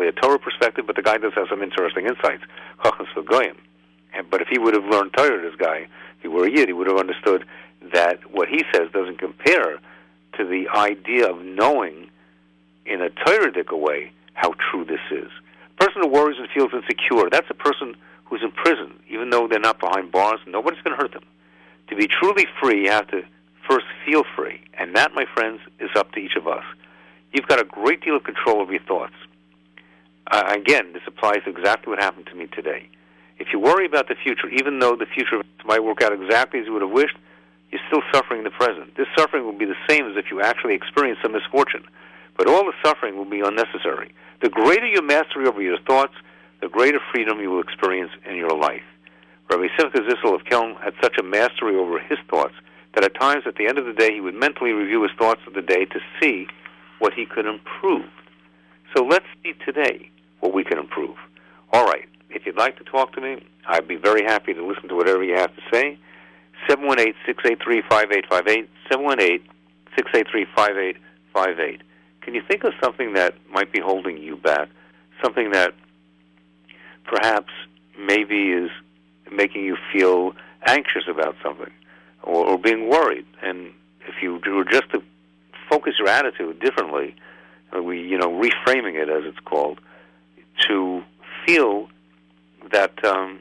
a 0.08 0.12
Torah 0.12 0.40
perspective, 0.40 0.86
but 0.88 0.96
the 0.96 1.02
guy 1.02 1.18
does 1.18 1.34
have 1.36 1.48
some 1.50 1.62
interesting 1.62 2.06
insights. 2.08 2.44
But 4.32 4.42
if 4.42 4.48
he 4.50 4.58
would 4.58 4.74
have 4.74 4.86
learned 4.86 5.14
Torah, 5.14 5.42
this 5.42 5.56
guy, 5.56 5.88
if 6.18 6.22
he 6.22 6.28
were 6.28 6.46
a 6.46 6.52
Yid, 6.52 6.68
he 6.68 6.74
would 6.74 6.88
have 6.88 6.98
understood 6.98 7.46
that 7.94 8.20
what 8.32 8.50
he 8.50 8.64
says 8.74 8.90
doesn't 8.92 9.20
compare 9.20 9.80
to 10.38 10.46
the 10.46 10.68
idea 10.70 11.30
of 11.30 11.42
knowing 11.42 12.10
in 12.86 13.02
a 13.02 13.10
Toradic 13.10 13.72
way 13.72 14.12
how 14.34 14.54
true 14.70 14.84
this 14.84 15.00
is. 15.12 15.32
A 15.78 15.84
person 15.84 16.02
who 16.02 16.10
worries 16.10 16.38
and 16.40 16.50
feels 16.50 16.74
insecure, 16.74 17.30
that's 17.30 17.50
a 17.50 17.54
person 17.54 17.96
who's 18.26 18.42
in 18.44 18.52
prison, 18.52 18.94
even 19.10 19.30
though 19.30 19.48
they're 19.48 19.60
not 19.60 19.80
behind 19.80 20.12
bars, 20.12 20.40
nobody's 20.48 20.82
going 20.82 20.96
to 20.96 21.02
hurt 21.02 21.14
them. 21.14 21.24
To 21.90 21.96
be 21.96 22.08
truly 22.08 22.48
free, 22.62 22.84
you 22.86 22.92
have 22.92 23.08
to 23.10 23.24
first 23.70 23.86
feel 24.06 24.24
free. 24.36 24.60
And 24.78 24.96
that, 24.96 25.14
my 25.14 25.26
friends, 25.34 25.62
is 25.80 25.90
up 25.96 26.12
to 26.14 26.20
each 26.20 26.36
of 26.36 26.48
us. 26.48 26.64
You've 27.36 27.48
got 27.48 27.60
a 27.60 27.66
great 27.66 28.00
deal 28.02 28.16
of 28.16 28.24
control 28.24 28.62
over 28.62 28.72
your 28.72 28.82
thoughts. 28.84 29.14
Uh, 30.32 30.56
again, 30.56 30.94
this 30.94 31.02
applies 31.06 31.44
to 31.44 31.50
exactly 31.50 31.92
what 31.92 32.02
happened 32.02 32.28
to 32.28 32.36
me 32.36 32.48
today. 32.48 32.88
If 33.40 33.50
you 33.52 33.60
worry 33.60 33.86
about 33.86 34.08
the 34.08 34.16
future, 34.16 34.48
even 34.48 34.80
though 34.80 34.96
the 34.96 35.06
future 35.06 35.44
might 35.66 35.84
work 35.84 36.02
out 36.02 36.14
exactly 36.14 36.62
as 36.62 36.66
you 36.66 36.72
would 36.72 36.82
have 36.82 36.92
wished, 36.92 37.18
you're 37.72 37.82
still 37.88 38.02
suffering 38.14 38.40
in 38.40 38.46
the 38.46 38.52
present. 38.52 38.96
This 38.96 39.08
suffering 39.18 39.44
will 39.44 39.58
be 39.58 39.66
the 39.66 39.76
same 39.90 40.10
as 40.10 40.16
if 40.16 40.32
you 40.32 40.40
actually 40.42 40.76
experienced 40.76 41.24
some 41.24 41.34
misfortune, 41.34 41.84
but 42.38 42.48
all 42.48 42.64
the 42.64 42.72
suffering 42.82 43.18
will 43.18 43.30
be 43.30 43.42
unnecessary. 43.42 44.16
The 44.42 44.48
greater 44.48 44.88
your 44.88 45.04
mastery 45.04 45.46
over 45.46 45.62
your 45.62 45.80
thoughts, 45.80 46.14
the 46.62 46.70
greater 46.70 47.02
freedom 47.12 47.42
you 47.42 47.52
will 47.52 47.62
experience 47.62 48.12
in 48.26 48.38
your 48.38 48.58
life. 48.58 48.88
Rabbi 49.50 49.68
Simcha 49.78 49.98
Zissel 49.98 50.34
of 50.34 50.46
Kelm 50.46 50.82
had 50.82 50.94
such 51.04 51.18
a 51.20 51.24
mastery 51.24 51.76
over 51.76 52.00
his 52.00 52.18
thoughts 52.30 52.54
that 52.94 53.04
at 53.04 53.20
times 53.20 53.44
at 53.46 53.56
the 53.56 53.68
end 53.68 53.78
of 53.78 53.86
the 53.86 53.94
day 53.94 54.14
he 54.14 54.22
would 54.22 54.36
mentally 54.36 54.72
review 54.72 55.02
his 55.04 55.12
thoughts 55.20 55.42
of 55.46 55.54
the 55.54 55.62
day 55.62 55.84
to 55.84 56.00
see 56.22 56.48
what 57.00 57.14
he 57.14 57.26
could 57.26 57.46
improve. 57.46 58.10
So 58.96 59.04
let's 59.04 59.26
see 59.44 59.54
today 59.66 60.10
what 60.40 60.54
we 60.54 60.64
can 60.64 60.78
improve. 60.78 61.18
All 61.74 61.86
right, 61.86 62.06
if 62.30 62.46
you'd 62.46 62.58
like 62.58 62.78
to 62.78 62.84
talk 62.84 63.14
to 63.14 63.22
me, 63.22 63.44
I'd 63.68 63.88
be 63.88 63.96
very 63.96 64.24
happy 64.24 64.54
to 64.54 64.66
listen 64.66 64.88
to 64.90 64.96
whatever 64.96 65.24
you 65.24 65.36
have 65.36 65.56
to 65.56 65.62
say. 65.72 65.98
718-683-5858, 66.70 68.68
718-683-5858. 69.98 71.82
Can 72.22 72.34
you 72.34 72.42
think 72.48 72.64
of 72.64 72.74
something 72.82 73.14
that 73.14 73.36
might 73.52 73.72
be 73.72 73.80
holding 73.80 74.18
you 74.18 74.36
back? 74.38 74.70
Something 75.24 75.52
that 75.52 75.74
perhaps 77.04 77.52
maybe 78.00 78.52
is 78.52 78.72
making 79.32 79.64
you 79.64 79.78
feel 79.94 80.34
anxious 80.66 81.04
about 81.08 81.36
something 81.44 81.72
or, 82.24 82.46
or 82.46 82.58
being 82.58 82.90
worried. 82.90 83.26
And 83.42 83.72
if 84.08 84.22
you 84.22 84.40
were 84.46 84.66
just 84.66 84.90
to 84.92 85.04
focus 85.70 85.94
your 86.00 86.10
attitude 86.10 86.60
differently, 86.60 87.16
uh, 87.76 87.82
we, 87.82 88.02
you 88.02 88.18
know, 88.18 88.30
reframing 88.30 88.96
it 88.96 89.10
as 89.10 89.24
it's 89.26 89.40
called, 89.46 89.80
to 90.68 91.04
feel 91.46 91.88
that 92.72 93.04
um, 93.06 93.40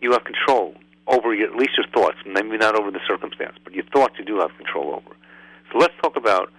you 0.00 0.12
have 0.12 0.24
control 0.24 0.74
over 1.06 1.34
your, 1.34 1.50
at 1.50 1.56
least 1.56 1.72
your 1.76 1.86
thoughts, 1.88 2.18
maybe 2.26 2.56
not 2.56 2.78
over 2.78 2.90
the 2.90 3.00
circumstance, 3.08 3.56
but 3.64 3.72
your 3.72 3.84
thoughts 3.86 4.14
you 4.18 4.24
do 4.24 4.38
have 4.38 4.50
control 4.56 4.94
over. 4.94 5.16
So 5.72 5.78
let's 5.78 5.94
talk 6.02 6.16
about 6.16 6.52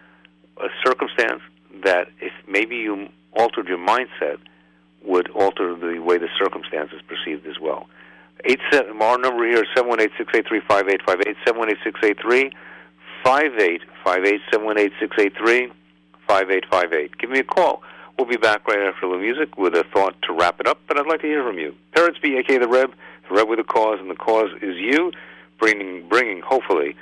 a 0.58 0.68
circumstance 0.86 1.42
that 1.84 2.08
if 2.20 2.34
maybe 2.48 2.76
you 2.76 3.08
altered 3.34 3.68
your 3.68 3.78
mindset 3.78 4.38
would 5.04 5.30
alter 5.32 5.76
the 5.76 6.00
way 6.00 6.18
the 6.18 6.28
circumstance 6.38 6.92
is 6.92 7.02
perceived 7.02 7.48
as 7.48 7.60
well. 7.60 7.88
Eight 8.46 8.60
seven, 8.72 9.02
our 9.02 9.18
number 9.18 9.48
here 9.48 9.64
is 9.64 9.70
seven 9.76 9.90
one 9.90 10.02
eight 10.02 10.12
six 10.18 10.32
eight 10.36 10.48
three 10.48 10.62
five 10.68 10.88
eight 10.90 11.02
five 11.06 11.22
eight 11.26 11.38
seven 11.46 11.60
one 11.60 11.70
eight 11.70 11.78
six 11.84 12.00
eight 12.04 12.20
three 12.22 12.52
five 13.24 13.58
eight 13.60 13.82
five 14.04 14.26
eight 14.26 14.42
seven 14.52 14.66
one 14.66 14.78
eight 14.78 14.94
six 15.00 15.16
eight 15.20 15.34
three 15.38 15.72
five 16.28 16.50
eight 16.50 16.66
five 16.70 16.94
eight. 16.94 17.18
Give 17.18 17.30
me 17.30 17.40
a 17.40 17.44
call. 17.44 17.84
We'll 18.18 18.28
be 18.28 18.38
back 18.38 18.68
right 18.68 18.80
after 18.80 19.10
the 19.10 19.18
music 19.18 19.58
with 19.58 19.74
a 19.74 19.84
thought 19.94 20.16
to 20.24 20.34
wrap 20.34 20.60
it 20.60 20.68
up, 20.68 20.80
but 20.88 21.00
I'd 21.00 21.08
like 21.08 21.22
to 21.22 21.28
hear 21.28 21.44
from 21.44 21.58
you. 21.58 21.76
Peretz 21.96 22.22
B 22.22 22.38
aka 22.38 22.58
the 22.58 22.68
Reb, 22.68 22.94
the 23.30 23.36
Reb 23.36 23.48
with 23.48 23.60
a 23.60 23.64
cause, 23.64 24.00
and 24.00 24.10
the 24.10 24.16
cause 24.16 24.52
is 24.62 24.76
you, 24.76 25.12
bringing 25.60 26.08
bringing 26.08 26.42
hopefully 26.42 26.96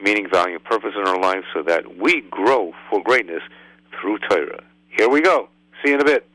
meaning, 0.00 0.28
value, 0.28 0.58
purpose 0.58 0.92
in 0.96 1.06
our 1.06 1.18
lives, 1.18 1.46
so 1.54 1.62
that 1.62 1.96
we 1.98 2.22
grow 2.30 2.72
for 2.90 3.02
greatness 3.02 3.42
through 3.98 4.18
Torah. 4.18 4.62
Here 4.88 5.08
we 5.08 5.20
go. 5.20 5.48
See 5.82 5.90
you 5.90 5.94
in 5.96 6.00
a 6.00 6.04
bit. 6.04 6.28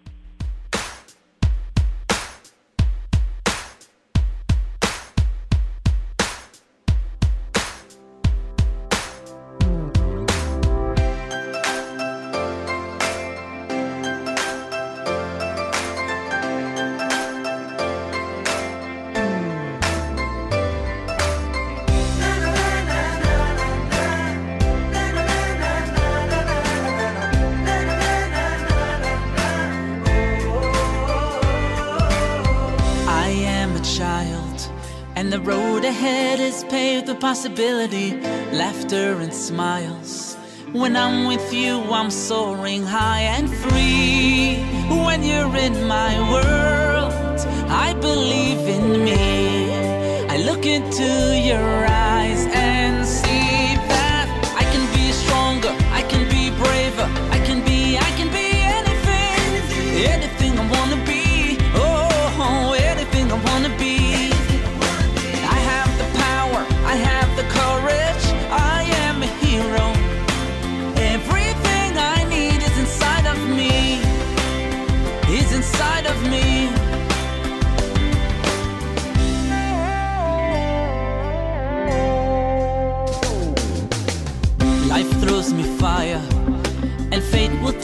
Possibility, 37.42 38.12
laughter 38.52 39.20
and 39.20 39.34
smiles. 39.34 40.38
When 40.74 40.96
I'm 40.96 41.26
with 41.26 41.52
you, 41.52 41.82
I'm 41.92 42.12
soaring 42.12 42.84
high 42.84 43.22
and 43.22 43.50
free. 43.50 44.58
When 45.04 45.24
you're 45.24 45.56
in 45.58 45.88
my 45.88 46.21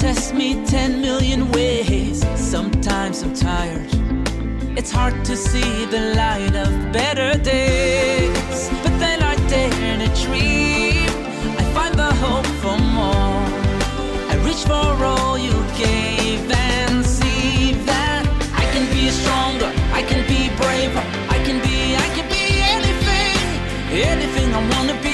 test 0.07 0.33
me 0.33 0.49
10 0.65 1.01
million 1.01 1.51
ways. 1.51 2.25
Sometimes 2.35 3.23
I'm 3.23 3.33
tired. 3.33 3.89
It's 4.79 4.89
hard 4.89 5.15
to 5.25 5.35
see 5.35 5.83
the 5.95 6.01
light 6.21 6.55
of 6.55 6.71
better 6.93 7.31
days. 7.37 8.59
But 8.83 8.93
then 9.03 9.19
I 9.31 9.35
dare 9.51 9.97
to 10.03 10.09
dream. 10.23 11.09
I 11.61 11.63
find 11.75 11.93
the 12.03 12.11
hope 12.23 12.51
for 12.63 12.77
more. 12.99 13.41
I 14.31 14.35
reach 14.47 14.63
for 14.71 14.89
all 15.11 15.37
you 15.37 15.57
gave 15.83 16.41
and 16.51 17.05
see 17.05 17.73
that 17.91 18.23
I 18.61 18.63
can 18.73 18.85
be 18.95 19.03
stronger. 19.19 19.69
I 19.99 20.01
can 20.09 20.21
be 20.31 20.39
braver. 20.59 21.05
I 21.35 21.37
can 21.45 21.57
be, 21.67 21.77
I 22.05 22.07
can 22.15 22.27
be 22.35 22.43
anything. 22.75 23.45
Anything 24.13 24.47
I 24.53 24.61
wanna 24.71 25.01
be. 25.01 25.06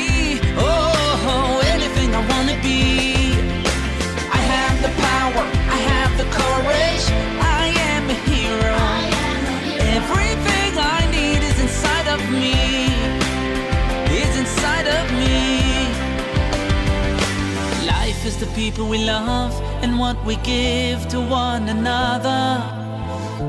Is 18.34 18.40
the 18.40 18.56
people 18.56 18.88
we 18.88 19.00
love 19.06 19.54
and 19.84 20.00
what 20.00 20.18
we 20.26 20.36
give 20.38 21.08
to 21.08 21.20
one 21.20 21.70
another. 21.70 22.44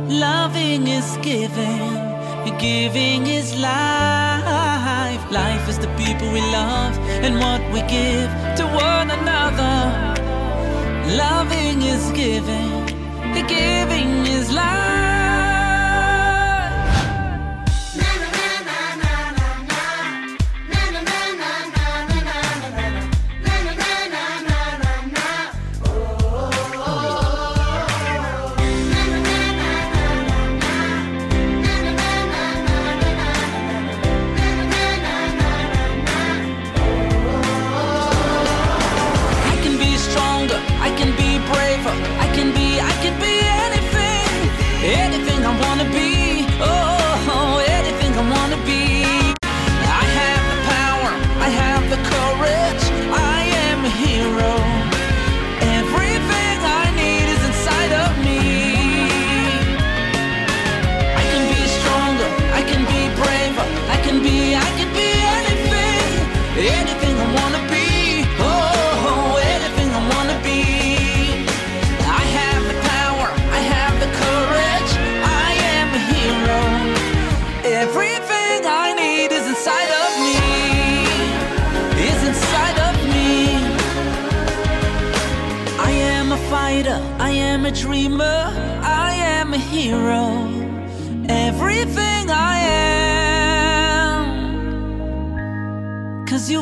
Loving 0.08 0.86
is 0.88 1.08
giving, 1.22 1.92
giving 2.58 3.26
is 3.26 3.48
life. 3.58 5.22
Life 5.30 5.68
is 5.68 5.78
the 5.78 5.92
people 6.02 6.28
we 6.32 6.42
love 6.58 6.94
and 7.24 7.34
what 7.44 7.62
we 7.72 7.80
give 7.96 8.30
to 8.58 8.64
one 8.90 9.08
another. 9.18 9.76
Loving 11.24 11.80
is 11.82 12.04
giving, 12.12 12.74
the 13.34 13.44
giving 13.56 14.10
is 14.36 14.52
life. 14.52 14.93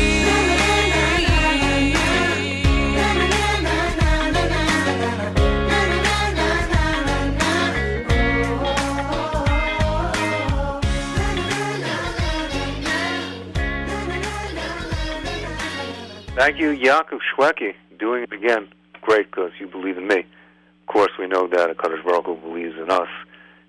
Thank 16.37 16.59
you, 16.59 16.77
Yaakov 16.77 17.21
Shwekey, 17.33 17.75
doing 17.99 18.25
it 18.25 18.33
again. 18.33 18.69
Great, 19.01 19.31
because 19.31 19.53
you 19.61 19.67
believe 19.69 19.97
in 19.97 20.09
me. 20.09 20.19
Of 20.19 20.87
course, 20.89 21.13
we 21.19 21.27
know 21.27 21.47
that 21.47 21.71
a 21.71 21.75
Kadosh 21.75 22.05
Baruch 22.05 22.27
Hu 22.27 22.37
believes 22.37 22.77
in 22.77 22.91
us 22.91 23.09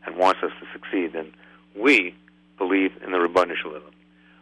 and 0.06 0.18
wants 0.18 0.42
us 0.44 0.52
to 0.60 0.68
succeed, 0.74 1.16
and 1.16 1.32
we 1.76 2.16
believe 2.58 2.92
in 3.04 3.12
the 3.12 3.18
Ribono 3.18 3.56
Shel 3.56 3.72
Olam. 3.72 3.82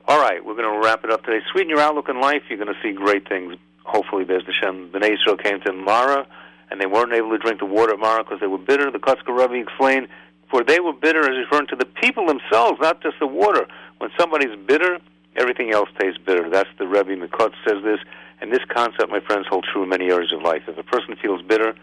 All 0.06 0.20
right, 0.20 0.44
we're 0.44 0.56
going 0.56 0.72
to 0.72 0.86
wrap 0.86 1.04
it 1.04 1.12
up 1.12 1.24
today. 1.24 1.40
Sweeten 1.52 1.70
your 1.70 1.80
outlook 1.80 2.10
in 2.10 2.20
life. 2.20 2.44
You're 2.50 2.58
going 2.58 2.74
to 2.74 2.80
see 2.82 2.92
great 2.92 3.28
things. 3.28 3.56
Hopefully, 3.84 4.26
Bez 4.26 4.44
Hashem. 4.46 4.92
Bnei 4.92 5.14
Israel 5.14 5.38
came 5.38 5.62
to 5.62 5.72
Mara, 5.72 6.28
and 6.70 6.80
they 6.80 6.86
weren't 6.86 7.14
able 7.14 7.30
to 7.30 7.38
drink 7.38 7.60
the 7.60 7.66
water 7.66 7.94
at 7.94 8.00
Mara 8.00 8.24
because 8.24 8.40
they 8.40 8.48
were 8.48 8.58
bitter. 8.58 8.92
The 8.92 9.00
Kotzker 9.00 9.38
Rebbe 9.38 9.56
explained, 9.56 10.10
for 10.50 10.64
they 10.64 10.80
were 10.80 10.94
bitter 10.94 11.22
as 11.22 11.38
referring 11.38 11.68
to 11.68 11.76
the 11.76 11.86
people 11.86 12.28
themselves, 12.28 12.80
not 12.82 13.02
just 13.02 13.16
the 13.20 13.28
water. 13.28 13.68
When 14.00 14.10
somebody's 14.20 14.58
bitter, 14.68 15.00
everything 15.36 15.72
else 15.72 15.90
tastes 15.98 16.20
bitter. 16.24 16.50
That's 16.50 16.70
the 16.78 16.88
Rebbe 16.88 17.16
Mikot 17.16 17.54
says 17.66 17.82
this, 17.84 18.00
and 18.42 18.52
this 18.52 18.64
concept, 18.68 19.10
my 19.10 19.22
friends, 19.22 19.48
holds 19.48 19.68
true 19.72 19.84
in 19.84 19.90
many 19.90 20.12
areas 20.12 20.34
of 20.34 20.42
life. 20.42 20.64
If 20.68 20.78
a 20.78 20.84
person 20.84 21.16
feels 21.16 21.42
bitter, 21.42 21.76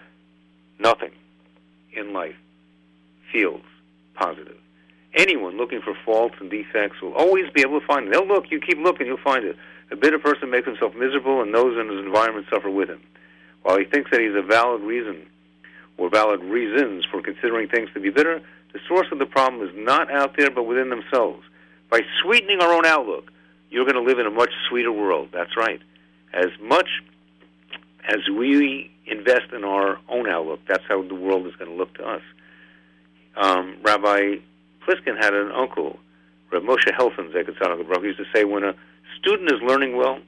nothing 0.78 1.12
in 1.94 2.12
life 2.12 2.36
feels 3.32 3.62
positive. 4.14 4.56
Anyone 5.14 5.56
looking 5.56 5.80
for 5.80 5.94
faults 6.04 6.36
and 6.40 6.50
defects 6.50 7.02
will 7.02 7.14
always 7.14 7.50
be 7.50 7.62
able 7.62 7.80
to 7.80 7.86
find 7.86 8.06
them. 8.06 8.12
They'll 8.12 8.28
look, 8.28 8.50
you 8.50 8.60
keep 8.60 8.78
looking, 8.78 9.06
you'll 9.06 9.16
find 9.16 9.44
it. 9.44 9.56
A 9.90 9.96
bitter 9.96 10.18
person 10.18 10.50
makes 10.50 10.66
himself 10.66 10.94
miserable 10.94 11.42
and 11.42 11.52
those 11.52 11.76
in 11.78 11.88
his 11.88 11.98
environment 11.98 12.46
suffer 12.50 12.70
with 12.70 12.88
him. 12.88 13.00
While 13.62 13.78
he 13.78 13.84
thinks 13.84 14.10
that 14.10 14.20
he's 14.20 14.34
a 14.34 14.42
valid 14.42 14.82
reason 14.82 15.26
or 15.98 16.08
valid 16.08 16.40
reasons 16.42 17.04
for 17.10 17.20
considering 17.20 17.68
things 17.68 17.90
to 17.94 18.00
be 18.00 18.10
bitter, 18.10 18.40
the 18.72 18.78
source 18.86 19.08
of 19.10 19.18
the 19.18 19.26
problem 19.26 19.66
is 19.68 19.74
not 19.74 20.10
out 20.12 20.36
there 20.36 20.50
but 20.50 20.62
within 20.62 20.90
themselves. 20.90 21.42
By 21.90 22.02
sweetening 22.22 22.60
our 22.60 22.72
own 22.72 22.86
outlook, 22.86 23.32
you're 23.68 23.84
going 23.84 23.96
to 23.96 24.08
live 24.08 24.20
in 24.20 24.26
a 24.26 24.30
much 24.30 24.50
sweeter 24.68 24.92
world. 24.92 25.30
That's 25.32 25.56
right. 25.56 25.80
As 26.32 26.50
much 26.62 26.88
as 28.08 28.28
we 28.28 28.90
invest 29.06 29.52
in 29.52 29.64
our 29.64 29.98
own 30.08 30.28
outlook, 30.28 30.60
that's 30.68 30.84
how 30.88 31.02
the 31.02 31.14
world 31.14 31.46
is 31.46 31.56
going 31.56 31.70
to 31.70 31.76
look 31.76 31.94
to 31.94 32.04
us. 32.04 32.22
Um, 33.36 33.76
Rabbi 33.82 34.36
Pliskin 34.86 35.16
had 35.18 35.34
an 35.34 35.52
uncle, 35.52 35.98
Rabbi 36.52 36.66
Moshe 36.66 36.92
Helfand, 36.92 37.30
He 37.32 38.06
used 38.06 38.18
to 38.18 38.24
say, 38.34 38.44
when 38.44 38.64
a 38.64 38.74
student 39.18 39.50
is 39.52 39.60
learning 39.62 39.96
well, 39.96 40.18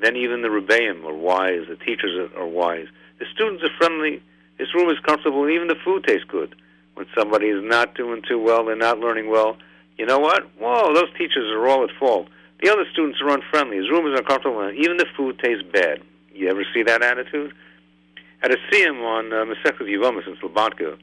then 0.00 0.16
even 0.16 0.42
the 0.42 0.48
rebbeim 0.48 1.04
are 1.04 1.14
wise, 1.14 1.66
the 1.68 1.76
teachers 1.76 2.30
are 2.36 2.46
wise. 2.46 2.86
The 3.18 3.26
students 3.34 3.62
are 3.64 3.76
friendly, 3.78 4.22
his 4.58 4.72
room 4.74 4.88
is 4.90 4.98
comfortable, 5.00 5.42
and 5.44 5.52
even 5.52 5.68
the 5.68 5.76
food 5.84 6.04
tastes 6.04 6.24
good. 6.24 6.54
When 6.94 7.06
somebody 7.16 7.46
is 7.46 7.62
not 7.62 7.94
doing 7.94 8.22
too 8.28 8.40
well, 8.40 8.64
they're 8.64 8.76
not 8.76 8.98
learning 8.98 9.28
well, 9.28 9.56
you 9.96 10.06
know 10.06 10.18
what? 10.18 10.44
Whoa, 10.58 10.94
those 10.94 11.12
teachers 11.18 11.50
are 11.52 11.68
all 11.68 11.84
at 11.84 11.90
fault. 11.98 12.28
The 12.62 12.70
other 12.70 12.84
students 12.92 13.20
are 13.20 13.30
unfriendly. 13.30 13.76
His 13.76 13.90
room 13.90 14.12
is 14.12 14.18
uncomfortable, 14.18 14.60
and 14.60 14.76
even 14.76 14.96
the 14.96 15.06
food 15.16 15.38
tastes 15.38 15.64
bad. 15.72 16.02
You 16.32 16.48
ever 16.48 16.64
see 16.74 16.82
that 16.84 17.02
attitude? 17.02 17.52
At 18.42 18.52
a 18.52 18.56
siyum 18.70 19.02
on 19.04 19.32
uh, 19.32 19.44
Masechet 19.44 19.80
Yevomis 19.80 20.26
in 20.26 20.36
Slobodka, 20.36 20.96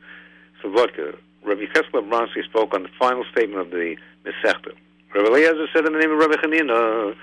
Slobodka, 0.64 1.18
Rabbi 1.46 1.66
Cheskel 1.74 2.02
Bronsky 2.10 2.44
spoke 2.44 2.74
on 2.74 2.84
the 2.84 2.90
final 3.00 3.24
statement 3.32 3.62
of 3.62 3.70
the 3.70 3.96
Masechta. 4.26 4.72
Rabbi 5.14 5.28
Eliezer 5.28 5.68
said 5.74 5.86
in 5.86 5.94
the 5.94 6.00
name 6.00 6.12
of 6.12 6.18
Rabbi 6.18 6.36
Chanina, 6.36 7.16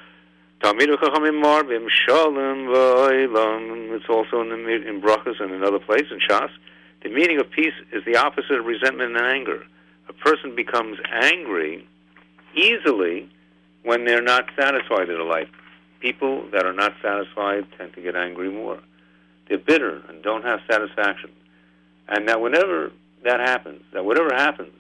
Talmidei 0.63 0.97
Chachamim 0.97 1.41
Mar 1.41 1.65
Bim 1.65 1.89
Shalom 1.89 2.69
V'Olam. 2.69 3.97
It's 3.97 4.09
also 4.09 4.41
in, 4.43 4.49
the, 4.49 4.89
in 4.89 5.03
Brachas 5.03 5.41
and 5.41 5.51
another 5.53 5.81
place 5.81 6.07
in 6.11 6.21
Shas. 6.21 6.51
The 7.03 7.09
meaning 7.09 7.41
of 7.41 7.51
peace 7.51 7.75
is 7.93 8.05
the 8.05 8.17
opposite 8.17 8.61
of 8.61 8.65
resentment 8.65 9.17
and 9.17 9.27
anger. 9.27 9.65
A 10.09 10.13
person 10.13 10.55
becomes 10.55 10.99
angry 11.11 11.87
easily 12.55 13.29
when 13.83 14.05
they're 14.05 14.23
not 14.23 14.45
satisfied 14.57 15.09
in 15.09 15.29
life. 15.29 15.49
People 15.99 16.49
that 16.53 16.65
are 16.65 16.73
not 16.73 16.93
satisfied 17.03 17.67
tend 17.77 17.95
to 17.95 18.01
get 18.01 18.15
angry 18.15 18.51
more. 18.51 18.79
They're 19.49 19.59
bitter 19.59 20.01
and 20.09 20.23
don't 20.23 20.45
have 20.45 20.61
satisfaction. 20.71 21.31
And 22.09 22.29
that 22.29 22.41
whenever 22.41 22.93
that 23.25 23.41
happens, 23.41 23.83
that 23.93 24.05
whatever 24.05 24.35
happens, 24.35 24.75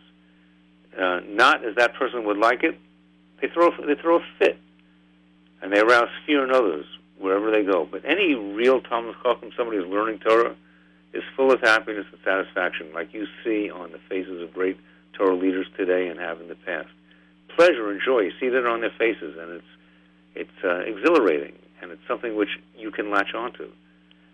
uh, 0.98 1.20
not 1.26 1.64
as 1.64 1.74
that 1.76 1.94
person 1.94 2.24
would 2.24 2.38
like 2.38 2.62
it, 2.62 2.78
they 3.40 3.48
throw 3.48 3.70
they 3.86 3.94
throw 4.00 4.16
a 4.16 4.24
fit, 4.38 4.58
and 5.60 5.72
they 5.72 5.80
arouse 5.80 6.10
fear 6.26 6.44
in 6.44 6.50
others 6.50 6.86
wherever 7.18 7.50
they 7.50 7.62
go. 7.62 7.88
But 7.90 8.04
any 8.04 8.34
real 8.34 8.80
Talmud 8.80 9.16
Chacham, 9.22 9.50
somebody 9.56 9.78
who's 9.78 9.88
learning 9.88 10.18
Torah, 10.20 10.54
is 11.12 11.22
full 11.36 11.52
of 11.52 11.60
happiness 11.60 12.06
and 12.10 12.20
satisfaction, 12.24 12.88
like 12.94 13.12
you 13.12 13.26
see 13.44 13.70
on 13.70 13.92
the 13.92 13.98
faces 14.08 14.42
of 14.42 14.52
great 14.52 14.78
Torah 15.12 15.34
leaders 15.34 15.66
today 15.76 16.08
and 16.08 16.18
have 16.18 16.40
in 16.40 16.48
the 16.48 16.54
past. 16.54 16.88
Pleasure 17.56 17.90
and 17.90 18.00
joy, 18.04 18.20
you 18.20 18.32
see 18.40 18.48
that 18.48 18.66
on 18.66 18.80
their 18.80 18.92
faces, 18.98 19.36
and 19.38 19.50
it's 19.52 19.64
it's 20.34 20.64
uh, 20.64 20.78
exhilarating, 20.78 21.54
and 21.80 21.90
it's 21.90 22.06
something 22.08 22.34
which 22.36 22.58
you 22.76 22.90
can 22.90 23.10
latch 23.10 23.34
onto, 23.34 23.70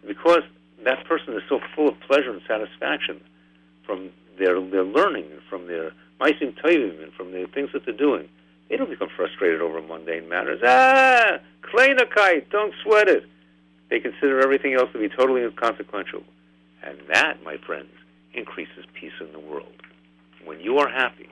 because 0.07 0.43
that 0.85 1.05
person 1.07 1.35
is 1.35 1.43
so 1.49 1.61
full 1.75 1.89
of 1.89 1.99
pleasure 2.01 2.31
and 2.31 2.41
satisfaction 2.47 3.21
from 3.89 4.11
their 4.39 4.61
their 4.61 4.84
learning 4.84 5.24
and 5.32 5.41
from 5.49 5.66
their 5.66 5.93
maasim 6.20 6.55
tovim 6.62 7.03
and 7.03 7.12
from 7.14 7.32
the 7.32 7.47
things 7.55 7.70
that 7.72 7.84
they're 7.86 7.95
doing. 7.97 8.28
They 8.68 8.76
don't 8.76 8.91
become 8.91 9.09
frustrated 9.16 9.62
over 9.62 9.80
mundane 9.80 10.28
matters. 10.28 10.61
Ah, 10.62 11.39
kite, 11.62 12.51
don't 12.51 12.74
sweat 12.82 13.09
it. 13.09 13.24
They 13.89 13.99
consider 13.99 14.41
everything 14.41 14.74
else 14.74 14.93
to 14.93 14.99
be 14.99 15.09
totally 15.09 15.43
inconsequential. 15.43 16.22
And 16.82 16.99
that, 17.09 17.43
my 17.43 17.57
friends, 17.57 17.91
increases 18.34 18.84
peace 18.93 19.12
in 19.20 19.32
the 19.32 19.41
world. 19.41 19.72
When 20.45 20.61
you 20.61 20.78
are 20.78 20.89
happy, 20.89 21.28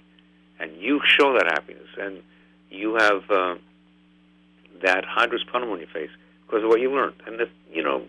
and 0.59 0.73
you 0.79 1.01
show 1.05 1.35
that 1.35 1.45
happiness, 1.45 1.89
and 2.01 2.23
you 2.71 2.95
have 2.95 3.31
uh, 3.31 3.57
that 4.83 5.05
hadras 5.05 5.45
panim 5.53 5.71
on 5.71 5.79
your 5.79 5.89
face 5.89 6.11
because 6.47 6.63
of 6.65 6.71
what 6.71 6.81
you 6.81 6.91
learned, 6.91 7.17
and 7.27 7.39
if 7.41 7.51
you 7.71 7.83
know 7.83 8.03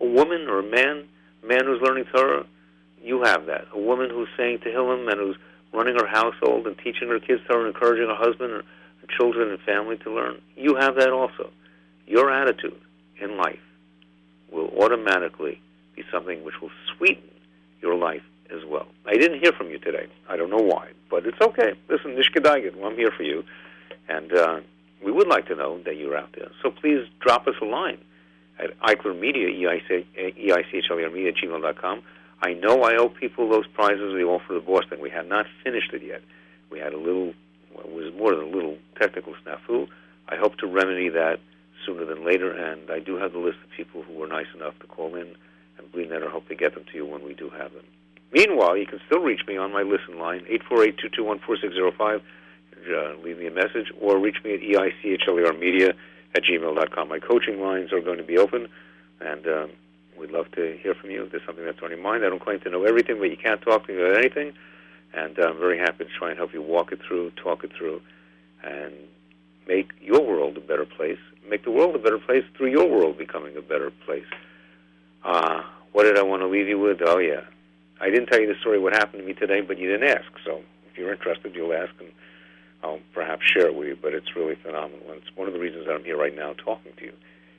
a 0.00 0.06
woman 0.06 0.46
or 0.48 0.60
a 0.60 0.62
man, 0.62 1.08
man 1.44 1.64
who's 1.64 1.80
learning 1.82 2.04
Torah, 2.12 2.46
you 3.02 3.22
have 3.22 3.46
that. 3.46 3.66
A 3.72 3.78
woman 3.78 4.10
who's 4.10 4.28
saying 4.36 4.58
Tehillim 4.58 5.10
and 5.10 5.20
who's 5.20 5.36
running 5.72 5.96
her 5.96 6.06
household 6.06 6.66
and 6.66 6.76
teaching 6.78 7.08
her 7.08 7.20
kids 7.20 7.42
Torah 7.46 7.66
and 7.66 7.74
encouraging 7.74 8.08
her 8.08 8.14
husband 8.14 8.52
or 8.52 8.64
children 9.16 9.50
and 9.50 9.60
family 9.60 9.96
to 9.98 10.12
learn, 10.12 10.40
you 10.56 10.76
have 10.76 10.96
that 10.96 11.10
also. 11.10 11.50
Your 12.06 12.30
attitude 12.30 12.80
in 13.20 13.36
life 13.36 13.60
will 14.50 14.68
automatically 14.80 15.60
be 15.94 16.04
something 16.10 16.44
which 16.44 16.60
will 16.60 16.70
sweeten 16.96 17.28
your 17.82 17.94
life 17.94 18.22
as 18.50 18.64
well. 18.64 18.86
I 19.06 19.14
didn't 19.16 19.40
hear 19.40 19.52
from 19.52 19.68
you 19.68 19.78
today. 19.78 20.06
I 20.28 20.36
don't 20.36 20.50
know 20.50 20.56
why, 20.62 20.90
but 21.10 21.26
it's 21.26 21.40
okay. 21.40 21.74
Listen, 21.88 22.16
Nishkadaget, 22.16 22.76
well, 22.76 22.90
I'm 22.90 22.96
here 22.96 23.12
for 23.14 23.22
you, 23.22 23.44
and 24.08 24.32
uh, 24.32 24.60
we 25.04 25.12
would 25.12 25.28
like 25.28 25.46
to 25.48 25.54
know 25.54 25.80
that 25.84 25.96
you're 25.96 26.16
out 26.16 26.30
there. 26.36 26.50
So 26.62 26.70
please 26.70 27.06
drop 27.20 27.46
us 27.46 27.54
a 27.60 27.64
line 27.64 27.98
at 28.58 28.78
Eichler 28.80 29.18
Media, 29.18 29.48
E-I-C-H-L-E-R 29.48 31.10
Media, 31.10 31.32
gmail.com. 31.32 32.02
I 32.40 32.54
know 32.54 32.82
I 32.82 32.96
owe 32.96 33.08
people 33.08 33.48
those 33.48 33.66
prizes 33.66 34.14
we 34.14 34.24
offered 34.24 34.54
the 34.54 34.60
Boston. 34.60 35.00
We 35.00 35.10
had 35.10 35.28
not 35.28 35.46
finished 35.64 35.92
it 35.92 36.02
yet. 36.02 36.22
We 36.70 36.78
had 36.78 36.92
a 36.92 36.98
little, 36.98 37.34
well, 37.74 37.84
it 37.84 37.92
was 37.92 38.14
more 38.14 38.34
than 38.34 38.44
a 38.44 38.56
little 38.56 38.78
technical 38.98 39.34
snafu. 39.44 39.88
I 40.28 40.36
hope 40.36 40.56
to 40.58 40.66
remedy 40.66 41.08
that 41.08 41.40
sooner 41.84 42.04
than 42.04 42.24
later, 42.24 42.50
and 42.50 42.90
I 42.90 43.00
do 43.00 43.16
have 43.16 43.32
the 43.32 43.38
list 43.38 43.58
of 43.64 43.70
people 43.76 44.02
who 44.02 44.14
were 44.14 44.26
nice 44.26 44.46
enough 44.54 44.78
to 44.80 44.86
call 44.86 45.14
in, 45.14 45.34
and 45.78 46.24
I 46.24 46.30
hope 46.30 46.48
to 46.48 46.54
get 46.54 46.74
them 46.74 46.84
to 46.92 46.94
you 46.96 47.06
when 47.06 47.24
we 47.24 47.34
do 47.34 47.50
have 47.50 47.72
them. 47.72 47.84
Meanwhile, 48.32 48.76
you 48.76 48.86
can 48.86 49.00
still 49.06 49.20
reach 49.20 49.40
me 49.46 49.56
on 49.56 49.72
my 49.72 49.82
listen 49.82 50.18
line, 50.18 50.44
848-221-4605. 50.70 52.20
Uh, 52.78 53.14
leave 53.24 53.38
me 53.38 53.46
a 53.46 53.50
message, 53.50 53.90
or 54.00 54.18
reach 54.18 54.36
me 54.44 54.54
at 54.54 54.60
EICHLER 54.60 55.58
Media 55.58 55.94
at 56.34 56.42
gmail.com. 56.44 57.08
My 57.08 57.18
coaching 57.18 57.60
lines 57.60 57.92
are 57.92 58.00
going 58.00 58.18
to 58.18 58.24
be 58.24 58.38
open, 58.38 58.68
and 59.20 59.46
um, 59.46 59.70
we'd 60.18 60.30
love 60.30 60.50
to 60.52 60.78
hear 60.82 60.94
from 60.94 61.10
you 61.10 61.24
if 61.24 61.30
there's 61.30 61.44
something 61.46 61.64
that's 61.64 61.82
on 61.82 61.90
your 61.90 62.00
mind. 62.00 62.24
I 62.24 62.28
don't 62.28 62.42
claim 62.42 62.60
to 62.60 62.70
know 62.70 62.84
everything, 62.84 63.18
but 63.18 63.30
you 63.30 63.36
can't 63.36 63.62
talk 63.62 63.86
to 63.86 63.92
me 63.92 64.02
about 64.02 64.18
anything, 64.18 64.52
and 65.14 65.38
I'm 65.38 65.58
very 65.58 65.78
happy 65.78 66.04
to 66.04 66.10
try 66.10 66.30
and 66.30 66.38
help 66.38 66.52
you 66.52 66.62
walk 66.62 66.92
it 66.92 67.00
through, 67.06 67.30
talk 67.32 67.64
it 67.64 67.72
through, 67.76 68.00
and 68.62 68.94
make 69.66 69.92
your 70.00 70.20
world 70.20 70.56
a 70.56 70.60
better 70.60 70.86
place, 70.86 71.18
make 71.48 71.64
the 71.64 71.70
world 71.70 71.94
a 71.94 71.98
better 71.98 72.18
place 72.18 72.44
through 72.56 72.70
your 72.70 72.88
world 72.88 73.18
becoming 73.18 73.56
a 73.56 73.62
better 73.62 73.90
place. 74.06 74.26
Uh, 75.24 75.62
what 75.92 76.04
did 76.04 76.18
I 76.18 76.22
want 76.22 76.42
to 76.42 76.48
leave 76.48 76.68
you 76.68 76.78
with? 76.78 76.98
Oh, 77.04 77.18
yeah. 77.18 77.42
I 78.00 78.10
didn't 78.10 78.26
tell 78.26 78.40
you 78.40 78.46
the 78.46 78.58
story 78.60 78.78
what 78.78 78.92
happened 78.92 79.22
to 79.22 79.26
me 79.26 79.34
today, 79.34 79.60
but 79.60 79.78
you 79.78 79.90
didn't 79.90 80.08
ask. 80.08 80.30
So 80.44 80.62
if 80.90 80.96
you're 80.96 81.12
interested, 81.12 81.54
you'll 81.54 81.72
ask, 81.72 81.92
and 81.98 82.10
I'll 82.82 83.00
perhaps 83.12 83.42
share 83.44 83.66
it 83.66 83.74
with 83.74 83.88
you. 83.88 83.98
But 84.00 84.14
it's 84.14 84.36
really 84.36 84.54
phenomenal, 84.54 85.10
and 85.10 85.20
it's 85.20 85.36
one 85.36 85.48
of 85.48 85.54
the 85.54 85.60
reasons 85.60 85.86
that 85.86 85.94
I'm 85.94 86.04
here 86.04 86.16
right 86.16 86.34
now 86.34 86.52
talking 86.52 86.92
to 86.96 87.04
you 87.04 87.12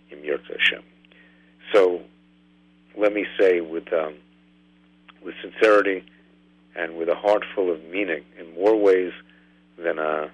in 0.10 0.20
Yirtzeh 0.20 0.58
Hashem. 0.58 0.84
So 1.74 2.02
let 2.98 3.14
me 3.14 3.26
say 3.40 3.62
with 3.62 3.92
um, 3.94 4.16
with 5.24 5.36
sincerity 5.42 6.04
and 6.76 6.98
with 6.98 7.10
a 7.10 7.16
heart 7.16 7.44
full 7.54 7.72
of 7.72 7.84
meaning 7.86 8.24
in 8.40 8.54
more 8.54 8.76
ways 8.76 9.12
than 9.78 10.00
uh, 10.00 10.30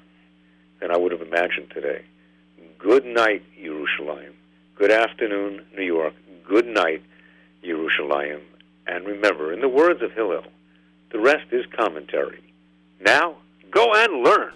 than 0.80 0.92
I 0.92 0.98
would 0.98 1.12
have 1.12 1.22
imagined 1.22 1.72
today. 1.72 2.04
Good 2.78 3.06
night, 3.06 3.44
Yerushalayim. 3.60 4.34
Good 4.76 4.92
afternoon, 4.92 5.66
New 5.76 5.84
York. 5.84 6.14
Good 6.48 6.68
night, 6.68 7.02
Yerushalayim. 7.64 8.42
And 8.88 9.06
remember, 9.06 9.52
in 9.52 9.62
the 9.62 9.70
words 9.70 10.02
of 10.02 10.12
Hillel, 10.12 10.44
the 11.12 11.20
rest 11.20 11.48
is 11.52 11.66
commentary. 11.76 12.44
Now, 13.00 13.38
go 13.72 13.94
and 13.94 14.24
learn. 14.24 14.52